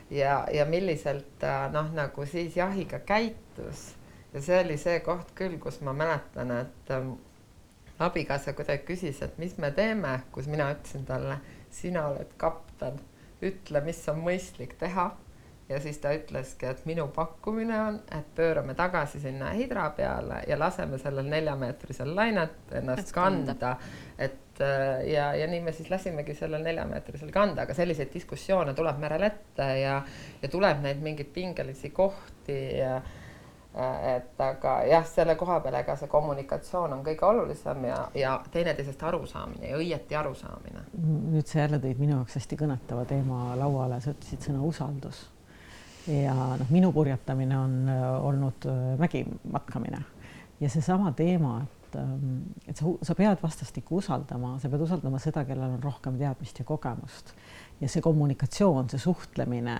Ja, 0.09 0.45
ja 0.53 0.65
milliselt 0.65 1.43
äh, 1.43 1.67
noh, 1.73 1.91
nagu 1.93 2.25
siis 2.25 2.55
jahiga 2.55 2.99
käitus. 2.99 3.91
Ja 4.33 4.41
see 4.41 4.63
oli 4.63 4.77
see 4.77 4.99
koht 4.99 5.35
küll, 5.35 5.59
kus 5.59 5.81
ma 5.81 5.93
mäletan, 5.95 6.51
et 6.51 6.91
ähm, 6.91 7.13
abikaasa 7.99 8.53
kuidagi 8.53 8.83
küsis, 8.87 9.21
et 9.23 9.37
mis 9.39 9.57
me 9.57 9.71
teeme, 9.71 10.19
kus 10.31 10.47
mina 10.51 10.67
ütlesin 10.75 11.05
talle 11.07 11.39
sina 11.75 12.07
oled 12.11 12.31
kapten, 12.41 12.97
ütle, 13.45 13.81
mis 13.85 13.99
on 14.09 14.23
mõistlik 14.23 14.77
teha 14.79 15.09
ja 15.69 15.79
siis 15.81 15.97
ta 15.97 16.13
ütleski, 16.13 16.69
et 16.69 16.85
minu 16.85 17.07
pakkumine 17.13 17.77
on, 17.81 17.99
et 18.13 18.27
pöörame 18.37 18.75
tagasi 18.77 19.19
sinna 19.19 19.49
hidra 19.57 19.89
peale 19.97 20.43
ja 20.47 20.59
laseme 20.59 20.99
sellel 21.01 21.25
neljameetrisel 21.29 22.15
lainet 22.15 22.73
ennast 22.79 23.11
kanda. 23.13 23.75
et 24.17 24.61
äh, 24.61 25.07
ja, 25.09 25.33
ja 25.35 25.47
nii 25.47 25.61
me 25.61 25.71
siis 25.71 25.89
lasimegi 25.89 26.35
sellel 26.37 26.63
neljameetrisel 26.63 27.31
kanda, 27.31 27.65
aga 27.65 27.73
selliseid 27.73 28.13
diskussioone 28.13 28.73
tuleb 28.73 29.01
merel 29.01 29.25
ette 29.25 29.69
ja, 29.81 30.01
ja 30.41 30.49
tuleb 30.49 30.83
neid 30.85 31.01
mingeid 31.01 31.33
pingelisi 31.33 31.89
kohti 31.89 32.59
ja 32.77 33.01
et 33.75 34.39
aga 34.39 34.77
jah, 34.87 35.03
selle 35.07 35.35
koha 35.35 35.59
peal, 35.59 35.75
ega 35.81 35.97
see 35.99 36.07
kommunikatsioon 36.07 36.93
on 36.95 37.03
kõige 37.03 37.25
olulisem 37.27 37.83
ja, 37.89 37.97
ja 38.15 38.37
teineteisest 38.51 39.03
arusaamine 39.03 39.71
ja 39.73 39.79
õieti 39.79 40.15
arusaamine. 40.15 40.85
nüüd 41.33 41.47
sa 41.47 41.59
jälle 41.65 41.81
tõid 41.83 41.99
minu 41.99 42.15
jaoks 42.15 42.39
hästi 42.39 42.59
kõnetava 42.61 43.05
teema 43.09 43.55
lauale, 43.59 43.99
sa 44.01 44.15
ütlesid 44.15 44.47
sõna 44.47 44.63
usaldus. 44.63 45.25
Ja 46.07 46.35
noh, 46.59 46.69
minu 46.69 46.91
purjetamine 46.93 47.57
on 47.57 47.77
äh, 47.89 48.03
olnud 48.27 48.67
äh, 48.69 48.83
mägimatkamine 49.01 50.03
ja 50.59 50.69
seesama 50.69 51.11
teema, 51.11 51.63
et, 51.63 51.95
ähm, 51.99 52.41
et 52.67 52.77
sa, 52.77 52.85
sa 53.01 53.15
pead 53.15 53.41
vastastikku 53.43 53.99
usaldama, 53.99 54.55
sa 54.59 54.69
pead 54.71 54.85
usaldama 54.85 55.19
seda, 55.19 55.43
kellel 55.47 55.77
on 55.77 55.83
rohkem 55.83 56.19
teadmist 56.19 56.59
ja 56.59 56.65
kogemust. 56.67 57.33
Ja 57.81 57.89
see 57.91 58.03
kommunikatsioon, 58.03 58.87
see 58.89 59.01
suhtlemine 59.03 59.79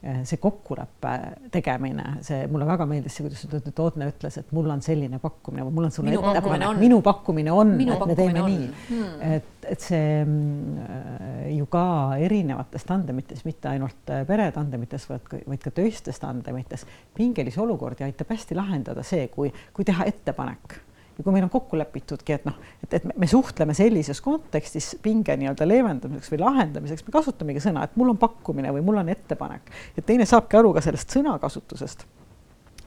see 0.00 0.38
kokkuleppe 0.40 1.12
tegemine, 1.52 2.04
see 2.24 2.44
mulle 2.52 2.66
väga 2.68 2.86
meeldis 2.88 3.16
see, 3.16 3.26
kuidas 3.26 3.72
Tootne 3.76 4.10
ütles, 4.10 4.38
et 4.40 4.52
mul 4.54 4.68
on 4.70 4.82
selline 4.84 5.18
pakkumine 5.22 5.64
või 5.66 5.76
mul 5.78 5.88
on 5.88 5.94
sulle 5.94 6.14
ettepanek, 6.14 6.80
minu 6.80 7.00
pakkumine 7.04 7.54
on, 7.54 7.72
et 7.80 8.04
me 8.06 8.16
teeme 8.18 8.42
on. 8.42 8.52
nii. 8.52 8.68
Hmm.. 8.90 9.36
et, 9.36 9.68
et 9.72 9.82
see 9.82 10.10
mm, 10.22 11.52
ju 11.56 11.68
ka 11.72 11.86
erinevates 12.22 12.86
tandemites, 12.86 13.44
mitte 13.48 13.72
ainult 13.72 14.12
äh, 14.14 14.24
peretandemites, 14.28 15.08
vaid 15.10 15.26
ka, 15.30 15.40
vaid 15.48 15.64
ka 15.64 15.72
töistes 15.74 16.20
tandemites, 16.22 16.86
pingelisi 17.16 17.60
olukordi 17.62 18.06
aitab 18.06 18.34
hästi 18.34 18.58
lahendada 18.58 19.04
see, 19.06 19.28
kui, 19.32 19.52
kui 19.74 19.88
teha 19.88 20.06
ettepanek 20.12 20.80
ja 21.18 21.24
kui 21.24 21.32
meil 21.32 21.46
on 21.46 21.50
kokku 21.52 21.78
lepitudki, 21.78 22.36
et 22.36 22.44
noh, 22.48 22.58
et, 22.84 22.98
et 22.98 23.08
me 23.16 23.28
suhtleme 23.30 23.74
sellises 23.76 24.20
kontekstis 24.24 24.92
pinge 25.02 25.36
nii-öelda 25.40 25.68
leevendamiseks 25.68 26.32
või 26.34 26.42
lahendamiseks, 26.44 27.06
me 27.06 27.16
kasutamegi 27.16 27.62
sõna, 27.64 27.86
et 27.86 27.96
mul 27.96 28.12
on 28.12 28.20
pakkumine 28.20 28.72
või 28.76 28.84
mul 28.84 29.00
on 29.02 29.10
ettepanek 29.12 29.72
ja 29.96 30.04
teine 30.04 30.28
saabki 30.28 30.60
aru 30.60 30.74
ka 30.76 30.84
sellest 30.84 31.16
sõnakasutusest. 31.16 32.06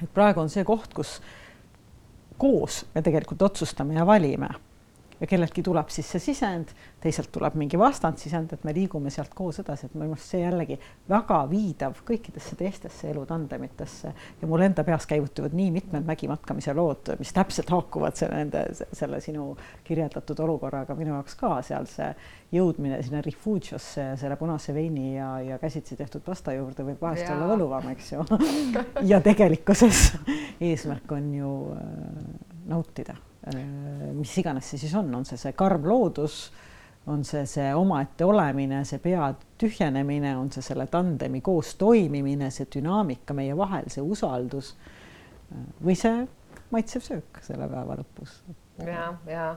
et 0.03 0.09
praegu 0.13 0.43
on 0.43 0.49
see 0.49 0.63
koht, 0.67 0.93
kus 0.93 1.17
koos 2.39 2.86
me 2.95 3.01
tegelikult 3.03 3.41
otsustame 3.49 3.97
ja 3.97 4.05
valime 4.07 4.53
ja 5.20 5.28
kelleltki 5.28 5.63
tuleb 5.63 5.89
siis 5.93 6.07
see 6.13 6.22
sisend, 6.30 6.72
teiselt 7.03 7.32
tuleb 7.34 7.55
mingi 7.59 7.80
vastandsisend, 7.80 8.53
et 8.55 8.63
me 8.67 8.74
liigume 8.76 9.11
sealt 9.13 9.34
koos 9.36 9.59
edasi, 9.63 9.88
et 9.88 9.95
minu 9.95 10.11
meelest 10.13 10.34
see 10.34 10.41
jällegi 10.41 10.80
väga 11.09 11.39
viidav 11.51 11.99
kõikidesse 12.07 12.57
teistesse 12.59 13.09
elutandemitesse. 13.11 14.13
Ja 14.41 14.49
mul 14.49 14.63
enda 14.65 14.86
peas 14.88 15.07
käivituvad 15.09 15.55
nii 15.57 15.70
mitmed 15.76 16.07
mägimatkamise 16.07 16.76
lood, 16.78 17.13
mis 17.20 17.34
täpselt 17.36 17.72
haakuvad 17.74 18.20
selle 18.20 18.41
nende, 18.43 18.65
selle 18.95 19.22
sinu 19.24 19.51
kirjeldatud 19.88 20.39
olukorraga. 20.45 20.95
Minu 20.99 21.15
jaoks 21.17 21.38
ka 21.39 21.59
seal 21.67 21.88
see 21.89 22.09
jõudmine 22.55 23.01
sinna 23.05 23.22
Rifugiosse 23.26 24.11
selle 24.20 24.39
punase 24.39 24.74
veini 24.74 25.15
ja, 25.17 25.32
ja 25.45 25.59
käsitsi 25.61 25.97
tehtud 25.99 26.24
pasta 26.26 26.55
juurde 26.55 26.86
võib 26.88 27.01
vahest 27.03 27.28
ja. 27.28 27.36
olla 27.36 27.51
võluvam, 27.53 27.91
eks 27.93 28.13
ju. 28.15 28.26
Ja 29.09 29.22
tegelikkuses 29.24 30.13
eesmärk 30.61 31.11
on 31.15 31.34
ju 31.34 31.55
äh, 31.76 31.82
nautida 32.70 33.15
mis 34.13 34.37
iganes 34.41 34.67
see 34.67 34.81
siis 34.81 34.95
on, 34.99 35.13
on 35.15 35.25
see 35.25 35.39
see 35.39 35.53
karm 35.57 35.85
loodus, 35.87 36.39
on 37.07 37.23
see 37.23 37.45
see 37.47 37.69
omaette 37.75 38.25
olemine, 38.27 38.83
see 38.85 38.99
pea 39.03 39.31
tühjenemine, 39.59 40.35
on 40.37 40.51
see 40.51 40.65
selle 40.65 40.87
tandemi 40.91 41.41
koos 41.41 41.75
toimimine, 41.79 42.51
see 42.51 42.67
dünaamika 42.75 43.33
meie 43.37 43.55
vahel, 43.57 43.87
see 43.93 44.03
usaldus 44.03 44.73
äh, 44.75 45.63
või 45.85 45.95
see 45.99 46.25
maitsev 46.73 47.05
söök 47.05 47.41
selle 47.45 47.69
päeva 47.71 47.97
lõpus. 47.99 48.41
ja, 48.85 49.13
ja, 49.27 49.47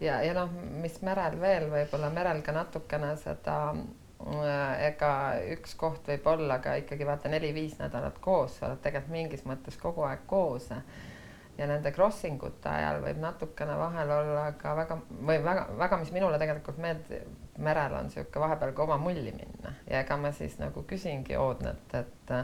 ja, 0.00 0.20
ja 0.22 0.36
noh, 0.36 0.52
mis 0.82 1.00
merel 1.02 1.38
veel 1.40 1.68
võib-olla 1.72 2.12
merel 2.14 2.44
ka 2.44 2.54
natukene 2.54 3.14
seda 3.22 3.56
äh, 3.72 4.84
ega 4.90 5.14
üks 5.56 5.74
koht 5.80 6.12
võib 6.12 6.28
olla 6.36 6.60
ka 6.62 6.76
ikkagi 6.82 7.08
vaata 7.08 7.32
neli-viis 7.32 7.80
nädalat 7.80 8.20
koos, 8.20 8.58
sa 8.58 8.68
oled 8.68 8.84
tegelikult 8.84 9.16
mingis 9.16 9.48
mõttes 9.48 9.80
kogu 9.80 10.06
aeg 10.06 10.28
koos 10.30 10.70
ja 11.58 11.66
nende 11.70 11.92
crossing 11.94 12.42
ute 12.42 12.68
ajal 12.68 13.00
võib 13.04 13.20
natukene 13.22 13.76
vahel 13.78 14.10
olla 14.10 14.44
ka 14.58 14.74
väga 14.74 14.96
või 15.10 15.38
väga-väga, 15.44 15.98
mis 16.00 16.10
minule 16.14 16.38
tegelikult 16.42 16.80
meeldib, 16.82 17.28
merel 17.62 17.94
on 17.94 18.08
niisugune 18.08 18.42
vahepeal 18.42 18.74
ka 18.74 18.82
oma 18.82 18.98
mulli 18.98 19.30
minna. 19.36 19.74
Ja 19.86 20.00
ega 20.02 20.16
ma 20.18 20.32
siis 20.34 20.58
nagu 20.58 20.82
küsingi 20.90 21.38
Oodnet, 21.38 21.94
et 21.94 22.34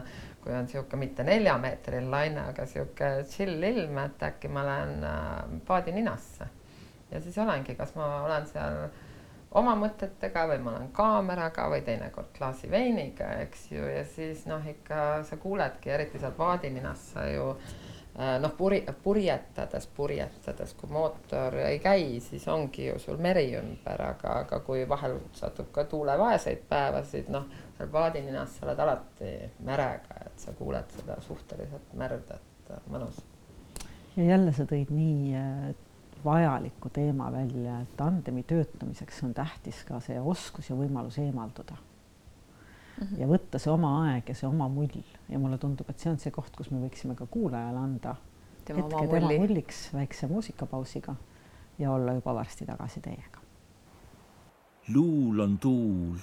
kui 0.43 0.55
on 0.55 0.63
niisugune 0.67 1.03
mitte 1.03 1.27
neljameetrine 1.27 2.07
laine, 2.13 2.47
aga 2.53 2.67
niisugune 2.67 3.27
chill 3.33 3.69
ilm, 3.71 3.99
et 4.05 4.27
äkki 4.31 4.51
ma 4.51 4.65
lähen 4.67 5.03
äh, 5.03 5.29
paadininasse 5.67 6.47
ja 7.11 7.21
siis 7.21 7.37
olengi, 7.43 7.75
kas 7.75 7.91
ma 7.99 8.07
olen 8.23 8.47
seal 8.47 8.85
oma 9.59 9.75
mõtetega 9.75 10.45
või 10.47 10.61
ma 10.63 10.77
olen 10.77 10.91
kaameraga 10.95 11.67
või 11.73 11.83
teinekord 11.83 12.31
klaasi 12.37 12.71
veiniga, 12.71 13.33
eks 13.43 13.65
ju, 13.73 13.83
ja 13.83 14.05
siis 14.07 14.45
noh, 14.47 14.63
ikka 14.63 15.25
sa 15.27 15.35
kuuledki, 15.35 15.91
eriti 15.91 16.21
seal 16.23 16.31
paadininas 16.37 17.09
sa 17.11 17.27
ju 17.27 17.51
Äh, 17.51 17.80
noh, 18.41 18.53
puri, 18.57 18.81
purjetades, 19.03 19.87
purjetades, 19.95 20.73
kui 20.77 20.89
mootor 20.91 21.55
ei 21.63 21.79
käi, 21.79 22.19
siis 22.23 22.47
ongi 22.51 22.87
ju 22.87 22.99
sul 22.99 23.17
meri 23.21 23.47
ümber, 23.57 24.03
aga, 24.11 24.35
aga 24.45 24.59
kui 24.65 24.83
vahel 24.89 25.17
satub 25.37 25.71
ka 25.73 25.85
tuulevaeseid 25.89 26.65
päevasid, 26.69 27.31
noh, 27.33 27.47
seal 27.77 27.91
paadininas 27.93 28.57
sa 28.57 28.67
oled 28.67 28.81
alati 28.85 29.31
merega, 29.67 30.19
et 30.25 30.43
sa 30.43 30.53
kuuled 30.57 30.97
seda 30.97 31.17
suhteliselt 31.25 31.93
merd, 31.97 32.33
et 32.35 32.73
äh, 32.73 32.83
mõnus. 32.91 33.21
ja 34.15 34.27
jälle 34.33 34.53
sa 34.53 34.67
tõid 34.69 34.91
nii 34.93 35.37
äh, 35.37 35.71
vajaliku 36.25 36.89
teema 36.93 37.31
välja, 37.31 37.79
et 37.81 37.95
tandemi 37.97 38.43
töötamiseks 38.43 39.23
on 39.23 39.33
tähtis 39.33 39.83
ka 39.87 39.99
see 40.03 40.19
oskus 40.19 40.69
ja 40.69 40.75
võimalus 40.77 41.17
eemalduda. 41.21 41.79
Ja 43.17 43.27
võtta 43.27 43.59
see 43.59 43.71
oma 43.71 43.93
aeg 44.05 44.29
ja 44.29 44.35
see 44.37 44.47
oma 44.49 44.67
mull. 44.71 45.01
Ja 45.29 45.39
mulle 45.39 45.57
tundub, 45.57 45.89
et 45.89 45.99
see 45.99 46.11
on 46.11 46.19
see 46.21 46.33
koht, 46.33 46.55
kus 46.57 46.71
me 46.71 46.81
võiksime 46.83 47.15
ka 47.17 47.25
kuulajale 47.31 47.79
anda 47.81 48.15
tema 48.65 48.83
hetke 48.83 49.07
tema 49.07 49.31
mulliks 49.37 49.93
väikse 49.93 50.27
muusikapausiga 50.27 51.15
ja 51.79 51.91
olla 51.91 52.13
juba 52.13 52.35
varsti 52.35 52.65
tagasi 52.65 53.01
teiega. 53.01 53.39
luul 54.93 55.39
on 55.39 55.57
tuul, 55.57 56.17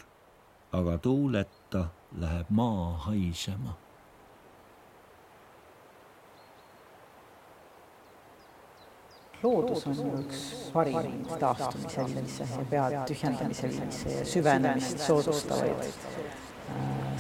aga 0.73 0.99
tuuleta 0.99 1.87
läheb 2.19 2.47
maa 2.51 2.97
haisema. 3.09 3.77
Loodus 9.43 9.87
on 9.87 9.99
üks 10.19 10.41
parim 10.75 11.21
taastumise 11.39 12.07
viise 12.11 12.47
ja 12.57 12.65
pea 12.71 12.89
tühjendamise 13.07 13.71
viise 13.71 14.15
ja 14.19 14.25
süvenemist 14.27 15.07
soodustavaid 15.07 16.48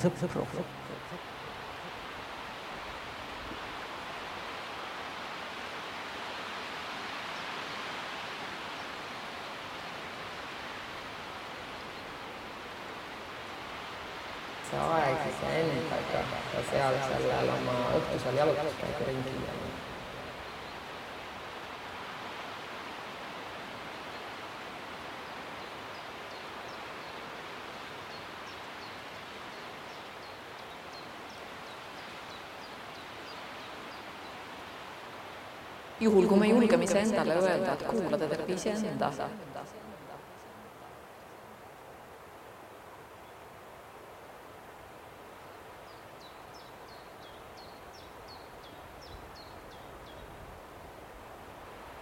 sõpru. 0.03 0.47
see 14.69 14.77
aeg 14.77 15.23
iseendaga 15.31 16.21
ja 16.53 16.65
seal 16.71 16.99
sellel 17.09 17.55
oma 17.55 17.79
õhtusel 17.97 18.37
jalutuskäigul 18.43 19.09
ringi 19.09 19.58
juhul, 36.01 36.27
kui 36.27 36.39
me 36.39 36.49
julgeme 36.49 36.85
iseendale 36.85 37.37
öelda, 37.43 37.75
et 37.75 37.87
kuula, 37.91 38.19
ta 38.19 38.31
teeb 38.31 38.51
iseenda. 38.57 39.13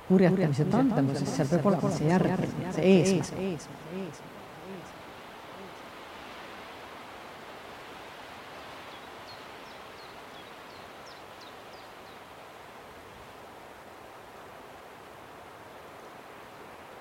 purjetamise 0.07 0.65
tandemuses, 0.71 1.31
seal 1.35 1.49
peab 1.51 1.67
olema 1.67 1.89
see 1.91 2.07
järgmine, 2.13 2.73
see 2.77 2.91
eesmärk. 2.93 4.21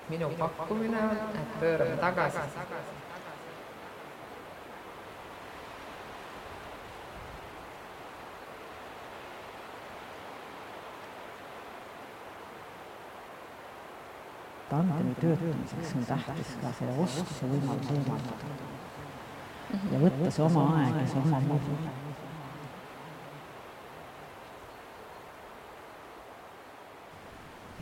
minu 0.08 0.30
pakkumine 0.38 0.98
on, 1.02 1.16
et 1.40 1.60
pöörame 1.60 1.96
tagasi. 1.96 2.38
tandemi 14.70 15.14
töötamiseks 15.14 15.94
on 15.96 16.06
tähtis 16.06 16.48
ka 16.62 16.72
selle 16.78 16.94
oskuse 17.04 17.46
võimalus 17.50 17.90
eemaldada 17.94 18.48
mhm. 18.48 19.92
ja 19.92 20.00
võtta 20.02 20.30
see 20.36 20.44
oma 20.44 20.64
aeg 20.80 20.98
ja 21.00 21.06
see 21.12 21.22
oma 21.22 21.40
mõju. 21.46 21.76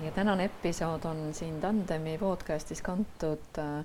Ja 0.05 0.11
tänane 0.11 0.44
episood 0.44 1.05
on 1.05 1.34
siin 1.34 1.61
Tandemi 1.61 2.18
podcastis 2.18 2.82
kantud 2.82 3.59
äh, 3.59 3.84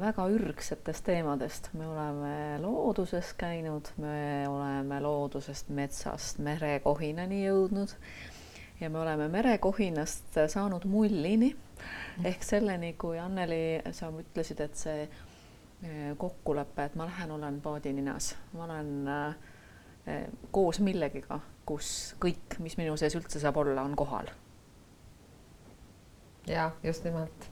väga 0.00 0.26
ürgsetest 0.28 1.04
teemadest. 1.04 1.68
me 1.72 1.88
oleme 1.88 2.58
looduses 2.58 3.34
käinud, 3.34 3.92
me 3.96 4.48
oleme 4.48 5.00
loodusest, 5.00 5.68
metsast 5.68 6.38
merekohinani 6.38 7.42
jõudnud 7.46 7.92
ja 8.80 8.90
me 8.90 8.98
oleme 8.98 9.28
merekohinast 9.28 10.40
saanud 10.48 10.84
mullini 10.84 11.56
ehk 12.24 12.42
selleni, 12.42 12.92
kui 12.92 13.18
Anneli, 13.18 13.82
sa 13.92 14.08
ütlesid, 14.08 14.64
et 14.64 14.76
see 14.76 15.02
eh, 15.02 16.12
kokkulepe, 16.16 16.88
et 16.88 16.96
ma 16.96 17.08
lähen, 17.08 17.36
olen 17.36 17.60
paadininas, 17.60 18.34
ma 18.52 18.64
olen 18.64 19.08
äh, 19.08 20.28
koos 20.50 20.80
millegiga, 20.80 21.40
kus 21.68 22.14
kõik, 22.20 22.62
mis 22.64 22.80
minu 22.80 22.96
sees 22.96 23.16
üldse 23.20 23.42
saab 23.42 23.60
olla, 23.60 23.84
on 23.84 23.96
kohal. 23.96 24.32
Ja 26.46 26.70
just 26.82 27.04
nimelt. 27.04 27.48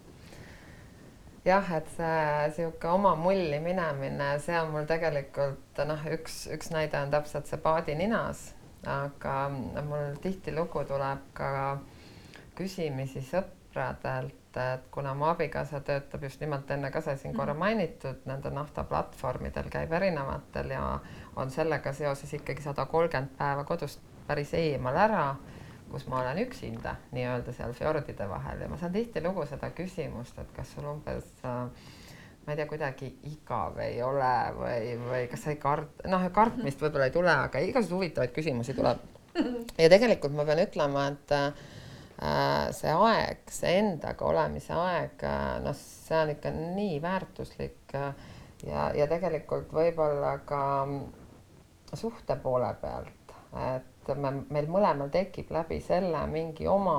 jah, 1.45 1.72
et 1.72 1.89
see 1.97 2.53
sihuke 2.57 2.89
oma 2.89 3.14
mulli 3.16 3.61
minemine, 3.61 4.36
see 4.45 4.61
on 4.61 4.72
mul 4.74 4.86
tegelikult 4.91 5.82
noh, 5.89 6.07
üks, 6.12 6.47
üks 6.53 6.70
näide 6.74 7.01
on 7.01 7.11
täpselt 7.11 7.47
see 7.47 7.61
paadininas 7.62 8.49
aga 8.86 9.51
mul 9.84 10.16
tihtilugu 10.22 10.84
tuleb 10.86 11.22
ka 11.34 11.78
küsimisi 12.59 13.22
sõpradelt, 13.26 14.34
et 14.59 14.86
kuna 14.91 15.14
mu 15.14 15.28
abikaasa 15.30 15.80
töötab 15.86 16.24
just 16.26 16.41
nimelt 16.41 16.70
enne 16.70 16.91
ka 16.91 17.01
sai 17.01 17.18
siin 17.18 17.34
korra 17.34 17.55
mhm. 17.55 17.59
mainitud, 17.59 18.22
nende 18.26 18.51
naftaplatvormidel 18.55 19.70
käib 19.70 19.93
erinevatel 19.93 20.74
ja 20.74 20.99
on 21.36 21.51
sellega 21.51 21.93
seoses 21.93 22.34
ikkagi 22.34 22.62
sada 22.62 22.86
kolmkümmend 22.86 23.36
päeva 23.39 23.64
kodust 23.64 24.03
päris 24.26 24.55
eemal 24.55 24.97
ära, 24.97 25.36
kus 25.91 26.07
ma 26.11 26.20
olen 26.22 26.43
üksinda 26.45 26.97
nii-öelda 27.16 27.55
seal 27.57 27.72
fjordide 27.76 28.28
vahel 28.28 28.61
ja 28.64 28.68
ma 28.68 28.78
saan 28.80 28.93
tihtilugu 28.93 29.47
seda 29.49 29.70
küsimust, 29.76 30.39
et 30.41 30.53
kas 30.57 30.74
sul 30.74 30.89
umbes 30.91 31.30
äh, 31.49 31.64
ma 32.49 32.55
ei 32.55 32.57
tea, 32.57 32.68
kuidagi 32.70 33.09
igav 33.28 33.76
ei 33.84 33.99
ole 34.01 34.34
või, 34.57 34.93
või 35.03 35.24
kas 35.28 35.43
sa 35.45 35.53
ei 35.53 35.59
kart-, 35.61 36.07
noh, 36.09 36.22
kartmist 36.32 36.80
võib-olla 36.80 37.11
ei 37.11 37.12
tule, 37.12 37.28
aga 37.28 37.61
igasuguseid 37.61 37.99
huvitavaid 37.99 38.32
küsimusi 38.32 38.76
tuleb. 38.78 39.03
ja 39.82 39.91
tegelikult 39.93 40.32
ma 40.32 40.47
pean 40.49 40.62
ütlema, 40.62 41.03
et 41.12 41.34
äh, 41.36 42.70
see 42.72 42.95
aeg, 42.95 43.45
see 43.53 43.74
endaga 43.82 44.30
olemise 44.30 44.72
aeg 44.72 45.28
äh,, 45.28 45.45
noh, 45.66 45.76
see 45.76 46.16
on 46.22 46.32
ikka 46.32 46.55
nii 46.57 46.97
väärtuslik 47.05 47.95
äh, 48.01 48.09
ja, 48.64 48.89
ja 48.97 49.11
tegelikult 49.12 49.68
võib-olla 49.76 50.39
ka 50.49 50.62
suhte 51.93 52.36
poole 52.41 52.72
pealt, 52.80 53.36
et 53.76 53.97
me, 54.14 54.32
meil 54.50 54.68
mõlemal 54.70 55.11
tekib 55.12 55.50
läbi 55.52 55.80
selle 55.84 56.26
mingi 56.30 56.68
oma 56.68 56.98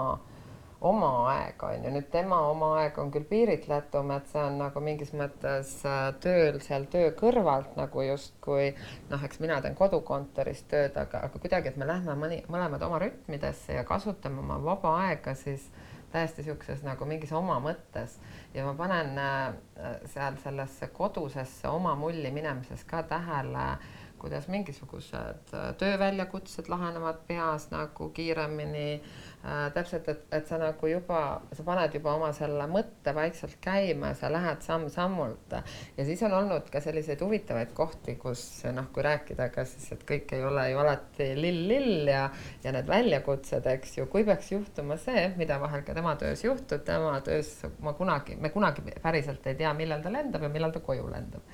oma 0.82 1.10
aeg 1.34 1.64
on 1.64 1.84
ju, 1.84 1.92
nüüd 1.92 2.08
tema 2.12 2.38
oma 2.48 2.70
aeg 2.80 2.98
on 3.02 3.10
küll 3.12 3.26
piiritletum, 3.28 4.14
et 4.16 4.30
see 4.32 4.40
on 4.40 4.60
nagu 4.62 4.84
mingis 4.84 5.12
mõttes 5.12 5.74
äh, 5.88 6.06
tööl 6.24 6.62
seal 6.64 6.88
töö 6.92 7.12
kõrvalt 7.20 7.76
nagu 7.76 8.06
justkui 8.06 8.72
noh, 9.10 9.26
eks 9.26 9.42
mina 9.44 9.60
teen 9.64 9.76
kodukontoris 9.76 10.64
tööd, 10.72 10.96
aga, 10.96 11.26
aga 11.28 11.42
kuidagi, 11.42 11.74
et 11.74 11.80
me 11.80 11.88
lähme 11.90 12.16
mõni, 12.20 12.40
mõlemad 12.48 12.86
oma 12.88 13.02
rütmidesse 13.04 13.76
ja 13.76 13.84
kasutame 13.88 14.40
oma 14.46 14.60
vaba 14.64 14.96
aega 15.10 15.36
siis 15.36 15.68
täiesti 16.14 16.42
niisuguses 16.42 16.80
nagu 16.82 17.06
mingis 17.06 17.32
oma 17.36 17.60
mõttes. 17.62 18.16
Ja 18.56 18.64
ma 18.66 18.74
panen 18.80 19.20
äh, 19.20 20.00
seal 20.14 20.40
sellesse 20.42 20.90
kodusesse 20.96 21.68
oma 21.68 21.92
mulli 22.00 22.32
minemises 22.34 22.88
ka 22.88 23.04
tähele 23.04 23.74
kuidas 24.20 24.48
mingisugused 24.52 25.54
äh, 25.54 25.72
tööväljakutsed 25.80 26.70
lahenevad 26.70 27.24
peas 27.28 27.70
nagu 27.72 28.10
kiiremini 28.16 29.02
äh,. 29.44 29.72
täpselt, 29.74 30.08
et, 30.12 30.26
et 30.36 30.48
sa 30.48 30.58
nagu 30.60 30.88
juba, 30.88 31.42
sa 31.56 31.64
paned 31.64 31.94
juba 31.96 32.14
oma 32.18 32.32
selle 32.36 32.68
mõtte 32.72 33.14
vaikselt 33.16 33.58
käima, 33.64 34.12
sa 34.20 34.32
lähed 34.32 34.62
samm-sammult 34.66 35.56
ja 35.98 36.06
siis 36.06 36.24
on 36.28 36.36
olnud 36.36 36.70
ka 36.72 36.82
selliseid 36.84 37.22
huvitavaid 37.24 37.74
kohti, 37.78 38.16
kus 38.20 38.44
noh, 38.76 38.92
kui 38.94 39.06
rääkida 39.06 39.50
ka 39.56 39.66
siis, 39.68 39.90
et 39.96 40.06
kõik 40.08 40.36
ei 40.36 40.44
ole 40.46 40.70
ju 40.72 40.84
alati 40.84 41.32
lill-lill 41.40 42.12
ja, 42.12 42.28
ja 42.64 42.76
need 42.76 42.90
väljakutsed, 42.92 43.68
eks 43.76 43.98
ju, 44.00 44.08
kui 44.12 44.28
peaks 44.28 44.52
juhtuma 44.52 45.00
see, 45.00 45.30
mida 45.40 45.60
vahel 45.62 45.86
ka 45.88 45.96
tema 45.98 46.16
töös 46.20 46.44
juhtub, 46.44 46.84
tema 46.86 47.16
töös 47.26 47.56
ma 47.86 47.96
kunagi, 47.98 48.36
me 48.40 48.52
kunagi 48.54 48.84
päriselt 49.02 49.48
ei 49.48 49.60
tea, 49.60 49.74
millal 49.78 50.04
ta 50.04 50.12
lendab 50.14 50.44
ja 50.44 50.52
millal 50.52 50.76
ta 50.76 50.84
koju 50.84 51.08
lendab 51.12 51.46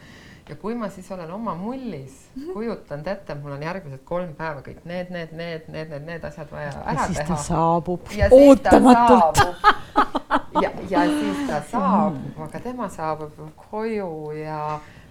ja 0.50 0.56
kui 0.56 0.76
ma 0.78 0.89
siis 0.93 1.12
olen 1.12 1.32
oma 1.34 1.56
mullis 1.58 2.18
kujutanud 2.54 3.08
ette, 3.08 3.34
et 3.34 3.41
mul 3.41 3.56
on 3.56 3.64
järgmised 3.66 4.04
kolm 4.06 4.36
päeva 4.38 4.62
kõik 4.66 4.84
need, 4.86 5.10
need, 5.14 5.34
need, 5.34 5.70
need, 5.74 5.89
need, 5.89 6.06
need 6.06 6.28
asjad 6.28 6.52
vaja 6.52 6.74
ära 6.84 7.08
ja 7.10 7.24
teha. 7.24 7.38
saabub 7.48 8.12
ootamatult. 8.30 9.41
ja, 10.62 10.70
ja 10.89 11.08
siis 11.10 11.41
ta 11.50 11.64
saabub, 11.72 12.43
aga 12.48 12.62
tema 12.62 12.89
saabub 12.93 13.41
koju 13.70 14.12
ja 14.38 14.60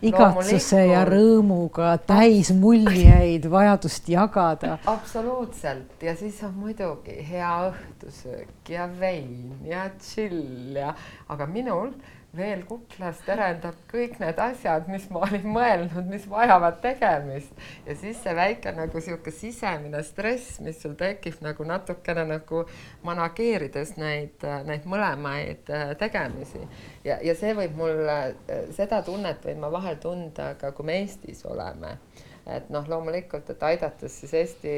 igatsuse 0.04 0.84
ja 0.90 1.04
rõõmuga 1.08 1.94
täis 2.06 2.52
muljeid, 2.54 3.48
vajadust 3.50 4.08
jagada. 4.08 4.78
absoluutselt 4.86 6.02
ja 6.02 6.16
siis 6.18 6.42
on 6.46 6.54
muidugi 6.58 7.18
hea 7.30 7.54
õhtusöök 7.70 8.74
ja 8.76 8.88
vein 9.00 9.56
ja 9.66 9.88
chill 9.98 10.76
ja, 10.78 10.94
aga 11.28 11.46
minul 11.50 11.94
veel 12.36 12.64
kuklas 12.68 13.20
terendab 13.26 13.76
kõik 13.90 14.18
need 14.22 14.38
asjad, 14.42 14.88
mis 14.90 15.06
ma 15.12 15.22
olin 15.26 15.46
mõelnud, 15.54 16.08
mis 16.10 16.26
vajavad 16.30 16.80
tegemist 16.82 17.52
ja 17.86 17.96
siis 17.98 18.20
see 18.22 18.34
väike 18.36 18.72
nagu 18.76 19.02
sihuke 19.02 19.32
sisemine 19.34 20.02
stress, 20.06 20.58
mis 20.64 20.80
sul 20.82 20.96
tekib 20.98 21.40
nagu 21.44 21.66
natukene 21.68 22.26
nagu 22.28 22.64
manageerides 23.06 23.94
neid, 24.00 24.46
neid 24.68 24.88
mõlemaid 24.90 25.70
äh, 25.74 25.94
tegemisi 26.00 26.62
ja, 27.06 27.20
ja 27.22 27.36
see 27.38 27.54
võib 27.56 27.78
mul, 27.78 28.04
äh, 28.10 28.68
seda 28.76 29.02
tunnet 29.06 29.44
võin 29.46 29.62
ma 29.62 29.72
vahel 29.74 30.00
tunda 30.02 30.52
ka, 30.60 30.74
kui 30.74 30.90
me 30.90 31.00
Eestis 31.04 31.44
oleme. 31.46 31.98
et 32.46 32.68
noh, 32.68 32.84
loomulikult, 32.88 33.48
et 33.50 33.62
aidates 33.64 34.20
siis 34.20 34.34
Eesti 34.36 34.74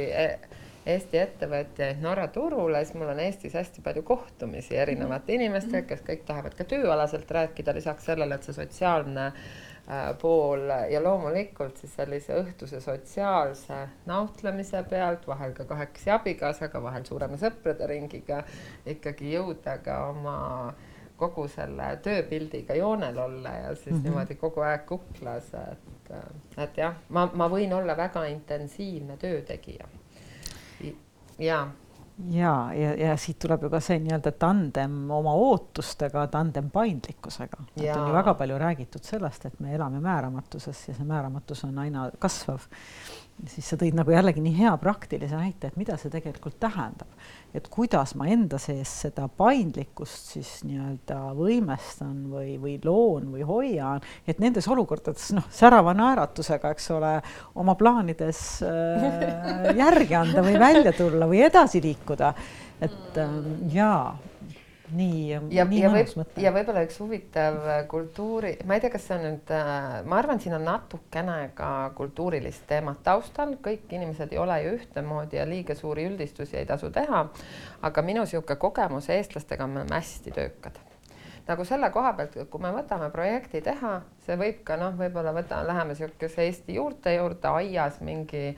Eesti 0.87 1.19
ettevõtjaid 1.19 2.03
Norra 2.03 2.29
turule, 2.31 2.85
siis 2.85 2.95
mul 2.95 3.11
on 3.11 3.21
Eestis 3.25 3.57
hästi 3.59 3.83
palju 3.83 4.05
kohtumisi 4.07 4.77
erinevate 4.79 5.33
mhm. 5.33 5.41
inimestega, 5.41 5.87
kes 5.89 6.05
kõik 6.07 6.27
tahavad 6.29 6.55
ka 6.55 6.67
tööalaselt 6.69 7.31
rääkida, 7.31 7.75
lisaks 7.75 8.07
sellele, 8.07 8.39
et 8.39 8.47
see 8.47 8.55
sotsiaalne 8.55 9.25
äh, 9.27 10.13
pool 10.21 10.71
ja 10.91 11.03
loomulikult 11.03 11.83
siis 11.83 11.97
sellise 11.99 12.39
õhtuse 12.39 12.81
sotsiaalse 12.85 13.81
nautlemise 14.07 14.85
pealt, 14.91 15.27
vahel 15.27 15.57
ka 15.59 15.67
kahekesi 15.67 16.15
abikaasaga, 16.15 16.83
vahel 16.83 17.09
suurema 17.09 17.41
sõprade 17.41 17.91
ringiga 17.91 18.45
ikkagi 18.87 19.35
jõuda 19.35 19.81
ka 19.83 20.01
oma 20.13 20.39
kogu 21.17 21.49
selle 21.49 21.93
tööpildiga 22.05 22.77
joonel 22.77 23.19
olla 23.19 23.59
ja 23.59 23.75
siis 23.75 23.91
mm 23.91 23.99
-hmm. 23.99 24.03
niimoodi 24.05 24.35
kogu 24.35 24.61
aeg 24.61 24.87
kuklas, 24.87 25.55
et, 25.55 26.11
et 26.57 26.77
jah, 26.77 26.95
ma, 27.09 27.31
ma 27.35 27.49
võin 27.49 27.73
olla 27.75 27.97
väga 27.97 28.27
intensiivne 28.31 29.17
töötegija 29.17 29.89
ja 31.39 31.67
ja, 32.31 32.73
ja, 32.73 32.95
ja 32.95 33.17
siit 33.21 33.39
tuleb 33.39 33.67
ju 33.67 33.71
ka 33.71 33.81
see 33.85 33.99
nii-öelda 34.01 34.31
tandem 34.41 35.11
oma 35.13 35.35
ootustega, 35.37 36.27
tandem 36.33 36.71
paindlikkusega. 36.73 37.59
et 37.77 37.91
on 37.93 38.09
ju 38.09 38.15
väga 38.15 38.35
palju 38.35 38.59
räägitud 38.59 39.05
sellest, 39.05 39.45
et 39.45 39.61
me 39.61 39.75
elame 39.75 40.01
määramatuses 40.01 40.89
ja 40.89 40.95
see 40.97 41.05
määramatus 41.05 41.65
on 41.69 41.79
aina 41.79 42.11
kasvav 42.19 42.65
siis 43.45 43.69
sa 43.69 43.79
tõid 43.81 43.97
nagu 43.97 44.13
jällegi 44.13 44.43
nii 44.43 44.55
hea 44.57 44.73
praktilise 44.81 45.37
näite, 45.37 45.71
et 45.71 45.77
mida 45.81 45.97
see 46.01 46.13
tegelikult 46.13 46.59
tähendab. 46.63 47.11
Et 47.55 47.69
kuidas 47.73 48.15
ma 48.19 48.29
enda 48.29 48.59
sees 48.61 48.91
seda 49.05 49.29
paindlikkust 49.29 50.35
siis 50.35 50.51
nii-öelda 50.67 51.19
võimestan 51.37 52.27
või, 52.33 52.57
või 52.61 52.77
loon 52.85 53.31
või 53.33 53.47
hoian, 53.47 54.05
et 54.27 54.41
nendes 54.43 54.69
olukordades 54.69 55.31
noh, 55.37 55.47
särava 55.53 55.95
naeratusega, 55.97 56.75
eks 56.77 56.91
ole, 56.97 57.17
oma 57.57 57.77
plaanides 57.79 58.45
äh, 58.67 59.75
järgi 59.77 60.19
anda 60.19 60.45
või 60.45 60.57
välja 60.61 60.95
tulla 60.97 61.29
või 61.31 61.45
edasi 61.47 61.83
liikuda. 61.85 62.35
et 62.81 63.21
äh, 63.21 63.37
jaa 63.73 64.17
nii, 64.91 65.39
nii 65.49 65.57
ja 65.57 65.67
mõnus 65.67 66.15
mõte. 66.19 66.41
ja 66.43 66.53
võib-olla 66.55 66.85
üks 66.87 66.99
huvitav 67.03 67.59
äh, 67.65 67.83
kultuuri, 67.91 68.55
ma 68.69 68.77
ei 68.77 68.85
tea, 68.85 68.93
kas 68.95 69.07
see 69.09 69.17
on 69.19 69.25
nüüd, 69.27 69.53
äh, 69.55 70.01
ma 70.07 70.21
arvan, 70.21 70.41
siin 70.43 70.57
on 70.59 70.67
natukene 70.67 71.39
ka 71.59 71.71
kultuurilist 71.99 72.67
teemat 72.71 73.03
taustal, 73.07 73.57
kõik 73.63 73.91
inimesed 73.91 74.35
ei 74.35 74.43
ole 74.43 74.59
ju 74.65 74.75
ühtemoodi 74.79 75.41
ja 75.41 75.47
liiga 75.49 75.77
suuri 75.79 76.07
üldistusi 76.11 76.61
ei 76.61 76.69
tasu 76.69 76.91
teha. 76.95 77.27
aga 77.83 78.03
minu 78.03 78.27
niisugune 78.27 78.59
kogemus 78.61 79.11
eestlastega, 79.13 79.67
me 79.67 79.83
oleme 79.83 79.99
hästi 79.99 80.35
töökad 80.35 80.79
nagu 81.47 81.65
selle 81.65 81.91
koha 81.95 82.13
pealt, 82.19 82.35
kui 82.51 82.63
me 82.63 82.73
võtame 82.75 83.07
projekti 83.15 83.61
teha, 83.63 84.01
see 84.27 84.35
võib 84.39 84.65
ka 84.67 84.79
noh, 84.81 84.97
võib-olla 84.99 85.31
võta, 85.37 85.61
läheme 85.67 85.95
niisuguse 85.95 86.43
Eesti 86.43 86.75
juurte 86.79 87.15
juurde 87.15 87.53
aias 87.61 88.01
mingi 88.03 88.51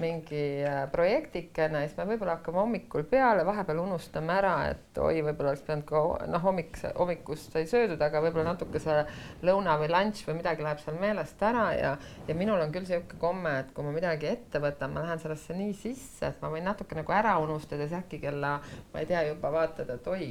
mingi 0.00 0.64
äh, 0.64 0.84
projektikene, 0.92 1.82
siis 1.84 1.98
me 1.98 2.06
võib-olla 2.08 2.38
hakkame 2.38 2.60
hommikul 2.62 3.04
peale, 3.08 3.44
vahepeal 3.44 3.82
unustame 3.82 4.32
ära, 4.34 4.52
et 4.72 4.98
oi, 4.98 5.20
võib-olla 5.24 5.52
oleks 5.52 5.64
pidanud 5.66 5.84
ka 5.88 6.02
noh, 6.32 6.42
hommik, 6.46 6.78
hommikust 6.96 7.52
sai 7.52 7.66
söödud, 7.68 8.00
aga 8.00 8.22
võib-olla 8.24 8.54
natuke 8.54 8.80
see 8.80 9.02
lõuna 9.44 9.76
või 9.80 9.90
lunch 9.92 10.24
või 10.28 10.38
midagi 10.40 10.64
läheb 10.64 10.80
seal 10.80 10.96
meelest 11.00 11.44
ära 11.44 11.66
ja, 11.76 11.92
ja 12.28 12.36
minul 12.38 12.62
on 12.64 12.72
küll 12.72 12.86
niisugune 12.86 13.20
komme, 13.20 13.54
et 13.60 13.72
kui 13.76 13.84
ma 13.84 13.92
midagi 13.94 14.30
ette 14.30 14.62
võtan, 14.62 14.94
ma 14.94 15.04
lähen 15.04 15.20
sellesse 15.20 15.56
nii 15.58 15.76
sisse, 15.76 16.32
et 16.32 16.40
ma 16.42 16.50
võin 16.52 16.64
natuke 16.66 16.96
nagu 16.96 17.16
ära 17.16 17.36
unustada, 17.42 17.84
siis 17.84 18.00
äkki 18.00 18.22
kella, 18.24 18.54
ma 18.94 19.04
ei 19.04 19.10
tea, 19.10 19.26
juba 19.28 19.52
vaatad, 19.52 19.92
et 19.92 20.08
oi, 20.08 20.30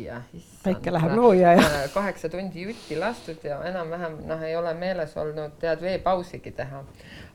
päike 0.65 0.95
läheb 0.95 1.15
looja 1.19 1.53
ja 1.59 1.67
äh, 1.67 1.85
kaheksa 1.93 2.31
tundi 2.33 2.65
jutti 2.65 2.97
lastud 2.97 3.45
ja 3.45 3.61
enam-vähem 3.69 4.23
noh, 4.25 4.41
ei 4.47 4.57
ole 4.57 4.73
meeles 4.77 5.13
olnud 5.21 5.59
tead 5.61 5.85
veepausigi 5.85 6.57
teha 6.57 6.81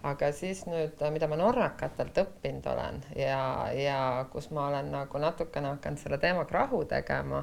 aga 0.07 0.31
siis 0.33 0.65
nüüd, 0.69 1.01
mida 1.15 1.29
ma 1.31 1.39
norrakatelt 1.41 2.19
õppinud 2.23 2.67
olen 2.73 3.01
ja, 3.19 3.41
ja 3.75 3.99
kus 4.33 4.51
ma 4.55 4.69
olen 4.71 4.93
nagu 4.95 5.23
natukene 5.23 5.75
hakanud 5.75 6.03
selle 6.03 6.19
teemaga 6.23 6.61
rahu 6.61 6.85
tegema, 6.91 7.43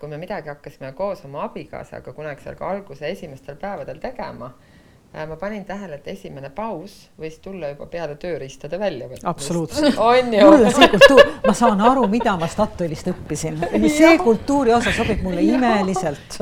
kui 0.00 0.10
me 0.12 0.18
midagi 0.20 0.52
hakkasime 0.52 0.92
koos 0.98 1.24
oma 1.28 1.46
abikaasaga 1.48 2.12
kunagi 2.16 2.44
seal 2.44 2.58
ka 2.58 2.68
alguse 2.74 3.08
esimestel 3.08 3.56
päevadel 3.60 4.02
tegema 4.02 4.50
äh, 4.50 5.26
ma 5.28 5.36
panin 5.36 5.64
tähele, 5.64 5.96
et 5.98 6.08
esimene 6.12 6.50
paus 6.54 6.92
võis 7.18 7.38
tulla 7.42 7.72
juba 7.72 7.86
peale 7.90 8.14
tööriistade 8.20 8.78
väljavõtmist. 8.78 9.26
absoluutselt. 9.26 9.98
on 9.98 10.34
ju? 10.34 10.50
mulle 10.50 10.70
see 10.76 10.90
kultuur, 10.92 11.22
ma 11.46 11.54
saan 11.56 11.80
aru, 11.86 12.06
mida 12.12 12.36
ma 12.38 12.46
Statoilist 12.50 13.10
õppisin. 13.10 13.58
see 13.98 14.12
kultuuri 14.22 14.74
osa 14.76 14.92
sobib 14.94 15.24
mulle 15.26 15.42
imeliselt. 15.42 16.38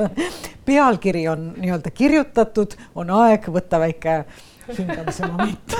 pealkiri 0.65 1.25
on 1.31 1.53
nii-öelda 1.57 1.91
kirjutatud, 1.95 2.77
on 2.95 3.09
aeg 3.23 3.49
võtta 3.49 3.81
väike 3.81 4.21
hingamise 4.77 5.27
moment. 5.27 5.77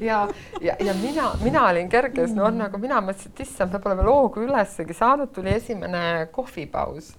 Ja, 0.00 0.28
ja, 0.60 0.74
ja 0.80 0.94
mina, 0.94 1.28
mina 1.42 1.68
olin 1.68 1.88
kerges, 1.88 2.32
no 2.34 2.48
nagu 2.50 2.78
mina 2.82 2.98
mõtlesin, 2.98 3.30
et 3.30 3.42
issand, 3.44 3.70
me 3.70 3.78
pole 3.78 3.94
veel 4.00 4.08
hoogu 4.10 4.42
ülessegi 4.42 4.96
saanud, 4.98 5.30
tuli 5.32 5.52
esimene 5.54 6.00
kohvipaus. 6.34 7.12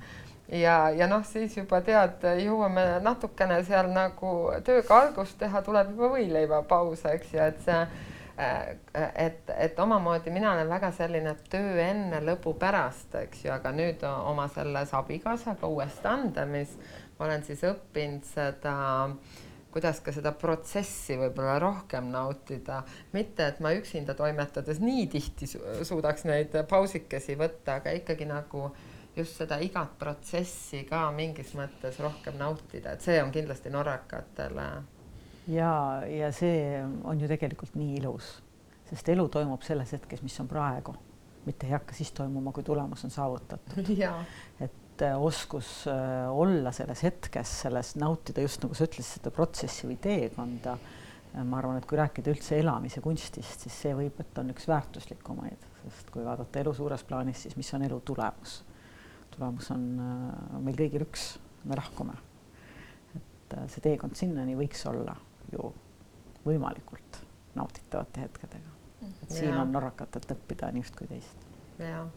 Ja, 0.51 0.89
ja 0.91 1.07
noh, 1.07 1.23
siis 1.25 1.55
juba 1.55 1.79
tead, 1.81 2.25
jõuame 2.43 2.83
natukene 3.01 3.61
seal 3.65 3.87
nagu 3.95 4.33
tööga 4.67 4.99
algust 5.05 5.39
teha, 5.39 5.63
tuleb 5.63 5.95
juba 5.95 6.11
võileivapaus, 6.17 7.07
eks 7.15 7.31
ju, 7.33 7.47
et 7.47 7.63
see 7.63 7.79
et, 8.35 9.51
et 9.55 9.77
omamoodi 9.79 10.27
mina 10.35 10.51
olen 10.51 10.67
väga 10.67 10.91
selline 10.91 11.31
töö 11.47 11.79
enne, 11.79 12.19
lõbu 12.27 12.51
pärast, 12.59 13.15
eks 13.15 13.45
ju, 13.45 13.53
aga 13.55 13.71
nüüd 13.71 14.03
oma 14.03 14.49
selles 14.51 14.91
abikaasaga 14.99 15.71
uues 15.71 15.95
tandemis 16.03 16.75
ma 17.15 17.29
olen 17.29 17.43
siis 17.47 17.63
õppinud 17.63 18.27
seda 18.27 18.75
äh, 19.07 19.44
kuidas 19.75 19.99
ka 19.99 20.13
seda 20.15 20.31
protsessi 20.39 21.17
võib-olla 21.19 21.57
rohkem 21.59 22.07
nautida, 22.07 22.77
mitte 23.11 23.43
et 23.51 23.57
ma 23.59 23.73
üksinda 23.75 24.13
toimetades 24.15 24.79
nii 24.79 25.09
tihti 25.11 25.49
suudaks 25.51 26.23
neid 26.29 26.55
pausikesi 26.69 27.35
võtta, 27.35 27.81
aga 27.81 27.91
ikkagi 27.97 28.27
nagu 28.29 28.69
just 29.17 29.35
seda 29.41 29.57
igat 29.59 29.97
protsessi 29.99 30.85
ka 30.87 31.09
mingis 31.15 31.51
mõttes 31.59 31.99
rohkem 31.99 32.39
nautida, 32.39 32.95
et 32.95 33.03
see 33.03 33.19
on 33.19 33.33
kindlasti 33.35 33.73
norrakatele. 33.73 34.69
ja, 35.51 35.73
ja 36.07 36.31
see 36.31 36.79
on 37.03 37.19
ju 37.19 37.27
tegelikult 37.27 37.75
nii 37.75 37.99
ilus, 37.99 38.31
sest 38.87 39.11
elu 39.11 39.27
toimub 39.27 39.67
selles 39.67 39.91
hetkes, 39.97 40.23
mis 40.23 40.39
on 40.39 40.47
praegu, 40.47 40.95
mitte 41.43 41.67
ei 41.67 41.75
hakka 41.75 41.99
siis 41.99 42.15
toimuma, 42.15 42.55
kui 42.55 42.63
tulemus 42.63 43.03
on 43.03 43.11
saavutatud. 43.11 43.91
et 44.63 44.81
oskus 45.01 45.87
äh, 45.87 46.29
olla 46.31 46.71
selles 46.71 47.03
hetkes, 47.03 47.61
selles 47.65 47.95
nautida 47.99 48.43
just 48.43 48.63
nagu 48.63 48.75
sa 48.77 48.87
ütlesid, 48.87 49.19
seda 49.19 49.31
protsessi 49.33 49.89
või 49.89 49.97
teekonda. 50.01 50.75
Äh, 51.33 51.43
ma 51.43 51.59
arvan, 51.59 51.79
et 51.79 51.87
kui 51.89 51.99
rääkida 51.99 52.31
üldse 52.31 52.59
elamise 52.59 53.03
kunstist, 53.03 53.65
siis 53.65 53.79
see 53.85 53.95
võib, 53.97 54.19
et 54.23 54.41
on 54.41 54.53
üks 54.53 54.69
väärtuslikumaid, 54.71 55.67
sest 55.83 56.11
kui 56.13 56.23
vaadata 56.25 56.61
elu 56.61 56.73
suures 56.77 57.03
plaanis, 57.07 57.43
siis 57.45 57.57
mis 57.59 57.73
on 57.77 57.87
elu 57.87 57.99
tulemus? 58.07 58.61
tulemus 59.35 59.67
on 59.73 59.81
meil 60.63 60.77
kõigil 60.79 61.03
üks, 61.03 61.33
me 61.67 61.75
lahkume. 61.75 62.13
et 63.17 63.55
see 63.73 63.83
teekond 63.83 64.15
sinnani 64.15 64.55
võiks 64.55 64.85
olla 64.87 65.17
ju 65.51 65.73
võimalikult 66.45 67.19
nauditavate 67.59 68.23
hetkedega. 68.23 68.75
et 69.03 69.27
siin 69.27 69.51
ja. 69.51 69.59
on 69.59 69.75
norrakatelt 69.75 70.37
õppida 70.37 70.71
nii 70.71 70.87
üht 70.87 70.95
kui 70.95 71.11
teist. 71.11 71.43
jah 71.83 72.07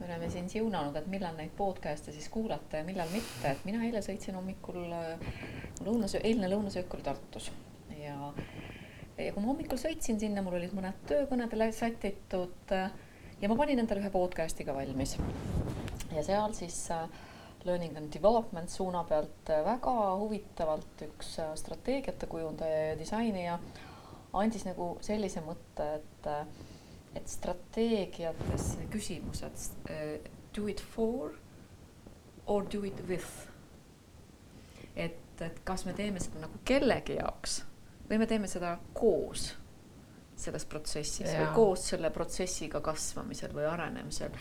me 0.00 0.06
oleme 0.06 0.30
siin 0.32 0.48
siunanud, 0.48 0.96
et 0.96 1.08
millal 1.12 1.36
neid 1.36 1.52
podcast'e 1.56 2.12
siis 2.14 2.28
kuulata 2.32 2.80
ja 2.80 2.84
millal 2.86 3.10
mitte, 3.12 3.50
et 3.50 3.64
mina 3.68 3.82
eile 3.84 4.00
sõitsin 4.04 4.36
hommikul 4.38 4.80
äh, 4.96 5.40
lõunasöö, 5.84 6.22
eilne 6.24 6.48
lõunasöök 6.48 6.96
oli 6.96 7.04
Tartus 7.04 7.50
ja, 7.98 8.16
ja 9.18 9.32
kui 9.34 9.42
ma 9.42 9.50
hommikul 9.50 9.80
sõitsin 9.80 10.20
sinna, 10.20 10.44
mul 10.44 10.56
olid 10.56 10.72
mõned 10.76 11.04
töökõnedele 11.10 11.68
sätitud 11.76 12.72
äh, 12.76 12.88
ja 13.42 13.50
ma 13.52 13.58
panin 13.60 13.82
endale 13.82 14.00
ühe 14.00 14.12
podcast'i 14.14 14.64
ka 14.64 14.76
valmis. 14.76 15.18
ja 16.14 16.24
seal 16.24 16.56
siis 16.56 16.80
äh, 16.96 17.04
Learning 17.68 17.96
and 18.00 18.08
Development 18.14 18.72
suuna 18.72 19.04
pealt 19.04 19.52
väga 19.66 19.94
huvitavalt 20.16 21.04
üks 21.10 21.34
strateegiate 21.60 22.26
kujundaja 22.26 22.86
ja 22.86 22.96
disainija 22.96 23.58
andis 24.32 24.64
nagu 24.64 24.94
sellise 25.04 25.42
mõtte, 25.44 25.88
et 25.98 26.28
et 27.14 27.28
strateegiates 27.28 28.74
küsimused 28.90 29.64
uh, 29.90 30.12
do 30.56 30.68
it 30.70 30.82
for 30.94 31.34
or 32.46 32.66
do 32.72 32.84
it 32.86 33.02
with. 33.08 33.48
et, 34.96 35.18
et 35.40 35.60
kas 35.64 35.86
me 35.86 35.94
teeme 35.96 36.20
seda 36.22 36.44
nagu 36.44 36.60
kellegi 36.66 37.18
jaoks 37.18 37.60
või 38.10 38.18
me 38.18 38.26
teeme 38.26 38.50
seda 38.50 38.74
koos 38.94 39.52
selles 40.40 40.64
protsessis 40.66 41.28
ja. 41.28 41.44
või 41.44 41.54
koos 41.54 41.86
selle 41.92 42.10
protsessiga 42.10 42.80
kasvamisel 42.80 43.54
või 43.54 43.66
arenemisel. 43.70 44.34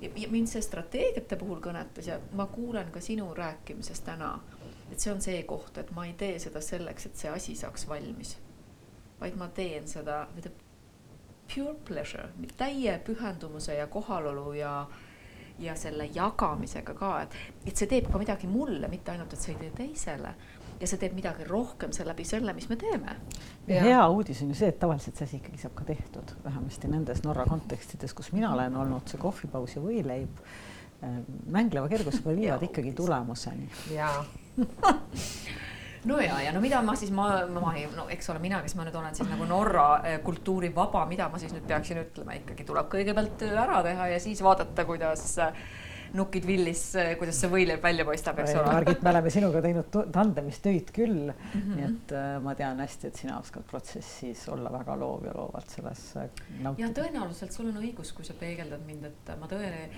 ja 0.00 0.28
mind 0.30 0.50
see 0.52 0.62
strateegiate 0.62 1.38
puhul 1.40 1.60
kõnetas 1.64 2.10
ja 2.10 2.18
ma 2.36 2.46
kuulen 2.52 2.92
ka 2.92 3.00
sinu 3.00 3.32
rääkimisest 3.34 4.04
täna, 4.04 4.34
et 4.92 5.00
see 5.00 5.12
on 5.12 5.22
see 5.24 5.42
koht, 5.48 5.78
et 5.78 5.90
ma 5.96 6.06
ei 6.06 6.14
tee 6.18 6.38
seda 6.42 6.60
selleks, 6.60 7.08
et 7.08 7.16
see 7.16 7.32
asi 7.32 7.56
saaks 7.56 7.88
valmis, 7.88 8.36
vaid 9.20 9.38
ma 9.40 9.48
teen 9.48 9.88
seda 9.88 10.26
pure 11.54 11.74
pleasure, 11.88 12.28
täie 12.56 12.98
pühendumuse 13.06 13.74
ja 13.74 13.86
kohalolu 13.86 14.52
ja 14.52 14.86
ja 15.58 15.74
selle 15.74 16.04
jagamisega 16.12 16.94
ka, 16.94 17.10
et, 17.22 17.34
et 17.64 17.76
see 17.76 17.88
teeb 17.88 18.10
ka 18.12 18.18
midagi 18.20 18.48
mulle, 18.50 18.90
mitte 18.92 19.14
ainult, 19.14 19.32
et 19.32 19.40
see 19.40 19.54
ei 19.54 19.60
tee 19.62 19.70
teisele 19.78 20.34
ja 20.80 20.88
see 20.88 21.00
teeb 21.00 21.14
midagi 21.16 21.46
rohkem 21.48 21.92
selle 21.96 22.12
läbi 22.12 22.26
selle, 22.28 22.52
mis 22.56 22.68
me 22.68 22.76
teeme. 22.76 23.16
ja 23.66 23.82
hea 23.82 24.02
uudis 24.12 24.42
on 24.44 24.52
ju 24.52 24.58
see, 24.58 24.68
et 24.74 24.78
tavaliselt 24.82 25.16
see 25.16 25.28
asi 25.28 25.40
ikkagi 25.40 25.62
saab 25.62 25.76
ka 25.78 25.86
tehtud, 25.88 26.34
vähemasti 26.44 26.90
nendes 26.92 27.22
Norra 27.24 27.46
kontekstides, 27.48 28.14
kus 28.14 28.32
mina 28.36 28.52
olen 28.52 28.76
olnud, 28.76 29.08
see 29.08 29.20
kohvipaus 29.22 29.78
ja 29.78 29.84
võileib 29.84 30.42
äh, 30.44 31.20
mängleva 31.56 31.88
kergusega 31.92 32.36
viivad 32.40 32.68
ikkagi 32.68 32.92
tulemuseni. 33.00 33.70
jaa 33.94 34.20
no 36.06 36.20
ja, 36.22 36.38
ja 36.44 36.52
no 36.54 36.62
mida 36.62 36.82
ma 36.84 36.94
siis, 36.98 37.10
ma, 37.14 37.28
ma 37.50 37.72
ei, 37.76 37.86
no 37.96 38.06
eks 38.12 38.30
ole, 38.32 38.42
mina, 38.42 38.60
kes 38.64 38.76
ma 38.78 38.86
nüüd 38.86 38.98
olen 39.00 39.16
siis 39.16 39.28
nagu 39.30 39.48
Norra 39.48 39.88
eh, 40.06 40.20
kultuurivaba, 40.24 41.04
mida 41.10 41.28
ma 41.32 41.40
siis 41.42 41.54
nüüd 41.56 41.66
peaksin 41.68 42.00
ütlema, 42.04 42.36
ikkagi 42.40 42.66
tuleb 42.68 42.88
kõigepealt 42.92 43.36
töö 43.40 43.58
ära 43.64 43.82
teha 43.86 44.12
ja 44.14 44.22
siis 44.22 44.42
vaadata, 44.44 44.86
kuidas 44.88 45.26
eh, 45.42 45.60
nukid 46.16 46.46
villis, 46.46 46.82
eh, 47.00 47.12
kuidas 47.18 47.40
see 47.42 47.50
võileib 47.50 47.82
välja 47.82 48.06
paistab, 48.08 48.38
eks 48.42 48.54
ole. 48.54 48.66
Margit, 48.70 49.02
me 49.02 49.12
oleme 49.12 49.32
sinuga 49.34 49.62
teinud 49.64 49.98
tandemis 50.14 50.60
töid 50.64 50.92
küll 50.94 51.32
mm, 51.32 51.54
-hmm. 51.54 51.72
nii 51.74 51.88
et 51.88 52.16
äh, 52.20 52.28
ma 52.44 52.54
tean 52.58 52.82
hästi, 52.84 53.10
et 53.10 53.22
sina 53.24 53.40
oskad 53.40 53.66
protsessis 53.70 54.46
olla 54.52 54.72
väga 54.72 54.98
loov 55.00 55.26
ja 55.26 55.34
loovalt 55.34 55.74
selles 55.74 56.04
nautida. 56.14 56.86
ja 56.86 56.92
tõenäoliselt 57.00 57.56
sul 57.56 57.72
on 57.72 57.82
õigus, 57.82 58.14
kui 58.14 58.24
sa 58.24 58.38
peegeldad 58.38 58.86
mind, 58.86 59.10
et 59.10 59.34
ma 59.40 59.50
tõene, 59.50 59.88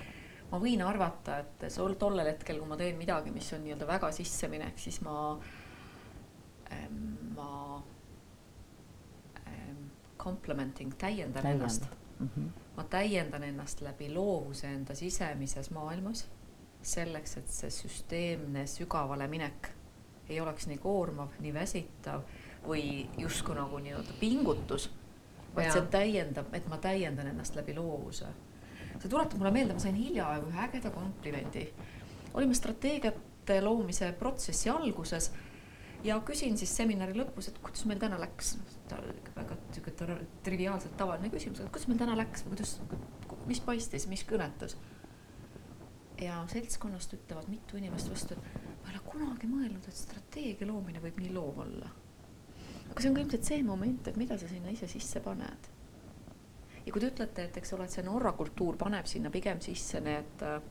ma 0.49 0.59
võin 0.59 0.81
arvata, 0.81 1.39
et 1.43 1.69
sul 1.71 1.93
tollel 2.01 2.33
hetkel, 2.33 2.57
kui 2.59 2.67
ma 2.67 2.77
teen 2.77 2.97
midagi, 2.97 3.31
mis 3.31 3.53
on 3.53 3.63
nii-öelda 3.63 3.87
väga 3.87 4.11
sisseminek, 4.11 4.79
siis 4.81 5.01
ma 5.05 5.37
ma 7.35 7.83
complementing, 10.17 10.93
täiendan 10.97 11.43
Täiend. 11.43 11.61
ennast 11.61 11.85
mm. 12.19 12.29
-hmm. 12.37 12.49
ma 12.77 12.83
täiendan 12.83 13.43
ennast 13.43 13.81
läbi 13.81 14.13
loovuse 14.13 14.67
enda 14.67 14.95
sisemises 14.95 15.71
maailmas 15.71 16.29
selleks, 16.81 17.37
et 17.37 17.47
see 17.47 17.69
süsteemne 17.69 18.67
sügavale 18.67 19.27
minek 19.27 19.71
ei 20.29 20.41
oleks 20.41 20.67
nii 20.67 20.77
koormav, 20.77 21.33
nii 21.39 21.53
väsitav 21.53 22.21
või 22.67 23.07
justkui 23.17 23.55
nagu 23.55 23.79
nii-öelda 23.81 24.13
pingutus, 24.19 24.89
vaid 25.55 25.71
see 25.73 25.81
täiendab, 25.91 26.53
et 26.53 26.67
ma 26.69 26.77
täiendan 26.77 27.27
ennast 27.27 27.55
läbi 27.55 27.75
loovuse. 27.75 28.27
see 28.99 29.09
tuletab 29.09 29.39
mulle 29.39 29.51
meelde, 29.51 29.73
ma 29.73 29.79
sain 29.79 29.95
hiljaaegu 29.95 30.51
ühe 30.51 30.61
ägeda 30.67 30.89
komplimendi. 30.91 31.73
olime 32.33 32.53
strateegiate 32.53 33.61
loomise 33.61 34.11
protsessi 34.11 34.69
alguses 34.69 35.31
ja 36.03 36.19
küsin 36.25 36.57
siis 36.57 36.71
seminari 36.75 37.15
lõpus, 37.17 37.49
et 37.49 37.57
kuidas 37.63 37.85
meil 37.89 37.99
täna 37.99 38.19
läks. 38.19 38.57
väga 39.35 39.57
sihuke 39.73 39.93
triviaalselt 40.43 40.95
tavaline 40.97 41.31
küsimus, 41.33 41.59
et 41.59 41.71
kuidas 41.71 41.87
meil 41.89 41.99
täna 41.99 42.17
läks 42.17 42.45
või 42.45 42.55
kuidas, 42.55 42.75
mis 43.47 43.61
paistis, 43.63 44.07
mis 44.07 44.23
kõnetas. 44.27 44.77
ja 46.21 46.43
seltskonnast 46.51 47.13
ütlevad 47.15 47.47
mitu 47.47 47.77
inimest 47.77 48.09
vastu, 48.11 48.35
et 48.35 48.63
ma 48.83 48.91
ei 48.91 48.97
ole 48.97 49.03
kunagi 49.05 49.47
mõelnud, 49.47 49.87
et 49.87 49.95
strateegia 49.95 50.67
loomine 50.67 50.99
võib 50.99 51.19
nii 51.19 51.33
loov 51.33 51.59
olla. 51.65 51.91
aga 52.89 53.01
see 53.01 53.09
on 53.09 53.15
ka 53.15 53.21
ilmselt 53.21 53.51
see 53.51 53.63
moment, 53.63 54.07
et 54.07 54.17
mida 54.17 54.37
sa 54.37 54.47
sinna 54.47 54.69
ise 54.69 54.87
sisse 54.87 55.19
paned. 55.19 55.71
ja 56.85 56.91
kui 56.91 57.01
te 57.01 57.11
ütlete, 57.11 57.43
et 57.43 57.57
eks 57.57 57.73
ole, 57.73 57.85
et 57.85 57.91
see 57.91 58.03
Norra 58.03 58.31
kultuur 58.31 58.77
paneb 58.77 59.05
sinna 59.05 59.29
pigem 59.29 59.59
sisse 59.61 59.99
need 60.01 60.43
äh, 60.43 60.61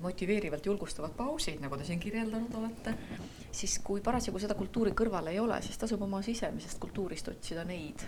motiveerivalt 0.00 0.66
julgustavad 0.66 1.12
pausid, 1.16 1.60
nagu 1.60 1.76
te 1.76 1.84
siin 1.84 2.00
kirjeldanud 2.00 2.54
olete, 2.56 2.94
siis 3.52 3.78
kui 3.84 4.00
parasjagu 4.04 4.40
seda 4.40 4.56
kultuuri 4.58 4.94
kõrval 4.96 5.32
ei 5.32 5.40
ole, 5.42 5.58
siis 5.62 5.78
tasub 5.78 6.02
oma 6.06 6.22
sisemisest 6.24 6.80
kultuurist 6.80 7.28
otsida 7.28 7.64
neid 7.68 8.06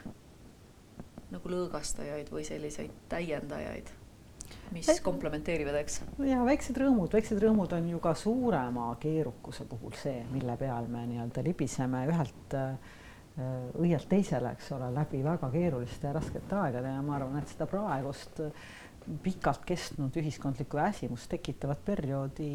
nagu 1.33 1.53
lõõgastajaid 1.53 2.31
või 2.33 2.45
selliseid 2.45 2.93
täiendajaid, 3.09 3.91
mis 4.73 4.89
komplementeerivad, 5.05 5.79
eks. 5.81 6.03
ja 6.29 6.43
väiksed 6.45 6.77
rõõmud, 6.83 7.13
väiksed 7.13 7.41
rõõmud 7.43 7.73
on 7.77 7.89
ju 7.95 8.01
ka 8.05 8.15
suurema 8.19 8.91
keerukuse 9.01 9.65
puhul 9.69 9.97
see, 9.97 10.21
mille 10.33 10.57
peal 10.61 10.89
me 10.93 11.07
nii-öelda 11.09 11.45
libiseme 11.47 12.05
ühelt 12.11 12.57
äh, 12.59 12.93
õielt 13.81 14.09
teisele, 14.13 14.53
eks 14.53 14.73
ole, 14.77 14.91
läbi 14.93 15.23
väga 15.25 15.49
keeruliste 15.55 16.11
ja 16.11 16.17
raskete 16.19 16.59
aegade 16.67 16.93
ja 16.93 17.01
ma 17.05 17.17
arvan, 17.17 17.41
et 17.41 17.55
seda 17.55 17.69
praegust 17.71 18.45
äh, 18.45 18.69
pikalt 19.23 19.65
kestnud 19.67 20.17
ühiskondlikku 20.21 20.79
väsimust 20.79 21.29
tekitavat 21.33 21.81
perioodi 21.85 22.49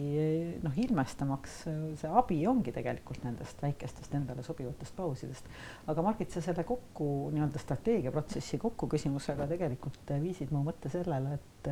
noh, 0.63 0.77
ilmestamaks 0.83 1.55
see 1.99 2.11
abi 2.21 2.39
ongi 2.49 2.73
tegelikult 2.75 3.23
nendest 3.25 3.61
väikestest 3.63 4.15
endale 4.19 4.43
sobivatest 4.45 4.95
pausidest. 4.95 5.49
aga 5.87 6.05
Margit, 6.05 6.31
sa 6.31 6.43
selle 6.43 6.63
kokku 6.67 7.29
nii-öelda 7.35 7.61
strateegiaprotsessi 7.61 8.59
kokku 8.61 8.89
küsimusega 8.91 9.47
tegelikult 9.51 10.15
viisid 10.23 10.53
mu 10.55 10.63
mõtte 10.67 10.91
sellele, 10.93 11.37
et 11.39 11.71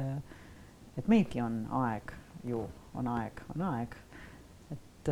et 0.96 1.08
meilgi 1.12 1.42
on 1.44 1.66
aeg 1.84 2.14
ju, 2.48 2.62
on 2.96 3.08
aeg, 3.12 3.42
on 3.56 3.66
aeg. 3.70 3.96
et 4.72 5.12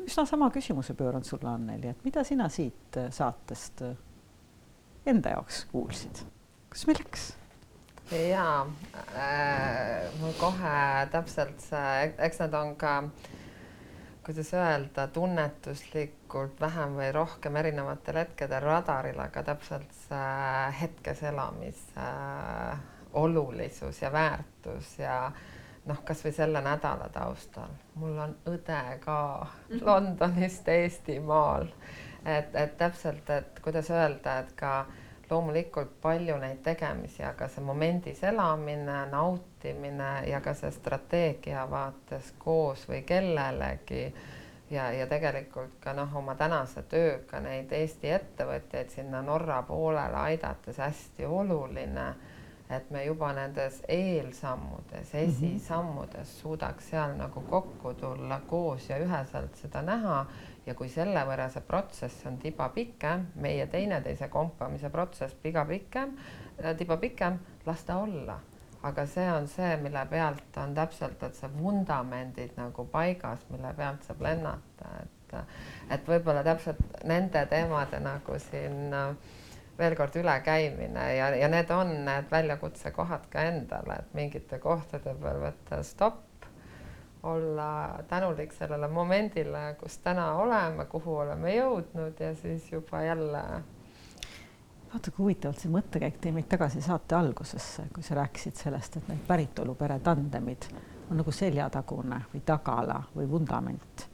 üsna 0.00 0.24
sama 0.26 0.50
küsimuse 0.54 0.96
pööran 0.98 1.24
sulle, 1.24 1.48
Anneli, 1.50 1.92
et 1.92 2.04
mida 2.04 2.24
sina 2.24 2.48
siit 2.48 3.00
saatest 3.10 3.84
enda 5.06 5.36
jaoks 5.36 5.64
kuulsid? 5.72 6.24
kuidas 6.68 6.86
meil 6.88 7.02
läks? 7.04 7.32
Ja 8.12 8.66
äh, 9.16 10.20
mul 10.20 10.32
kohe 10.40 11.06
täpselt 11.12 11.60
see, 11.64 12.12
eks 12.18 12.42
nad 12.44 12.54
on 12.54 12.74
ka, 12.76 12.96
kuidas 14.24 14.52
öelda, 14.54 15.06
tunnetuslikult 15.12 16.60
vähem 16.60 16.98
või 16.98 17.10
rohkem 17.16 17.56
erinevatel 17.56 18.20
hetkedel 18.24 18.64
radaril, 18.64 19.20
aga 19.20 19.42
täpselt 19.42 19.92
see 20.04 20.70
hetkes 20.80 21.22
elamise 21.30 22.00
äh, 22.00 22.78
olulisus 23.14 24.02
ja 24.02 24.12
väärtus 24.12 24.98
ja 24.98 25.18
noh, 25.86 26.00
kasvõi 26.04 26.32
selle 26.32 26.60
nädala 26.64 27.08
taustal, 27.12 27.72
mul 28.00 28.18
on 28.18 28.36
õde 28.48 28.82
ka 29.04 29.18
Londonist 29.80 30.68
Eestimaal, 30.68 31.68
et, 32.24 32.54
et 32.54 32.76
täpselt, 32.80 33.30
et 33.30 33.60
kuidas 33.64 33.90
öelda, 33.92 34.38
et 34.44 34.54
ka 34.56 34.84
loomulikult 35.34 35.98
palju 36.02 36.38
neid 36.38 36.62
tegemisi, 36.62 37.24
aga 37.26 37.48
see 37.50 37.64
momendis 37.66 38.22
elamine, 38.24 39.00
nautimine 39.10 40.12
ja 40.30 40.40
ka 40.40 40.54
see 40.54 40.70
strateegia 40.74 41.66
vaates 41.70 42.32
koos 42.38 42.86
või 42.88 43.02
kellelegi 43.06 44.04
ja, 44.70 44.92
ja 44.92 45.06
tegelikult 45.06 45.78
ka 45.80 45.92
noh, 45.96 46.14
oma 46.16 46.36
tänase 46.38 46.84
tööga 46.90 47.40
neid 47.44 47.72
Eesti 47.72 48.12
ettevõtjaid 48.14 48.94
sinna 48.94 49.22
Norra 49.22 49.62
poolele 49.66 50.22
aidates 50.30 50.78
hästi 50.80 51.26
oluline, 51.26 52.06
et 52.70 52.90
me 52.90 53.04
juba 53.04 53.32
nendes 53.36 53.82
eelsammudes, 53.88 55.12
mhm. 55.12 55.28
esisammudes 55.28 56.38
suudaks 56.40 56.90
seal 56.94 57.16
nagu 57.18 57.44
kokku 57.50 57.94
tulla 58.00 58.40
koos 58.48 58.88
ja 58.88 58.98
üheselt 59.02 59.56
seda 59.60 59.82
näha 59.82 60.24
ja 60.66 60.74
kui 60.74 60.88
selle 60.88 61.24
võrra 61.28 61.48
see 61.52 61.64
protsess 61.66 62.26
on 62.26 62.38
tiba 62.42 62.68
pikem, 62.74 63.28
meie 63.40 63.66
teineteise 63.70 64.28
kompamise 64.32 64.90
protsess 64.90 65.36
piga 65.42 65.64
pikem, 65.68 66.16
äh, 66.60 66.74
tiba 66.76 66.96
pikem, 66.96 67.38
las 67.66 67.84
ta 67.84 68.00
olla. 68.02 68.40
aga 68.84 69.06
see 69.08 69.24
on 69.32 69.46
see, 69.48 69.76
mille 69.80 70.00
pealt 70.10 70.56
on 70.60 70.74
täpselt, 70.76 71.22
et 71.24 71.34
see 71.38 71.48
vundamendid 71.54 72.50
nagu 72.58 72.84
paigas, 72.92 73.46
mille 73.48 73.70
pealt 73.78 74.04
saab 74.04 74.20
lennata, 74.20 74.90
et 75.00 75.14
et 75.90 76.06
võib-olla 76.06 76.44
täpselt 76.46 77.00
nende 77.08 77.40
teemade 77.50 77.98
nagu 78.04 78.36
siin 78.38 78.92
äh, 78.94 79.16
veel 79.78 79.96
kord 79.98 80.16
ülekäimine 80.16 81.06
ja, 81.16 81.30
ja 81.36 81.48
need 81.50 81.70
on 81.74 81.90
need 82.06 82.30
väljakutsekohad 82.30 83.26
ka 83.32 83.46
endale, 83.50 83.98
et 83.98 84.14
mingite 84.14 84.60
kohtade 84.62 85.16
peal 85.20 85.40
võtta 85.42 85.82
stopp 85.86 86.22
olla 87.24 87.98
tänulik 88.08 88.52
sellele 88.52 88.88
momendile, 88.88 89.76
kus 89.80 89.98
täna 89.98 90.34
oleme, 90.36 90.84
kuhu 90.84 91.16
oleme 91.16 91.54
jõudnud 91.56 92.20
ja 92.20 92.34
siis 92.36 92.72
juba 92.72 93.02
jälle. 93.02 93.42
vaata 94.92 95.10
kui 95.10 95.24
huvitavalt 95.24 95.58
see 95.58 95.72
mõttekäik 95.72 96.20
tõi 96.22 96.32
meid 96.36 96.48
tagasi 96.48 96.82
saate 96.84 97.16
algusesse, 97.16 97.88
kui 97.94 98.02
sa 98.02 98.14
rääkisid 98.20 98.60
sellest, 98.60 98.96
et 98.96 99.08
need 99.08 99.22
päritolupere 99.26 99.98
tandemid 99.98 100.68
on 101.10 101.20
nagu 101.20 101.32
seljatagune 101.32 102.20
või 102.32 102.42
tagala 102.46 103.00
või 103.14 103.30
vundament. 103.30 104.08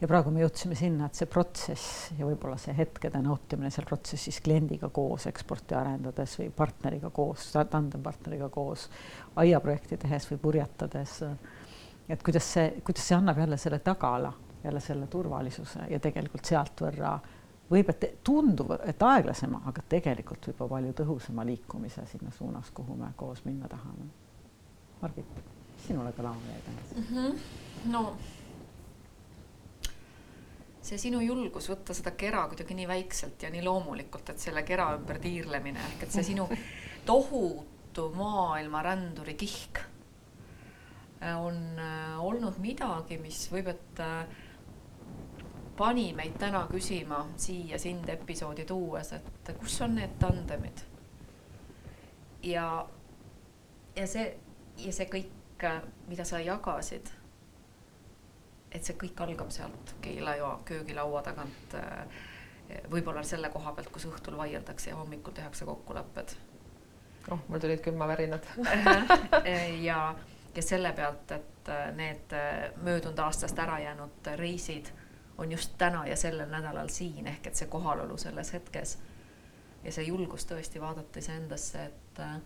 ja 0.00 0.08
praegu 0.08 0.30
me 0.34 0.40
jõudsime 0.42 0.74
sinna, 0.74 1.06
et 1.06 1.14
see 1.14 1.26
protsess 1.30 2.12
ja 2.18 2.26
võib-olla 2.26 2.56
see 2.58 2.74
hetkede 2.74 3.20
nautimine 3.22 3.70
seal 3.70 3.86
protsessis 3.86 4.40
kliendiga 4.40 4.88
koos 4.88 5.26
eksporti 5.30 5.74
arendades 5.78 6.38
või 6.38 6.48
partneriga 6.50 7.10
koos, 7.10 7.52
tandempartneriga 7.52 8.48
koos, 8.48 8.88
aiaprojekti 9.36 9.96
tehes 10.06 10.30
või 10.30 10.40
purjetades 10.42 11.20
et 12.12 12.22
kuidas 12.22 12.48
see, 12.54 12.80
kuidas 12.84 13.06
see 13.08 13.16
annab 13.16 13.38
jälle 13.38 13.56
selle 13.56 13.78
tagala, 13.78 14.32
jälle 14.64 14.80
selle 14.80 15.06
turvalisuse 15.06 15.86
ja 15.90 16.00
tegelikult 16.00 16.44
sealtvõrra 16.44 17.12
võib, 17.72 17.88
et 17.88 18.04
tundub, 18.24 18.74
et 18.84 19.02
aeglasema, 19.02 19.62
aga 19.70 19.84
tegelikult 19.88 20.50
võib-olla 20.50 20.76
palju 20.76 20.92
tõhusama 21.00 21.46
liikumise 21.48 22.04
sinna 22.10 22.30
suunas, 22.36 22.70
kuhu 22.74 22.96
me 22.98 23.08
koos 23.16 23.44
minna 23.46 23.70
tahame. 23.70 24.10
Margit, 25.00 25.40
sinule 25.86 26.12
ka 26.12 26.22
laua 26.22 26.52
jäi 26.52 26.60
täna 26.66 26.84
mm? 26.94 27.06
-hmm. 27.10 27.38
no 27.90 28.02
see 30.82 30.98
sinu 30.98 31.20
julgus 31.20 31.68
võtta 31.70 31.94
seda 31.94 32.10
kera 32.18 32.44
kuidagi 32.50 32.74
nii 32.74 32.88
väikselt 32.88 33.42
ja 33.42 33.50
nii 33.50 33.62
loomulikult, 33.62 34.30
et 34.30 34.38
selle 34.38 34.62
kera 34.62 34.92
ümber 34.98 35.18
tiirlemine 35.22 35.80
ehk 35.88 36.02
et 36.02 36.10
see 36.10 36.22
sinu 36.32 36.48
tohutu 37.10 38.10
maailma 38.18 38.82
ränduri 38.82 39.34
kihk 39.34 39.82
on 41.22 41.78
äh, 41.78 42.24
olnud 42.24 42.58
midagi, 42.58 43.18
mis 43.22 43.44
võib, 43.52 43.70
et 43.70 44.00
äh, 44.02 44.24
pani 45.78 46.10
meid 46.16 46.34
täna 46.40 46.64
küsima 46.70 47.22
siia 47.40 47.78
sind 47.78 48.08
episoodi 48.10 48.66
tuues, 48.68 49.12
et 49.16 49.52
kus 49.60 49.80
on 49.86 49.96
need 50.00 50.16
tandemid. 50.22 50.84
ja, 52.42 52.66
ja 53.96 54.06
see, 54.06 54.26
ja 54.82 54.92
see 54.92 55.06
kõik, 55.12 55.62
äh, 55.68 55.82
mida 56.10 56.26
sa 56.26 56.42
jagasid, 56.42 57.12
et 58.72 58.82
see 58.82 58.98
kõik 58.98 59.22
algab 59.22 59.54
sealt 59.54 59.94
keelajoa 60.02 60.60
köögilaua 60.64 61.22
tagant. 61.22 61.76
võib-olla 62.90 63.20
selle 63.22 63.50
koha 63.52 63.72
pealt, 63.76 63.90
kus 63.92 64.06
õhtul 64.08 64.36
vaieldakse 64.38 64.90
ja 64.90 64.96
hommikul 64.96 65.34
tehakse 65.36 65.64
kokkulepped. 65.68 66.34
oh, 67.30 67.38
mul 67.48 67.60
tulid 67.60 67.82
külmavärinad 67.84 68.46
ja 69.88 70.14
ja 70.54 70.62
selle 70.62 70.92
pealt, 70.92 71.30
et 71.30 71.68
äh, 71.68 71.88
need 71.96 72.32
äh, 72.36 72.70
möödunud 72.82 73.18
aastast 73.18 73.58
ära 73.58 73.78
jäänud 73.80 74.32
reisid 74.36 74.92
on 75.38 75.52
just 75.52 75.74
täna 75.78 76.06
ja 76.06 76.16
sellel 76.16 76.50
nädalal 76.50 76.88
siin, 76.92 77.26
ehk 77.26 77.46
et 77.46 77.56
see 77.58 77.68
kohalolu 77.72 78.16
selles 78.20 78.52
hetkes 78.52 78.98
ja 79.84 79.92
see 79.92 80.04
julgus 80.06 80.46
tõesti 80.46 80.80
vaadata 80.80 81.22
iseendasse, 81.22 81.84
et 81.88 82.20
äh, 82.22 82.36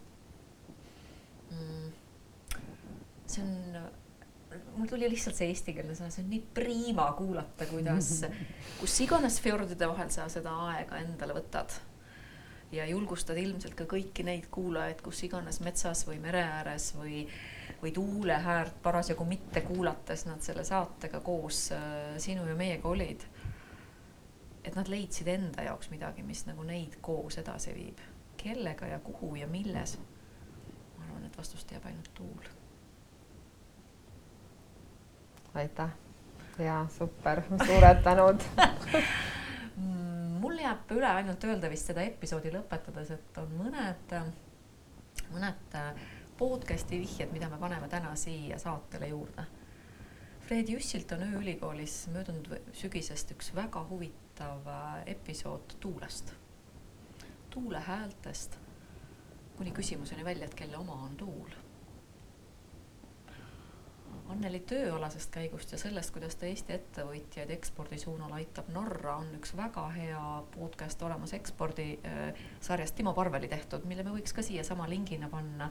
mm, 1.51 1.91
see 3.27 3.43
on, 3.43 3.91
mul 4.77 4.89
tuli 4.89 5.11
lihtsalt 5.11 5.37
see 5.37 5.51
eestikeelne 5.53 5.99
sõna, 5.99 6.15
see 6.15 6.25
on 6.25 6.31
nii 6.33 6.47
priima 6.55 7.11
kuulata, 7.19 7.67
kuidas, 7.69 8.23
kus 8.81 8.97
iganes 9.05 9.41
fjordide 9.45 9.91
vahel 9.91 10.15
sa 10.15 10.31
seda 10.33 10.55
aega 10.71 11.03
endale 11.03 11.37
võtad 11.37 11.77
ja 12.73 12.87
julgustad 12.89 13.39
ilmselt 13.39 13.77
ka 13.79 13.87
kõiki 13.91 14.25
neid 14.27 14.49
kuulajaid, 14.53 15.03
kus 15.05 15.23
iganes 15.27 15.61
metsas 15.63 16.07
või 16.09 16.19
mere 16.23 16.43
ääres 16.43 16.93
või 16.97 17.27
või 17.87 17.93
tuulehäärt 17.95 18.83
parasjagu 18.83 19.25
mitte 19.25 19.61
kuulates 19.61 20.27
nad 20.27 20.43
selle 20.43 20.65
saatega 20.67 21.21
koos 21.21 21.69
äh, 21.73 22.17
sinu 22.19 22.47
ja 22.49 22.55
meiega 22.59 22.89
olid. 22.89 23.23
et 24.65 24.75
nad 24.75 24.89
leidsid 24.91 25.29
enda 25.31 25.63
jaoks 25.63 25.91
midagi, 25.91 26.23
mis 26.27 26.43
nagu 26.49 26.65
neid 26.67 26.97
koos 27.01 27.39
edasi 27.39 27.75
viib. 27.75 28.03
kellega 28.37 28.87
ja 28.87 28.99
kuhu 28.99 29.37
ja 29.37 29.47
milles? 29.47 29.99
ma 30.99 31.05
arvan, 31.05 31.25
et 31.25 31.39
vastust 31.39 31.67
teab 31.67 31.87
ainult 31.87 32.11
tuul. 32.15 32.51
aitäh 35.55 35.95
ja 36.59 36.87
super, 36.99 37.43
suured 37.67 38.03
tänud 38.03 38.43
mul 40.43 40.59
jääb 40.59 40.91
üle 40.97 41.13
ainult 41.21 41.45
öelda 41.45 41.71
vist 41.71 41.87
seda 41.93 42.03
episoodi 42.03 42.51
lõpetades, 42.51 43.15
et 43.15 43.39
on 43.39 43.55
mõned, 43.63 44.19
mõned 45.31 45.81
podcast'i 46.39 46.99
vihjed, 47.01 47.33
mida 47.33 47.49
me 47.49 47.59
paneme 47.59 47.89
täna 47.89 48.15
siia 48.17 48.59
saatele 48.59 49.09
juurde. 49.09 49.47
Fred 50.47 50.69
Jussilt 50.69 51.13
on 51.13 51.25
ööülikoolis 51.27 52.07
möödunud 52.15 52.53
sügisest 52.77 53.33
üks 53.35 53.51
väga 53.55 53.83
huvitav 53.89 54.69
äh, 54.71 55.03
episood 55.17 55.75
tuulest, 55.81 56.35
tuulehäältest 57.51 58.59
kuni 59.57 59.73
küsimuseni 59.73 60.25
välja, 60.25 60.45
et 60.45 60.55
kelle 60.55 60.77
oma 60.77 60.95
on 61.07 61.17
tuul. 61.17 61.55
Anneli 64.29 64.59
tööalasest 64.67 65.31
käigust 65.31 65.71
ja 65.73 65.79
sellest, 65.79 66.11
kuidas 66.13 66.35
ta 66.35 66.49
Eesti 66.49 66.75
ettevõtjaid 66.75 67.51
ekspordi 67.55 67.99
suunal 68.03 68.33
aitab 68.37 68.69
Norra, 68.75 69.17
on 69.23 69.31
üks 69.39 69.55
väga 69.57 69.85
hea 69.95 70.23
podcast 70.57 71.03
olemas 71.07 71.33
ekspordi 71.39 71.93
äh, 72.05 72.91
Timo 72.95 73.15
Parveli 73.15 73.49
tehtud, 73.49 73.87
mille 73.87 74.03
me 74.03 74.17
võiks 74.19 74.35
ka 74.35 74.43
siiasama 74.43 74.89
lingina 74.91 75.31
panna. 75.31 75.71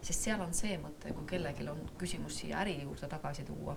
Sest 0.00 0.28
seal 0.28 0.40
on 0.40 0.54
see 0.56 0.76
mõte, 0.80 1.14
kui 1.16 1.26
kellelgi 1.28 1.66
on 1.70 1.82
küsimus 2.00 2.40
siia 2.42 2.60
äri 2.64 2.78
juurde 2.82 3.08
tagasi 3.10 3.44
tuua 3.48 3.76